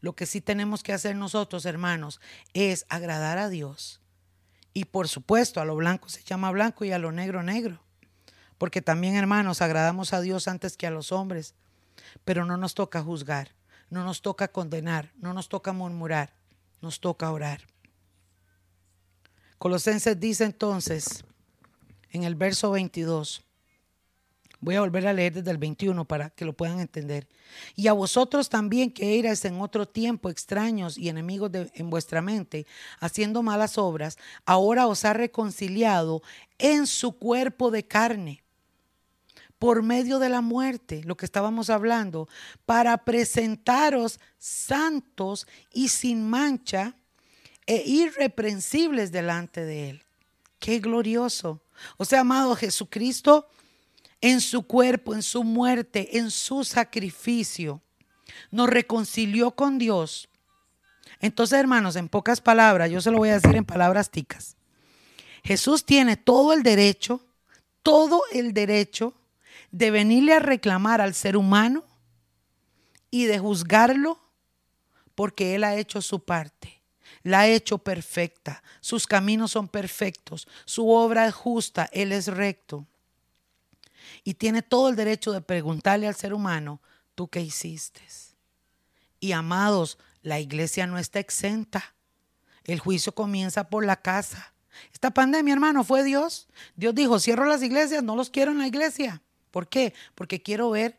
Lo 0.00 0.14
que 0.14 0.26
sí 0.26 0.40
tenemos 0.40 0.82
que 0.82 0.92
hacer 0.92 1.16
nosotros, 1.16 1.64
hermanos, 1.64 2.20
es 2.52 2.86
agradar 2.88 3.38
a 3.38 3.48
Dios. 3.48 4.00
Y 4.74 4.86
por 4.86 5.08
supuesto, 5.08 5.60
a 5.60 5.64
lo 5.64 5.76
blanco 5.76 6.08
se 6.08 6.22
llama 6.24 6.50
blanco 6.50 6.84
y 6.84 6.92
a 6.92 6.98
lo 6.98 7.12
negro 7.12 7.42
negro. 7.42 7.80
Porque 8.58 8.82
también, 8.82 9.14
hermanos, 9.14 9.62
agradamos 9.62 10.12
a 10.12 10.20
Dios 10.20 10.48
antes 10.48 10.76
que 10.76 10.86
a 10.86 10.90
los 10.90 11.12
hombres. 11.12 11.54
Pero 12.24 12.44
no 12.44 12.56
nos 12.56 12.74
toca 12.74 13.02
juzgar. 13.02 13.50
No 13.90 14.04
nos 14.04 14.22
toca 14.22 14.48
condenar, 14.48 15.12
no 15.16 15.32
nos 15.34 15.48
toca 15.48 15.72
murmurar, 15.72 16.34
nos 16.80 17.00
toca 17.00 17.30
orar. 17.30 17.62
Colosenses 19.58 20.20
dice 20.20 20.44
entonces 20.44 21.24
en 22.10 22.22
el 22.22 22.36
verso 22.36 22.70
22, 22.70 23.42
voy 24.60 24.76
a 24.76 24.80
volver 24.80 25.06
a 25.08 25.12
leer 25.12 25.34
desde 25.34 25.50
el 25.50 25.58
21 25.58 26.04
para 26.04 26.30
que 26.30 26.44
lo 26.44 26.52
puedan 26.52 26.78
entender. 26.78 27.26
Y 27.74 27.88
a 27.88 27.92
vosotros 27.92 28.48
también 28.48 28.92
que 28.92 29.18
erais 29.18 29.44
en 29.44 29.60
otro 29.60 29.88
tiempo 29.88 30.30
extraños 30.30 30.96
y 30.96 31.08
enemigos 31.08 31.50
de, 31.50 31.72
en 31.74 31.90
vuestra 31.90 32.22
mente, 32.22 32.66
haciendo 33.00 33.42
malas 33.42 33.76
obras, 33.78 34.16
ahora 34.46 34.86
os 34.86 35.04
ha 35.04 35.12
reconciliado 35.12 36.22
en 36.58 36.86
su 36.86 37.18
cuerpo 37.18 37.72
de 37.72 37.84
carne 37.84 38.43
por 39.64 39.82
medio 39.82 40.18
de 40.18 40.28
la 40.28 40.42
muerte, 40.42 41.00
lo 41.06 41.16
que 41.16 41.24
estábamos 41.24 41.70
hablando, 41.70 42.28
para 42.66 42.98
presentaros 42.98 44.20
santos 44.36 45.46
y 45.72 45.88
sin 45.88 46.28
mancha 46.28 46.94
e 47.64 47.82
irreprensibles 47.86 49.10
delante 49.10 49.64
de 49.64 49.88
Él. 49.88 50.04
Qué 50.58 50.80
glorioso. 50.80 51.62
O 51.96 52.04
sea, 52.04 52.20
amado 52.20 52.54
Jesucristo, 52.56 53.48
en 54.20 54.42
su 54.42 54.66
cuerpo, 54.66 55.14
en 55.14 55.22
su 55.22 55.42
muerte, 55.44 56.18
en 56.18 56.30
su 56.30 56.62
sacrificio, 56.62 57.80
nos 58.50 58.68
reconcilió 58.68 59.52
con 59.52 59.78
Dios. 59.78 60.28
Entonces, 61.20 61.58
hermanos, 61.58 61.96
en 61.96 62.10
pocas 62.10 62.42
palabras, 62.42 62.90
yo 62.90 63.00
se 63.00 63.10
lo 63.10 63.16
voy 63.16 63.30
a 63.30 63.40
decir 63.40 63.56
en 63.56 63.64
palabras 63.64 64.10
ticas. 64.10 64.58
Jesús 65.42 65.86
tiene 65.86 66.18
todo 66.18 66.52
el 66.52 66.62
derecho, 66.62 67.22
todo 67.82 68.20
el 68.30 68.52
derecho 68.52 69.14
de 69.74 69.90
venirle 69.90 70.34
a 70.34 70.38
reclamar 70.38 71.00
al 71.00 71.14
ser 71.14 71.36
humano 71.36 71.82
y 73.10 73.24
de 73.24 73.40
juzgarlo 73.40 74.20
porque 75.16 75.56
Él 75.56 75.64
ha 75.64 75.74
hecho 75.74 76.00
su 76.00 76.24
parte, 76.24 76.80
la 77.24 77.40
ha 77.40 77.48
hecho 77.48 77.78
perfecta, 77.78 78.62
sus 78.80 79.08
caminos 79.08 79.50
son 79.50 79.66
perfectos, 79.66 80.46
su 80.64 80.88
obra 80.88 81.26
es 81.26 81.34
justa, 81.34 81.88
Él 81.90 82.12
es 82.12 82.28
recto. 82.28 82.86
Y 84.22 84.34
tiene 84.34 84.62
todo 84.62 84.90
el 84.90 84.94
derecho 84.94 85.32
de 85.32 85.40
preguntarle 85.40 86.06
al 86.06 86.14
ser 86.14 86.34
humano, 86.34 86.80
¿tú 87.16 87.26
qué 87.26 87.40
hiciste? 87.40 88.02
Y 89.18 89.32
amados, 89.32 89.98
la 90.22 90.38
iglesia 90.38 90.86
no 90.86 90.98
está 90.98 91.18
exenta. 91.18 91.96
El 92.62 92.78
juicio 92.78 93.12
comienza 93.12 93.68
por 93.68 93.84
la 93.84 93.96
casa. 93.96 94.54
Esta 94.92 95.10
pandemia, 95.10 95.54
hermano, 95.54 95.82
fue 95.82 96.04
Dios. 96.04 96.46
Dios 96.76 96.94
dijo, 96.94 97.18
cierro 97.18 97.44
las 97.44 97.62
iglesias, 97.62 98.04
no 98.04 98.14
los 98.14 98.30
quiero 98.30 98.52
en 98.52 98.58
la 98.58 98.68
iglesia. 98.68 99.20
¿Por 99.54 99.68
qué? 99.68 99.94
Porque 100.16 100.42
quiero 100.42 100.68
ver 100.70 100.96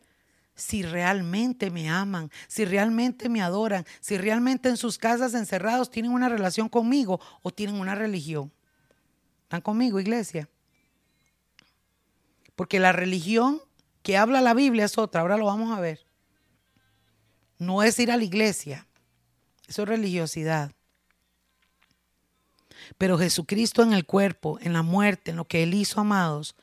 si 0.54 0.82
realmente 0.82 1.70
me 1.70 1.90
aman, 1.90 2.30
si 2.48 2.64
realmente 2.64 3.28
me 3.28 3.42
adoran, 3.42 3.84
si 4.00 4.16
realmente 4.16 4.70
en 4.70 4.78
sus 4.78 4.96
casas 4.96 5.34
encerrados 5.34 5.90
tienen 5.90 6.10
una 6.10 6.30
relación 6.30 6.70
conmigo 6.70 7.20
o 7.42 7.50
tienen 7.50 7.78
una 7.78 7.94
religión. 7.94 8.50
¿Están 9.42 9.60
conmigo, 9.60 10.00
iglesia? 10.00 10.48
Porque 12.54 12.80
la 12.80 12.92
religión 12.92 13.60
que 14.02 14.16
habla 14.16 14.40
la 14.40 14.54
Biblia 14.54 14.86
es 14.86 14.96
otra, 14.96 15.20
ahora 15.20 15.36
lo 15.36 15.44
vamos 15.44 15.76
a 15.76 15.80
ver. 15.82 16.06
No 17.58 17.82
es 17.82 17.98
ir 17.98 18.10
a 18.10 18.16
la 18.16 18.24
iglesia, 18.24 18.86
eso 19.68 19.82
es 19.82 19.88
religiosidad. 19.88 20.72
Pero 22.96 23.18
Jesucristo 23.18 23.82
en 23.82 23.92
el 23.92 24.06
cuerpo, 24.06 24.58
en 24.62 24.72
la 24.72 24.80
muerte, 24.80 25.32
en 25.32 25.36
lo 25.36 25.44
que 25.44 25.62
Él 25.62 25.74
hizo, 25.74 26.00
amados, 26.00 26.56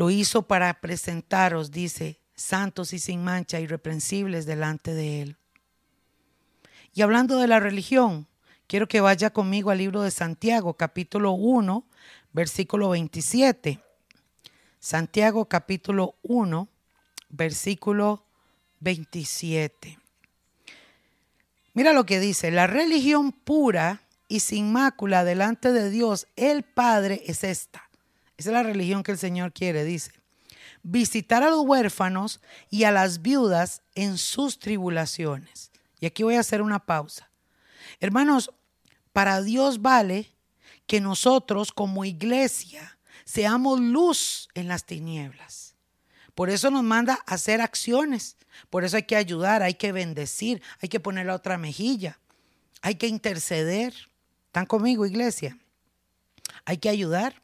lo 0.00 0.08
hizo 0.08 0.40
para 0.40 0.80
presentaros, 0.80 1.72
dice, 1.72 2.22
santos 2.34 2.94
y 2.94 2.98
sin 2.98 3.22
mancha, 3.22 3.60
irreprensibles 3.60 4.46
delante 4.46 4.94
de 4.94 5.20
Él. 5.20 5.36
Y 6.94 7.02
hablando 7.02 7.36
de 7.36 7.46
la 7.46 7.60
religión, 7.60 8.26
quiero 8.66 8.88
que 8.88 9.02
vaya 9.02 9.28
conmigo 9.28 9.70
al 9.70 9.76
libro 9.76 10.00
de 10.00 10.10
Santiago, 10.10 10.72
capítulo 10.72 11.32
1, 11.32 11.84
versículo 12.32 12.88
27. 12.88 13.78
Santiago, 14.78 15.44
capítulo 15.44 16.14
1, 16.22 16.66
versículo 17.28 18.24
27. 18.78 19.98
Mira 21.74 21.92
lo 21.92 22.06
que 22.06 22.20
dice, 22.20 22.50
la 22.50 22.66
religión 22.66 23.32
pura 23.32 24.00
y 24.28 24.40
sin 24.40 24.72
mácula 24.72 25.24
delante 25.24 25.74
de 25.74 25.90
Dios, 25.90 26.26
el 26.36 26.62
Padre, 26.62 27.22
es 27.26 27.44
esta. 27.44 27.89
Esa 28.40 28.48
es 28.48 28.54
la 28.54 28.62
religión 28.62 29.02
que 29.02 29.12
el 29.12 29.18
Señor 29.18 29.52
quiere, 29.52 29.84
dice 29.84 30.12
visitar 30.82 31.42
a 31.42 31.50
los 31.50 31.60
huérfanos 31.60 32.40
y 32.70 32.84
a 32.84 32.90
las 32.90 33.20
viudas 33.20 33.82
en 33.94 34.16
sus 34.16 34.58
tribulaciones. 34.58 35.70
Y 36.00 36.06
aquí 36.06 36.22
voy 36.22 36.36
a 36.36 36.40
hacer 36.40 36.62
una 36.62 36.86
pausa. 36.86 37.30
Hermanos, 38.00 38.50
para 39.12 39.42
Dios 39.42 39.82
vale 39.82 40.32
que 40.86 41.02
nosotros 41.02 41.70
como 41.70 42.06
iglesia 42.06 42.98
seamos 43.24 43.78
luz 43.78 44.48
en 44.54 44.68
las 44.68 44.86
tinieblas. 44.86 45.74
Por 46.34 46.48
eso 46.48 46.70
nos 46.70 46.82
manda 46.82 47.18
a 47.26 47.34
hacer 47.34 47.60
acciones. 47.60 48.38
Por 48.70 48.84
eso 48.84 48.96
hay 48.96 49.02
que 49.02 49.16
ayudar, 49.16 49.62
hay 49.62 49.74
que 49.74 49.92
bendecir, 49.92 50.62
hay 50.80 50.88
que 50.88 50.98
poner 50.98 51.26
la 51.26 51.34
otra 51.34 51.58
mejilla, 51.58 52.18
hay 52.80 52.94
que 52.94 53.06
interceder. 53.06 53.92
¿Están 54.46 54.64
conmigo, 54.64 55.04
iglesia? 55.04 55.58
Hay 56.64 56.78
que 56.78 56.88
ayudar. 56.88 57.42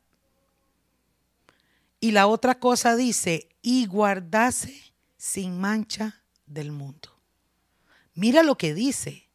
Y 2.01 2.13
la 2.13 2.27
otra 2.27 2.59
cosa 2.59 2.97
dice, 2.97 3.49
y 3.63 3.87
guardase 3.87 4.93
sin 5.17 5.59
mancha 5.59 6.23
del 6.47 6.73
mundo. 6.73 7.11
Mira 8.15 8.43
lo 8.43 8.57
que 8.57 8.75
dice. 8.75 9.29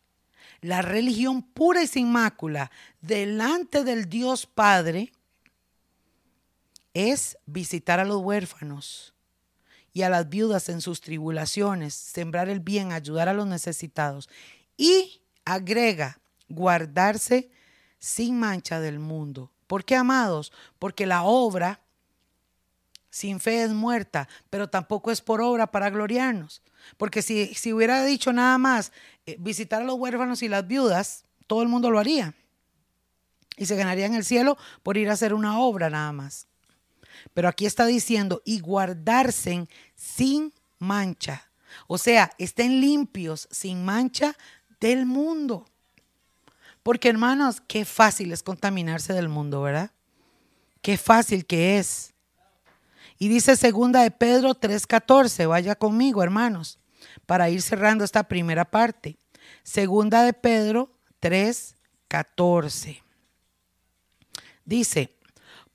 La 0.61 0.81
religión 0.81 1.41
pura 1.41 1.81
y 1.81 1.87
sin 1.87 2.11
mácula 2.11 2.71
delante 3.01 3.83
del 3.83 4.07
Dios 4.07 4.45
Padre 4.45 5.11
es 6.93 7.37
visitar 7.45 7.99
a 7.99 8.05
los 8.05 8.21
huérfanos 8.21 9.13
y 9.93 10.03
a 10.03 10.09
las 10.09 10.29
viudas 10.29 10.69
en 10.69 10.81
sus 10.81 11.01
tribulaciones, 11.01 11.93
sembrar 11.93 12.47
el 12.47 12.59
bien, 12.59 12.91
ayudar 12.91 13.27
a 13.27 13.33
los 13.33 13.47
necesitados. 13.47 14.29
Y 14.77 15.21
agrega, 15.45 16.19
guardarse 16.47 17.49
sin 17.99 18.39
mancha 18.39 18.79
del 18.79 18.99
mundo. 18.99 19.51
¿Por 19.67 19.83
qué, 19.83 19.95
amados? 19.95 20.51
Porque 20.79 21.05
la 21.05 21.23
obra 21.23 21.81
sin 23.11 23.39
fe 23.39 23.61
es 23.61 23.71
muerta, 23.71 24.27
pero 24.49 24.69
tampoco 24.69 25.11
es 25.11 25.21
por 25.21 25.41
obra 25.41 25.67
para 25.69 25.91
gloriarnos. 25.91 26.63
Porque 26.97 27.21
si, 27.21 27.53
si 27.53 27.73
hubiera 27.73 28.03
dicho 28.03 28.33
nada 28.33 28.57
más 28.57 28.91
eh, 29.27 29.35
visitar 29.37 29.83
a 29.83 29.85
los 29.85 29.95
huérfanos 29.99 30.41
y 30.41 30.47
las 30.47 30.65
viudas, 30.65 31.25
todo 31.45 31.61
el 31.61 31.67
mundo 31.67 31.91
lo 31.91 31.99
haría. 31.99 32.33
Y 33.57 33.65
se 33.67 33.75
ganaría 33.75 34.05
en 34.05 34.15
el 34.15 34.25
cielo 34.25 34.57
por 34.81 34.97
ir 34.97 35.09
a 35.09 35.13
hacer 35.13 35.33
una 35.33 35.59
obra 35.59 35.89
nada 35.89 36.11
más. 36.13 36.47
Pero 37.33 37.49
aquí 37.49 37.65
está 37.65 37.85
diciendo, 37.85 38.41
y 38.45 38.61
guardarse 38.61 39.67
sin 39.95 40.53
mancha. 40.79 41.51
O 41.87 41.97
sea, 41.97 42.31
estén 42.37 42.81
limpios, 42.81 43.47
sin 43.51 43.85
mancha 43.85 44.35
del 44.79 45.05
mundo. 45.05 45.67
Porque 46.81 47.09
hermanos, 47.09 47.61
qué 47.67 47.85
fácil 47.85 48.31
es 48.31 48.41
contaminarse 48.41 49.13
del 49.13 49.29
mundo, 49.29 49.61
¿verdad? 49.61 49.91
Qué 50.81 50.97
fácil 50.97 51.45
que 51.45 51.77
es. 51.77 52.13
Y 53.21 53.27
dice 53.27 53.55
segunda 53.55 54.01
de 54.01 54.09
Pedro 54.09 54.55
3:14, 54.55 55.45
vaya 55.45 55.75
conmigo, 55.75 56.23
hermanos, 56.23 56.79
para 57.27 57.51
ir 57.51 57.61
cerrando 57.61 58.03
esta 58.03 58.23
primera 58.23 58.65
parte. 58.65 59.19
Segunda 59.61 60.23
de 60.23 60.33
Pedro 60.33 60.89
3:14. 61.21 63.03
Dice, 64.65 65.19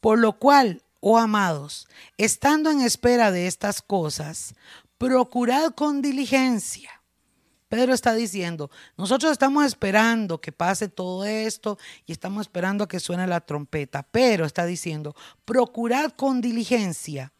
por 0.00 0.18
lo 0.18 0.40
cual, 0.40 0.82
oh 0.98 1.18
amados, 1.18 1.86
estando 2.18 2.68
en 2.68 2.80
espera 2.80 3.30
de 3.30 3.46
estas 3.46 3.80
cosas, 3.80 4.56
procurad 4.98 5.70
con 5.70 6.02
diligencia. 6.02 7.00
Pedro 7.68 7.94
está 7.94 8.14
diciendo, 8.14 8.72
nosotros 8.96 9.30
estamos 9.30 9.64
esperando 9.64 10.40
que 10.40 10.50
pase 10.50 10.88
todo 10.88 11.24
esto 11.24 11.78
y 12.06 12.12
estamos 12.12 12.40
esperando 12.40 12.88
que 12.88 12.98
suene 12.98 13.28
la 13.28 13.40
trompeta, 13.40 14.02
pero 14.02 14.46
está 14.46 14.66
diciendo, 14.66 15.14
procurad 15.44 16.10
con 16.10 16.40
diligencia 16.40 17.32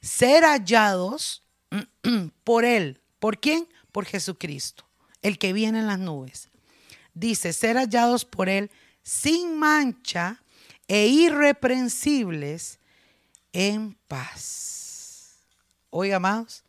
ser 0.00 0.44
hallados 0.44 1.42
por 2.44 2.64
Él. 2.64 3.00
¿Por 3.18 3.38
quién? 3.38 3.68
Por 3.92 4.04
Jesucristo, 4.04 4.86
el 5.22 5.38
que 5.38 5.52
viene 5.52 5.80
en 5.80 5.86
las 5.86 5.98
nubes. 5.98 6.50
Dice, 7.14 7.52
ser 7.52 7.76
hallados 7.76 8.24
por 8.24 8.48
Él 8.48 8.70
sin 9.02 9.58
mancha 9.58 10.42
e 10.88 11.06
irreprensibles 11.06 12.78
en 13.52 13.94
paz. 14.06 15.38
Hoy, 15.90 16.12
amados, 16.12 16.62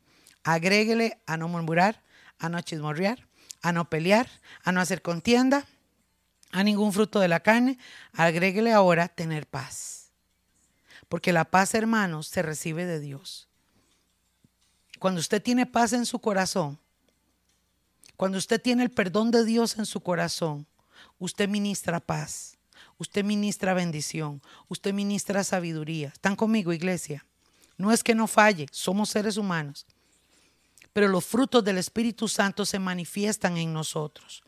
agréguele 0.43 1.19
a 1.25 1.35
no 1.35 1.47
murmurar, 1.47 2.01
a 2.39 2.47
no 2.47 2.61
chismorrear, 2.61 3.27
a 3.61 3.71
no 3.71 3.89
pelear, 3.89 4.29
a 4.63 4.71
no 4.71 4.79
hacer 4.79 5.01
contienda, 5.01 5.67
a 6.51 6.63
ningún 6.63 6.93
fruto 6.93 7.19
de 7.19 7.27
la 7.27 7.41
carne. 7.41 7.77
Agréguele 8.13 8.71
ahora 8.71 9.09
tener 9.09 9.47
paz 9.47 9.96
porque 11.09 11.33
la 11.33 11.45
paz, 11.45 11.73
hermanos, 11.73 12.27
se 12.27 12.41
recibe 12.41 12.85
de 12.85 12.99
Dios. 12.99 13.47
Cuando 14.99 15.19
usted 15.19 15.41
tiene 15.41 15.65
paz 15.65 15.93
en 15.93 16.05
su 16.05 16.19
corazón, 16.19 16.79
cuando 18.15 18.37
usted 18.37 18.61
tiene 18.61 18.83
el 18.83 18.89
perdón 18.89 19.31
de 19.31 19.45
Dios 19.45 19.77
en 19.77 19.85
su 19.85 20.01
corazón, 20.01 20.65
usted 21.19 21.47
ministra 21.47 21.99
paz, 21.99 22.57
usted 22.97 23.23
ministra 23.23 23.73
bendición, 23.73 24.41
usted 24.67 24.93
ministra 24.93 25.43
sabiduría. 25.43 26.09
¿Están 26.09 26.35
conmigo, 26.35 26.73
iglesia? 26.73 27.25
No 27.77 27.91
es 27.91 28.03
que 28.03 28.15
no 28.15 28.25
falle, 28.27 28.65
somos 28.71 29.09
seres 29.09 29.37
humanos. 29.37 29.85
Pero 30.93 31.07
los 31.07 31.25
frutos 31.25 31.63
del 31.63 31.77
Espíritu 31.77 32.27
Santo 32.27 32.65
se 32.65 32.79
manifiestan 32.79 33.55
en 33.57 33.71
nosotros. 33.71 34.43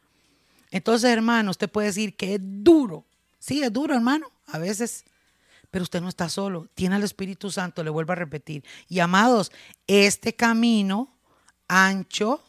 Entonces, 0.72 1.12
hermano, 1.12 1.51
usted 1.51 1.70
puede 1.70 1.88
decir 1.88 2.16
que 2.16 2.36
es 2.36 2.41
duro. 2.41 3.05
Sí, 3.38 3.62
es 3.62 3.72
duro, 3.72 3.93
hermano. 3.93 4.32
A 4.47 4.57
veces 4.57 5.05
pero 5.72 5.84
usted 5.84 6.01
no 6.01 6.09
está 6.09 6.30
solo, 6.30 6.67
tiene 6.74 6.95
al 6.95 7.03
Espíritu 7.03 7.51
Santo, 7.51 7.84
le 7.84 7.89
vuelvo 7.89 8.13
a 8.13 8.15
repetir. 8.15 8.63
Y 8.88 8.99
amados, 8.99 9.51
este 9.88 10.36
camino 10.36 11.15
ancho 11.67 12.43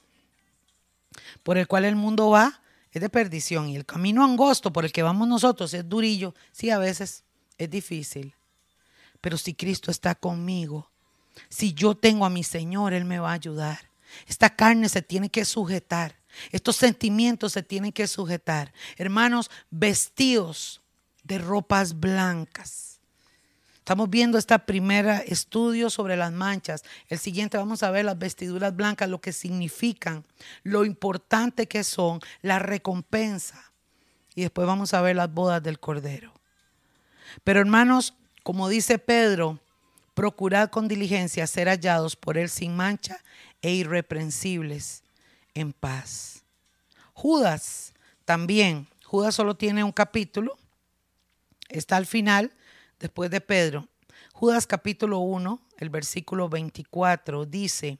por 1.42 1.58
el 1.58 1.66
cual 1.66 1.84
el 1.84 1.96
mundo 1.96 2.30
va 2.30 2.62
es 2.92 3.00
de 3.00 3.08
perdición 3.08 3.68
y 3.68 3.76
el 3.76 3.86
camino 3.86 4.24
angosto 4.24 4.72
por 4.72 4.84
el 4.84 4.92
que 4.92 5.02
vamos 5.02 5.28
nosotros 5.28 5.72
es 5.74 5.88
durillo. 5.88 6.34
Sí, 6.50 6.70
a 6.70 6.78
veces 6.78 7.24
es 7.58 7.70
difícil, 7.70 8.34
pero 9.20 9.36
si 9.36 9.54
Cristo 9.54 9.90
está 9.90 10.14
conmigo, 10.14 10.90
si 11.48 11.72
yo 11.72 11.94
tengo 11.94 12.24
a 12.24 12.30
mi 12.30 12.42
Señor, 12.42 12.92
Él 12.92 13.04
me 13.04 13.18
va 13.18 13.30
a 13.30 13.34
ayudar. 13.34 13.90
Esta 14.26 14.50
carne 14.50 14.88
se 14.88 15.02
tiene 15.02 15.30
que 15.30 15.44
sujetar. 15.44 16.16
Estos 16.50 16.76
sentimientos 16.76 17.52
se 17.52 17.62
tienen 17.62 17.92
que 17.92 18.06
sujetar. 18.06 18.72
Hermanos, 18.96 19.50
vestidos 19.70 20.80
de 21.22 21.38
ropas 21.38 21.98
blancas. 21.98 22.89
Estamos 23.90 24.08
viendo 24.08 24.38
este 24.38 24.56
primer 24.60 25.24
estudio 25.26 25.90
sobre 25.90 26.16
las 26.16 26.30
manchas. 26.30 26.84
El 27.08 27.18
siguiente 27.18 27.58
vamos 27.58 27.82
a 27.82 27.90
ver 27.90 28.04
las 28.04 28.16
vestiduras 28.16 28.76
blancas, 28.76 29.08
lo 29.08 29.20
que 29.20 29.32
significan, 29.32 30.24
lo 30.62 30.84
importante 30.84 31.66
que 31.66 31.82
son, 31.82 32.20
la 32.40 32.60
recompensa. 32.60 33.72
Y 34.36 34.42
después 34.42 34.64
vamos 34.64 34.94
a 34.94 35.00
ver 35.00 35.16
las 35.16 35.34
bodas 35.34 35.60
del 35.60 35.80
Cordero. 35.80 36.32
Pero 37.42 37.58
hermanos, 37.58 38.14
como 38.44 38.68
dice 38.68 39.00
Pedro, 39.00 39.58
procurad 40.14 40.70
con 40.70 40.86
diligencia 40.86 41.48
ser 41.48 41.66
hallados 41.66 42.14
por 42.14 42.38
él 42.38 42.48
sin 42.48 42.76
mancha 42.76 43.18
e 43.60 43.72
irreprensibles 43.72 45.02
en 45.52 45.72
paz. 45.72 46.44
Judas 47.12 47.92
también, 48.24 48.86
Judas 49.04 49.34
solo 49.34 49.56
tiene 49.56 49.82
un 49.82 49.90
capítulo, 49.90 50.56
está 51.68 51.96
al 51.96 52.06
final, 52.06 52.52
después 53.00 53.30
de 53.30 53.40
Pedro. 53.40 53.88
Judas 54.32 54.66
capítulo 54.66 55.18
1, 55.18 55.60
el 55.78 55.90
versículo 55.90 56.48
24 56.48 57.46
dice, 57.46 57.98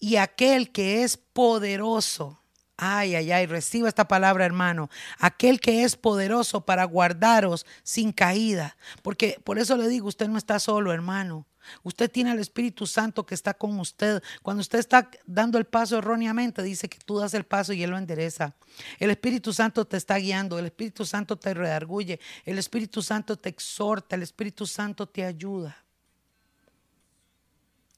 y 0.00 0.16
aquel 0.16 0.70
que 0.72 1.02
es 1.02 1.16
poderoso, 1.16 2.40
ay, 2.76 3.14
ay, 3.14 3.32
ay, 3.32 3.46
reciba 3.46 3.88
esta 3.88 4.08
palabra 4.08 4.44
hermano, 4.44 4.90
aquel 5.18 5.60
que 5.60 5.84
es 5.84 5.96
poderoso 5.96 6.62
para 6.62 6.84
guardaros 6.84 7.66
sin 7.82 8.12
caída, 8.12 8.76
porque 9.02 9.40
por 9.44 9.58
eso 9.58 9.76
le 9.76 9.88
digo, 9.88 10.08
usted 10.08 10.28
no 10.28 10.38
está 10.38 10.58
solo 10.58 10.92
hermano, 10.92 11.46
Usted 11.82 12.10
tiene 12.10 12.30
al 12.30 12.38
Espíritu 12.38 12.86
Santo 12.86 13.24
que 13.24 13.34
está 13.34 13.54
con 13.54 13.78
usted. 13.80 14.22
Cuando 14.42 14.60
usted 14.60 14.78
está 14.78 15.10
dando 15.26 15.58
el 15.58 15.64
paso 15.64 15.98
erróneamente, 15.98 16.62
dice 16.62 16.88
que 16.88 16.98
tú 16.98 17.18
das 17.18 17.34
el 17.34 17.44
paso 17.44 17.72
y 17.72 17.82
Él 17.82 17.90
lo 17.90 17.98
endereza. 17.98 18.54
El 18.98 19.10
Espíritu 19.10 19.52
Santo 19.52 19.84
te 19.84 19.96
está 19.96 20.16
guiando, 20.16 20.58
el 20.58 20.66
Espíritu 20.66 21.04
Santo 21.04 21.36
te 21.36 21.54
redarguye, 21.54 22.20
el 22.44 22.58
Espíritu 22.58 23.02
Santo 23.02 23.36
te 23.36 23.48
exhorta, 23.48 24.16
el 24.16 24.22
Espíritu 24.22 24.66
Santo 24.66 25.06
te 25.06 25.24
ayuda. 25.24 25.76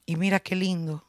Y 0.05 0.15
mira 0.15 0.39
qué 0.39 0.55
lindo. 0.55 1.06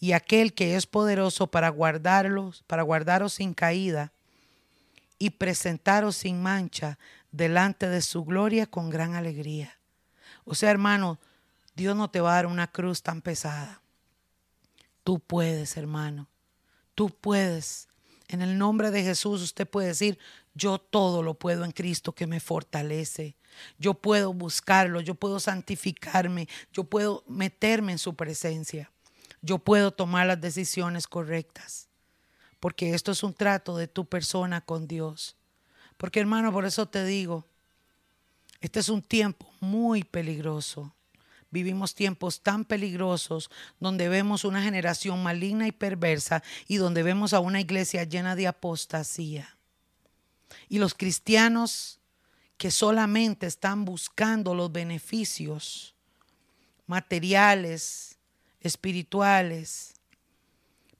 Y 0.00 0.12
aquel 0.12 0.54
que 0.54 0.76
es 0.76 0.86
poderoso 0.86 1.48
para 1.48 1.68
guardarlos, 1.70 2.62
para 2.66 2.82
guardaros 2.82 3.34
sin 3.34 3.54
caída 3.54 4.12
y 5.18 5.30
presentaros 5.30 6.16
sin 6.16 6.42
mancha 6.42 6.98
delante 7.32 7.88
de 7.88 8.00
su 8.00 8.24
gloria 8.24 8.66
con 8.66 8.90
gran 8.90 9.14
alegría. 9.14 9.78
O 10.44 10.54
sea, 10.54 10.70
hermano, 10.70 11.18
Dios 11.74 11.96
no 11.96 12.10
te 12.10 12.20
va 12.20 12.32
a 12.32 12.34
dar 12.36 12.46
una 12.46 12.70
cruz 12.70 13.02
tan 13.02 13.22
pesada. 13.22 13.80
Tú 15.04 15.20
puedes, 15.20 15.76
hermano. 15.76 16.28
Tú 16.94 17.10
puedes. 17.10 17.88
En 18.28 18.42
el 18.42 18.58
nombre 18.58 18.90
de 18.90 19.02
Jesús 19.02 19.42
usted 19.42 19.66
puede 19.66 19.88
decir, 19.88 20.18
yo 20.54 20.78
todo 20.78 21.22
lo 21.22 21.34
puedo 21.34 21.64
en 21.64 21.72
Cristo 21.72 22.12
que 22.12 22.26
me 22.26 22.40
fortalece. 22.40 23.36
Yo 23.78 23.94
puedo 23.94 24.32
buscarlo, 24.32 25.00
yo 25.00 25.14
puedo 25.14 25.40
santificarme, 25.40 26.48
yo 26.72 26.84
puedo 26.84 27.24
meterme 27.26 27.92
en 27.92 27.98
su 27.98 28.14
presencia. 28.14 28.90
Yo 29.42 29.58
puedo 29.58 29.90
tomar 29.92 30.26
las 30.26 30.40
decisiones 30.40 31.06
correctas. 31.06 31.88
Porque 32.60 32.94
esto 32.94 33.12
es 33.12 33.22
un 33.22 33.34
trato 33.34 33.76
de 33.76 33.86
tu 33.86 34.04
persona 34.04 34.60
con 34.60 34.88
Dios. 34.88 35.36
Porque 35.96 36.20
hermano, 36.20 36.52
por 36.52 36.64
eso 36.64 36.86
te 36.86 37.04
digo, 37.04 37.46
este 38.60 38.80
es 38.80 38.88
un 38.88 39.02
tiempo 39.02 39.48
muy 39.60 40.02
peligroso. 40.02 40.94
Vivimos 41.50 41.94
tiempos 41.94 42.42
tan 42.42 42.64
peligrosos 42.64 43.50
donde 43.80 44.08
vemos 44.08 44.44
una 44.44 44.62
generación 44.62 45.22
maligna 45.22 45.66
y 45.66 45.72
perversa 45.72 46.42
y 46.66 46.76
donde 46.76 47.02
vemos 47.02 47.32
a 47.32 47.40
una 47.40 47.60
iglesia 47.60 48.04
llena 48.04 48.36
de 48.36 48.48
apostasía. 48.48 49.56
Y 50.68 50.78
los 50.78 50.94
cristianos 50.94 52.00
que 52.58 52.70
solamente 52.70 53.46
están 53.46 53.84
buscando 53.84 54.54
los 54.54 54.72
beneficios 54.72 55.94
materiales, 56.86 58.17
espirituales, 58.60 59.94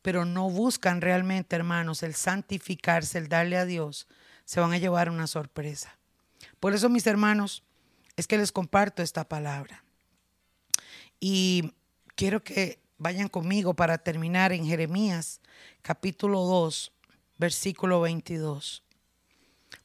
pero 0.03 0.25
no 0.25 0.49
buscan 0.51 1.01
realmente, 1.01 1.57
hermanos, 1.57 2.03
el 2.03 2.15
santificarse, 2.15 3.19
el 3.19 3.29
darle 3.29 3.57
a 3.57 3.65
Dios, 3.65 4.07
se 4.45 4.61
van 4.61 4.73
a 4.73 4.79
llevar 4.79 5.11
una 5.11 5.27
sorpresa. 5.27 5.99
Por 6.61 6.75
eso, 6.75 6.89
mis 6.89 7.07
hermanos, 7.07 7.63
es 8.17 8.27
que 8.27 8.39
les 8.39 8.53
comparto 8.53 9.03
esta 9.03 9.29
palabra. 9.29 9.85
Y 11.21 11.73
quiero 12.15 12.43
que 12.43 12.81
vayan 12.97 13.29
conmigo 13.29 13.75
para 13.75 13.99
terminar 13.99 14.53
en 14.53 14.67
Jeremías 14.67 15.41
capítulo 15.83 16.41
2, 16.45 16.93
versículo 17.39 18.01
22. 18.01 18.83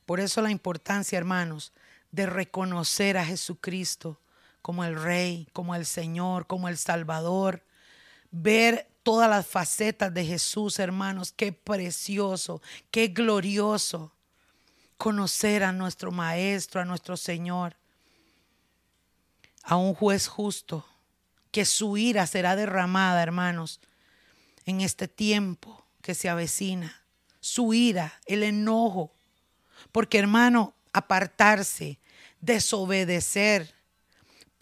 Por 0.06 0.20
eso 0.20 0.42
la 0.42 0.52
importancia, 0.52 1.18
hermanos, 1.18 1.74
de 2.12 2.26
reconocer 2.26 3.18
a 3.18 3.26
Jesucristo 3.26 4.20
como 4.64 4.86
el 4.86 4.96
Rey, 4.96 5.48
como 5.54 5.76
el 5.76 5.86
Señor, 5.86 6.48
como 6.48 6.70
el 6.70 6.78
Salvador. 6.78 7.64
Ver 8.32 8.90
todas 9.04 9.30
las 9.30 9.46
facetas 9.46 10.12
de 10.12 10.26
Jesús, 10.26 10.80
hermanos. 10.80 11.34
Qué 11.34 11.52
precioso, 11.52 12.62
qué 12.90 13.10
glorioso 13.10 14.14
conocer 14.98 15.64
a 15.64 15.74
nuestro 15.74 16.14
Maestro, 16.14 16.80
a 16.80 16.86
nuestro 16.86 17.18
Señor, 17.18 17.76
a 19.64 19.76
un 19.76 19.94
juez 19.94 20.28
justo 20.28 20.88
que 21.52 21.66
su 21.66 21.98
ira 21.98 22.26
será 22.26 22.56
derramada, 22.56 23.22
hermanos, 23.22 23.82
en 24.66 24.80
este 24.80 25.10
tiempo 25.10 25.86
que 26.02 26.16
se 26.16 26.30
avecina. 26.30 27.04
Su 27.42 27.74
ira, 27.74 28.22
el 28.26 28.44
enojo. 28.44 29.14
Porque, 29.92 30.20
hermano, 30.20 30.74
apartarse, 30.94 32.00
desobedecer, 32.40 33.76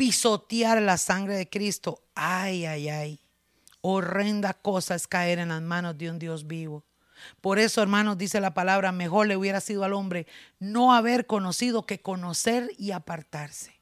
pisotear 0.01 0.81
la 0.81 0.97
sangre 0.97 1.35
de 1.35 1.47
Cristo, 1.47 2.01
ay, 2.15 2.65
ay, 2.65 2.89
ay. 2.89 3.19
Horrenda 3.81 4.55
cosa 4.55 4.95
es 4.95 5.07
caer 5.07 5.37
en 5.37 5.49
las 5.49 5.61
manos 5.61 5.95
de 5.95 6.09
un 6.09 6.17
Dios 6.17 6.47
vivo. 6.47 6.83
Por 7.39 7.59
eso, 7.59 7.83
hermanos, 7.83 8.17
dice 8.17 8.39
la 8.39 8.55
palabra, 8.55 8.91
mejor 8.91 9.27
le 9.27 9.37
hubiera 9.37 9.61
sido 9.61 9.83
al 9.83 9.93
hombre 9.93 10.25
no 10.57 10.95
haber 10.95 11.27
conocido 11.27 11.85
que 11.85 12.01
conocer 12.01 12.71
y 12.79 12.89
apartarse. 12.89 13.79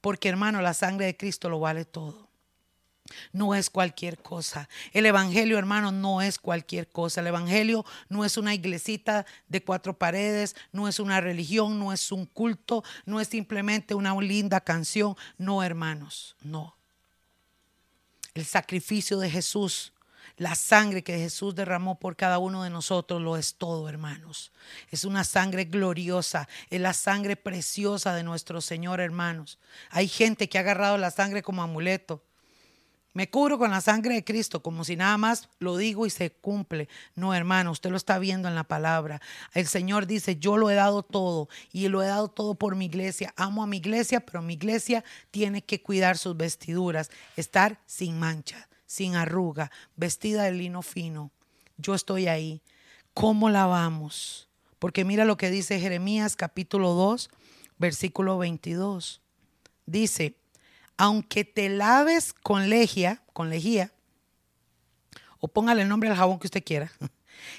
Porque 0.00 0.28
hermano, 0.28 0.62
la 0.62 0.74
sangre 0.74 1.06
de 1.06 1.16
Cristo 1.16 1.48
lo 1.48 1.60
vale 1.60 1.84
todo. 1.84 2.29
No 3.32 3.54
es 3.54 3.70
cualquier 3.70 4.18
cosa. 4.18 4.68
El 4.92 5.06
Evangelio, 5.06 5.58
hermano, 5.58 5.92
no 5.92 6.22
es 6.22 6.38
cualquier 6.38 6.88
cosa. 6.88 7.20
El 7.20 7.28
Evangelio 7.28 7.84
no 8.08 8.24
es 8.24 8.36
una 8.36 8.54
iglesita 8.54 9.26
de 9.48 9.62
cuatro 9.62 9.96
paredes, 9.96 10.56
no 10.72 10.88
es 10.88 11.00
una 11.00 11.20
religión, 11.20 11.78
no 11.78 11.92
es 11.92 12.12
un 12.12 12.26
culto, 12.26 12.84
no 13.04 13.20
es 13.20 13.28
simplemente 13.28 13.94
una 13.94 14.14
linda 14.20 14.60
canción. 14.60 15.16
No, 15.38 15.62
hermanos, 15.62 16.36
no. 16.42 16.76
El 18.34 18.44
sacrificio 18.44 19.18
de 19.18 19.30
Jesús 19.30 19.92
la 20.40 20.54
sangre 20.54 21.02
que 21.02 21.18
Jesús 21.18 21.54
derramó 21.54 22.00
por 22.00 22.16
cada 22.16 22.38
uno 22.38 22.62
de 22.62 22.70
nosotros 22.70 23.20
lo 23.20 23.36
es 23.36 23.56
todo, 23.56 23.90
hermanos. 23.90 24.52
Es 24.90 25.04
una 25.04 25.22
sangre 25.22 25.66
gloriosa, 25.66 26.48
es 26.70 26.80
la 26.80 26.94
sangre 26.94 27.36
preciosa 27.36 28.14
de 28.14 28.22
nuestro 28.22 28.62
Señor, 28.62 29.00
hermanos. 29.00 29.58
Hay 29.90 30.08
gente 30.08 30.48
que 30.48 30.56
ha 30.56 30.62
agarrado 30.62 30.96
la 30.96 31.10
sangre 31.10 31.42
como 31.42 31.62
amuleto. 31.62 32.24
Me 33.12 33.28
cubro 33.28 33.58
con 33.58 33.70
la 33.70 33.80
sangre 33.80 34.14
de 34.14 34.24
Cristo, 34.24 34.62
como 34.62 34.84
si 34.84 34.94
nada 34.96 35.18
más 35.18 35.48
lo 35.58 35.76
digo 35.76 36.06
y 36.06 36.10
se 36.10 36.30
cumple. 36.30 36.88
No, 37.14 37.34
hermano, 37.34 37.72
usted 37.72 37.90
lo 37.90 37.96
está 37.96 38.18
viendo 38.18 38.46
en 38.46 38.54
la 38.54 38.64
palabra. 38.64 39.20
El 39.52 39.66
Señor 39.66 40.06
dice, 40.06 40.36
yo 40.36 40.56
lo 40.56 40.70
he 40.70 40.74
dado 40.74 41.02
todo 41.02 41.48
y 41.72 41.88
lo 41.88 42.02
he 42.02 42.06
dado 42.06 42.28
todo 42.28 42.54
por 42.54 42.76
mi 42.76 42.86
iglesia. 42.86 43.34
Amo 43.36 43.62
a 43.62 43.66
mi 43.66 43.78
iglesia, 43.78 44.20
pero 44.20 44.42
mi 44.42 44.54
iglesia 44.54 45.04
tiene 45.30 45.62
que 45.62 45.82
cuidar 45.82 46.18
sus 46.18 46.36
vestiduras, 46.36 47.10
estar 47.36 47.80
sin 47.86 48.18
mancha 48.18 48.68
sin 48.90 49.14
arruga, 49.14 49.70
vestida 49.94 50.42
de 50.42 50.50
lino 50.50 50.82
fino. 50.82 51.30
Yo 51.76 51.94
estoy 51.94 52.26
ahí. 52.26 52.60
¿Cómo 53.14 53.48
la 53.48 53.66
vamos? 53.66 54.48
Porque 54.80 55.04
mira 55.04 55.24
lo 55.24 55.36
que 55.36 55.48
dice 55.48 55.78
Jeremías 55.78 56.34
capítulo 56.34 56.94
2, 56.94 57.30
versículo 57.78 58.36
22. 58.38 59.20
Dice, 59.86 60.34
aunque 61.00 61.46
te 61.46 61.70
laves 61.70 62.34
con 62.34 62.68
legia, 62.68 63.22
con 63.32 63.48
lejía, 63.48 63.90
o 65.38 65.48
póngale 65.48 65.80
el 65.80 65.88
nombre 65.88 66.10
al 66.10 66.16
jabón 66.16 66.38
que 66.38 66.46
usted 66.46 66.62
quiera, 66.62 66.92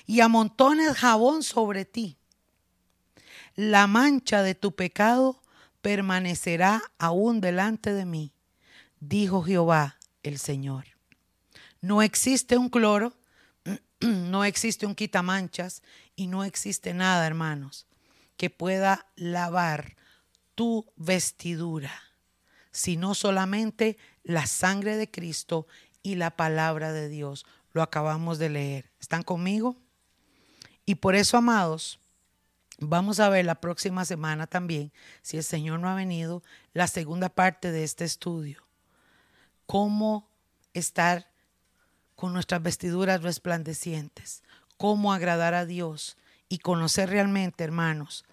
y 0.06 0.20
amontones 0.20 0.96
jabón 0.96 1.42
sobre 1.42 1.84
ti, 1.84 2.18
la 3.56 3.88
mancha 3.88 4.44
de 4.44 4.54
tu 4.54 4.76
pecado 4.76 5.42
permanecerá 5.82 6.84
aún 7.00 7.42
delante 7.42 7.94
de 7.94 8.06
mí, 8.06 8.32
dijo 9.00 9.42
Jehová 9.42 9.98
el 10.22 10.38
Señor. 10.38 10.86
No 11.82 12.04
existe 12.04 12.60
un 12.60 12.70
cloro, 12.70 13.12
no 14.02 14.46
existe 14.46 14.86
un 14.86 14.94
quitamanchas 14.94 15.82
y 16.16 16.28
no 16.28 16.44
existe 16.44 16.94
nada, 16.94 17.26
hermanos, 17.26 17.88
que 18.38 18.52
pueda 18.52 19.08
lavar 19.16 19.96
tu 20.54 20.86
vestidura, 20.96 22.11
sino 22.72 23.14
solamente 23.16 23.98
la 24.24 24.48
sangre 24.48 24.98
de 24.98 25.10
Cristo 25.10 25.68
y 26.04 26.16
la 26.16 26.32
palabra 26.32 26.92
de 26.92 27.10
Dios. 27.10 27.46
Lo 27.74 27.82
acabamos 27.82 28.40
de 28.40 28.50
leer. 28.50 28.92
¿Están 29.00 29.24
conmigo? 29.24 29.78
Y 30.86 30.96
por 30.96 31.16
eso, 31.16 31.38
amados, 31.38 32.00
vamos 32.80 33.20
a 33.20 33.30
ver 33.30 33.46
la 33.46 33.56
próxima 33.56 34.04
semana 34.06 34.48
también, 34.48 34.92
si 35.22 35.38
el 35.38 35.44
Señor 35.44 35.80
no 35.80 35.90
ha 35.90 35.96
venido, 35.96 36.44
la 36.74 36.88
segunda 36.88 37.30
parte 37.30 37.72
de 37.72 37.84
este 37.84 38.04
estudio. 38.04 38.64
Cómo 39.68 40.28
estar 40.74 41.30
con 42.16 42.34
nuestras 42.34 42.62
vestiduras 42.62 43.22
resplandecientes, 43.22 44.44
cómo 44.78 45.14
agradar 45.14 45.54
a 45.54 45.66
Dios 45.66 46.18
y 46.50 46.58
conocer 46.58 47.10
realmente, 47.10 47.64
hermanos, 47.64 48.26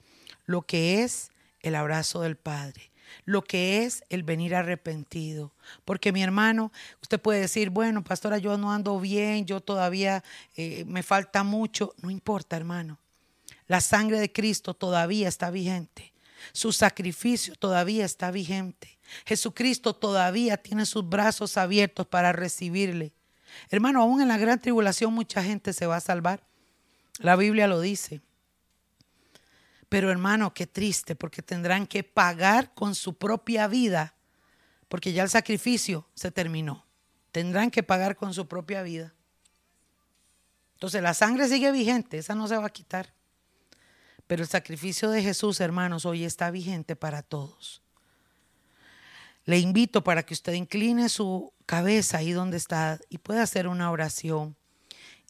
lo 0.46 0.62
que 0.62 1.02
es 1.02 1.30
el 1.60 1.74
abrazo 1.74 2.22
del 2.22 2.36
Padre, 2.36 2.90
lo 3.24 3.42
que 3.42 3.84
es 3.84 4.04
el 4.08 4.22
venir 4.22 4.54
arrepentido. 4.54 5.52
Porque 5.84 6.12
mi 6.12 6.22
hermano, 6.22 6.72
usted 7.02 7.20
puede 7.20 7.40
decir, 7.40 7.70
bueno, 7.70 8.02
pastora, 8.04 8.38
yo 8.38 8.56
no 8.58 8.72
ando 8.72 8.98
bien, 9.00 9.46
yo 9.46 9.60
todavía 9.60 10.22
eh, 10.56 10.84
me 10.86 11.02
falta 11.02 11.42
mucho. 11.42 11.94
No 12.02 12.10
importa, 12.10 12.56
hermano. 12.56 12.98
La 13.66 13.80
sangre 13.80 14.18
de 14.18 14.32
Cristo 14.32 14.74
todavía 14.74 15.28
está 15.28 15.50
vigente. 15.50 16.12
Su 16.52 16.72
sacrificio 16.72 17.54
todavía 17.54 18.04
está 18.04 18.30
vigente. 18.30 18.98
Jesucristo 19.26 19.94
todavía 19.94 20.56
tiene 20.56 20.86
sus 20.86 21.08
brazos 21.08 21.56
abiertos 21.56 22.06
para 22.06 22.32
recibirle. 22.32 23.12
Hermano, 23.70 24.02
aún 24.02 24.20
en 24.20 24.28
la 24.28 24.38
gran 24.38 24.60
tribulación 24.60 25.12
mucha 25.12 25.42
gente 25.42 25.72
se 25.72 25.86
va 25.86 25.96
a 25.96 26.00
salvar. 26.00 26.42
La 27.18 27.36
Biblia 27.36 27.66
lo 27.66 27.80
dice. 27.80 28.20
Pero 29.88 30.10
hermano, 30.10 30.52
qué 30.52 30.66
triste, 30.66 31.14
porque 31.14 31.42
tendrán 31.42 31.86
que 31.86 32.04
pagar 32.04 32.74
con 32.74 32.94
su 32.94 33.16
propia 33.16 33.66
vida, 33.68 34.14
porque 34.88 35.12
ya 35.12 35.22
el 35.22 35.30
sacrificio 35.30 36.08
se 36.14 36.30
terminó. 36.30 36.86
Tendrán 37.32 37.70
que 37.70 37.82
pagar 37.82 38.16
con 38.16 38.34
su 38.34 38.48
propia 38.48 38.82
vida. 38.82 39.14
Entonces 40.74 41.02
la 41.02 41.14
sangre 41.14 41.48
sigue 41.48 41.72
vigente, 41.72 42.18
esa 42.18 42.34
no 42.34 42.46
se 42.48 42.56
va 42.56 42.66
a 42.66 42.70
quitar. 42.70 43.12
Pero 44.26 44.42
el 44.42 44.48
sacrificio 44.48 45.10
de 45.10 45.22
Jesús, 45.22 45.60
hermanos, 45.60 46.04
hoy 46.04 46.24
está 46.24 46.50
vigente 46.50 46.96
para 46.96 47.22
todos. 47.22 47.82
Le 49.44 49.58
invito 49.58 50.04
para 50.04 50.22
que 50.22 50.34
usted 50.34 50.52
incline 50.52 51.08
su 51.08 51.54
cabeza 51.64 52.18
ahí 52.18 52.32
donde 52.32 52.58
está 52.58 53.00
y 53.08 53.16
pueda 53.18 53.42
hacer 53.42 53.66
una 53.66 53.90
oración 53.90 54.56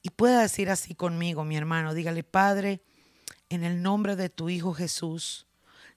y 0.02 0.10
pueda 0.10 0.42
decir 0.42 0.70
así 0.70 0.94
conmigo, 0.94 1.44
mi 1.44 1.56
hermano, 1.56 1.94
dígale, 1.94 2.24
Padre, 2.24 2.82
en 3.50 3.64
el 3.64 3.82
nombre 3.82 4.16
de 4.16 4.28
tu 4.28 4.48
Hijo 4.48 4.74
Jesús, 4.74 5.46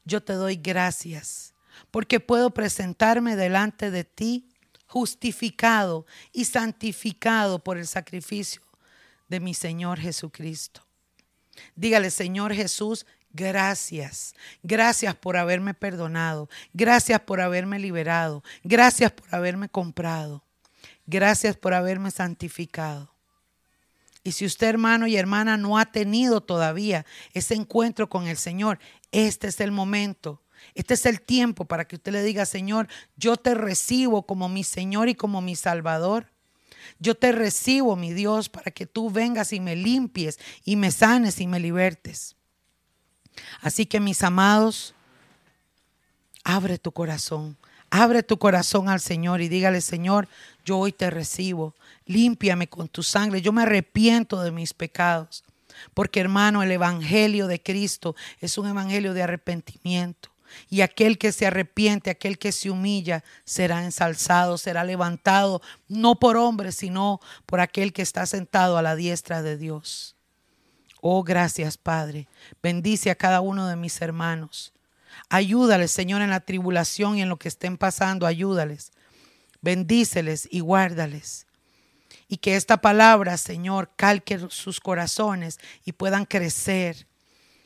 yo 0.06 0.24
te 0.24 0.34
doy 0.34 0.56
gracias 0.56 1.54
porque 1.90 2.20
puedo 2.20 2.52
presentarme 2.52 3.36
delante 3.36 3.92
de 3.92 4.04
ti 4.04 4.50
justificado 4.86 6.06
y 6.34 6.46
santificado 6.46 7.60
por 7.60 7.78
el 7.78 7.88
sacrificio 7.88 8.62
de 9.30 9.40
mi 9.40 9.54
Señor 9.54 10.00
Jesucristo. 10.00 10.86
Dígale, 11.76 12.12
Señor 12.12 12.54
Jesús, 12.54 13.06
gracias. 13.32 14.36
Gracias 14.64 15.16
por 15.16 15.38
haberme 15.38 15.74
perdonado. 15.74 16.50
Gracias 16.74 17.22
por 17.22 17.40
haberme 17.40 17.80
liberado. 17.80 18.44
Gracias 18.64 19.12
por 19.12 19.34
haberme 19.34 19.70
comprado. 19.70 20.44
Gracias 21.06 21.56
por 21.56 21.74
haberme 21.74 22.12
santificado. 22.12 23.11
Y 24.24 24.34
si 24.34 24.46
usted, 24.46 24.68
hermano 24.68 25.08
y 25.08 25.16
hermana, 25.16 25.58
no 25.58 25.78
ha 25.78 25.86
tenido 25.86 26.42
todavía 26.42 27.06
ese 27.34 27.56
encuentro 27.56 28.10
con 28.10 28.28
el 28.28 28.38
Señor, 28.38 28.80
este 29.12 29.48
es 29.48 29.60
el 29.60 29.72
momento. 29.72 30.42
Este 30.76 30.94
es 30.94 31.06
el 31.06 31.22
tiempo 31.22 31.66
para 31.66 31.86
que 31.86 31.96
usted 31.96 32.12
le 32.12 32.24
diga, 32.24 32.46
Señor, 32.46 32.88
yo 33.16 33.36
te 33.38 33.56
recibo 33.56 34.28
como 34.28 34.48
mi 34.48 34.64
Señor 34.64 35.10
y 35.10 35.16
como 35.16 35.42
mi 35.42 35.56
Salvador. 35.56 36.32
Yo 37.00 37.16
te 37.16 37.32
recibo, 37.32 37.96
mi 37.96 38.14
Dios, 38.14 38.50
para 38.50 38.72
que 38.72 38.86
tú 38.86 39.10
vengas 39.10 39.54
y 39.54 39.60
me 39.60 39.76
limpies 39.76 40.40
y 40.64 40.76
me 40.76 40.92
sanes 40.92 41.40
y 41.40 41.48
me 41.48 41.60
libertes. 41.60 42.36
Así 43.62 43.86
que, 43.86 44.00
mis 44.00 44.24
amados, 44.24 44.94
abre 46.44 46.78
tu 46.78 46.92
corazón. 46.92 47.58
Abre 47.90 48.24
tu 48.24 48.38
corazón 48.38 48.88
al 48.88 49.02
Señor 49.02 49.42
y 49.42 49.50
dígale, 49.50 49.82
Señor, 49.82 50.30
yo 50.64 50.78
hoy 50.78 50.92
te 50.92 51.10
recibo 51.10 51.76
límpiame 52.12 52.68
con 52.68 52.88
tu 52.88 53.04
sangre, 53.04 53.42
yo 53.42 53.52
me 53.52 53.64
arrepiento 53.64 54.42
de 54.42 54.52
mis 54.52 54.74
pecados. 54.74 55.44
Porque 55.94 56.20
hermano, 56.20 56.62
el 56.62 56.72
Evangelio 56.72 57.48
de 57.48 57.62
Cristo 57.62 58.16
es 58.40 58.58
un 58.58 58.68
Evangelio 58.68 59.14
de 59.14 59.24
arrepentimiento. 59.24 60.30
Y 60.70 60.82
aquel 60.82 61.18
que 61.18 61.32
se 61.32 61.48
arrepiente, 61.48 62.10
aquel 62.10 62.38
que 62.38 62.52
se 62.52 62.70
humilla, 62.70 63.24
será 63.46 63.86
ensalzado, 63.86 64.58
será 64.58 64.84
levantado, 64.84 65.62
no 65.88 66.20
por 66.20 66.36
hombre, 66.36 66.74
sino 66.74 67.22
por 67.46 67.62
aquel 67.62 67.94
que 67.94 68.02
está 68.02 68.26
sentado 68.26 68.78
a 68.78 68.82
la 68.82 68.96
diestra 68.96 69.42
de 69.42 69.58
Dios. 69.58 70.16
Oh, 71.00 71.24
gracias, 71.24 71.78
Padre. 71.78 72.28
Bendice 72.62 73.10
a 73.10 73.16
cada 73.16 73.40
uno 73.40 73.68
de 73.68 73.78
mis 73.78 74.02
hermanos. 74.02 74.74
Ayúdales, 75.30 75.92
Señor, 75.92 76.22
en 76.22 76.30
la 76.30 76.42
tribulación 76.42 77.18
y 77.18 77.22
en 77.22 77.30
lo 77.30 77.38
que 77.38 77.48
estén 77.48 77.78
pasando, 77.78 78.28
ayúdales. 78.28 78.92
Bendíceles 79.62 80.48
y 80.52 80.60
guárdales 80.60 81.46
y 82.32 82.38
que 82.38 82.56
esta 82.56 82.80
palabra, 82.80 83.36
Señor, 83.36 83.92
calque 83.98 84.40
sus 84.50 84.80
corazones 84.80 85.60
y 85.84 85.92
puedan 85.92 86.24
crecer 86.24 87.06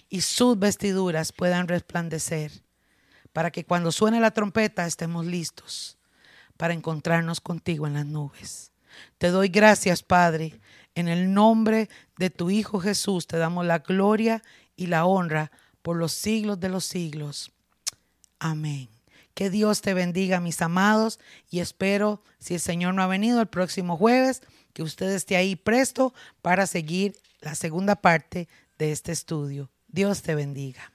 y 0.10 0.22
sus 0.22 0.58
vestiduras 0.58 1.32
puedan 1.32 1.68
resplandecer, 1.68 2.52
para 3.32 3.52
que 3.52 3.64
cuando 3.64 3.91
suene 3.91 4.20
la 4.20 4.32
trompeta 4.32 4.88
estemos 4.88 5.28
listos 5.28 6.00
para 6.58 6.74
encontrarnos 6.74 7.41
contigo 7.41 7.86
en 7.86 7.93
las 7.93 8.08
nubes. 8.08 8.72
Te 9.20 9.28
doy 9.30 9.50
gracias, 9.50 10.02
Padre. 10.02 10.60
En 10.96 11.10
el 11.10 11.32
nombre 11.32 11.88
de 12.18 12.32
tu 12.32 12.50
Hijo 12.50 12.80
Jesús 12.80 13.28
te 13.28 13.38
damos 13.38 13.68
la 13.68 13.80
gloria 13.80 14.41
y 14.76 14.88
la 14.88 15.06
honra 15.06 15.52
por 15.84 15.96
los 15.96 16.12
siglos 16.12 16.60
de 16.60 16.70
los 16.70 16.86
siglos. 16.86 17.52
Amén. 18.39 18.95
Que 19.36 19.51
Dios 19.51 19.81
te 19.81 19.93
bendiga, 19.93 20.39
mis 20.39 20.61
amados, 20.63 21.19
y 21.51 21.59
espero, 21.59 22.23
si 22.39 22.55
el 22.55 22.59
Señor 22.59 22.95
no 22.95 23.03
ha 23.03 23.07
venido 23.07 23.39
el 23.39 23.47
próximo 23.47 23.97
jueves, 23.97 24.41
que 24.73 24.81
usted 24.81 25.11
esté 25.11 25.36
ahí 25.36 25.55
presto 25.55 26.13
para 26.41 26.65
seguir 26.65 27.15
la 27.41 27.53
segunda 27.53 27.95
parte 27.95 28.47
de 28.79 28.91
este 28.91 29.11
estudio. 29.11 29.69
Dios 29.88 30.23
te 30.23 30.33
bendiga. 30.33 30.95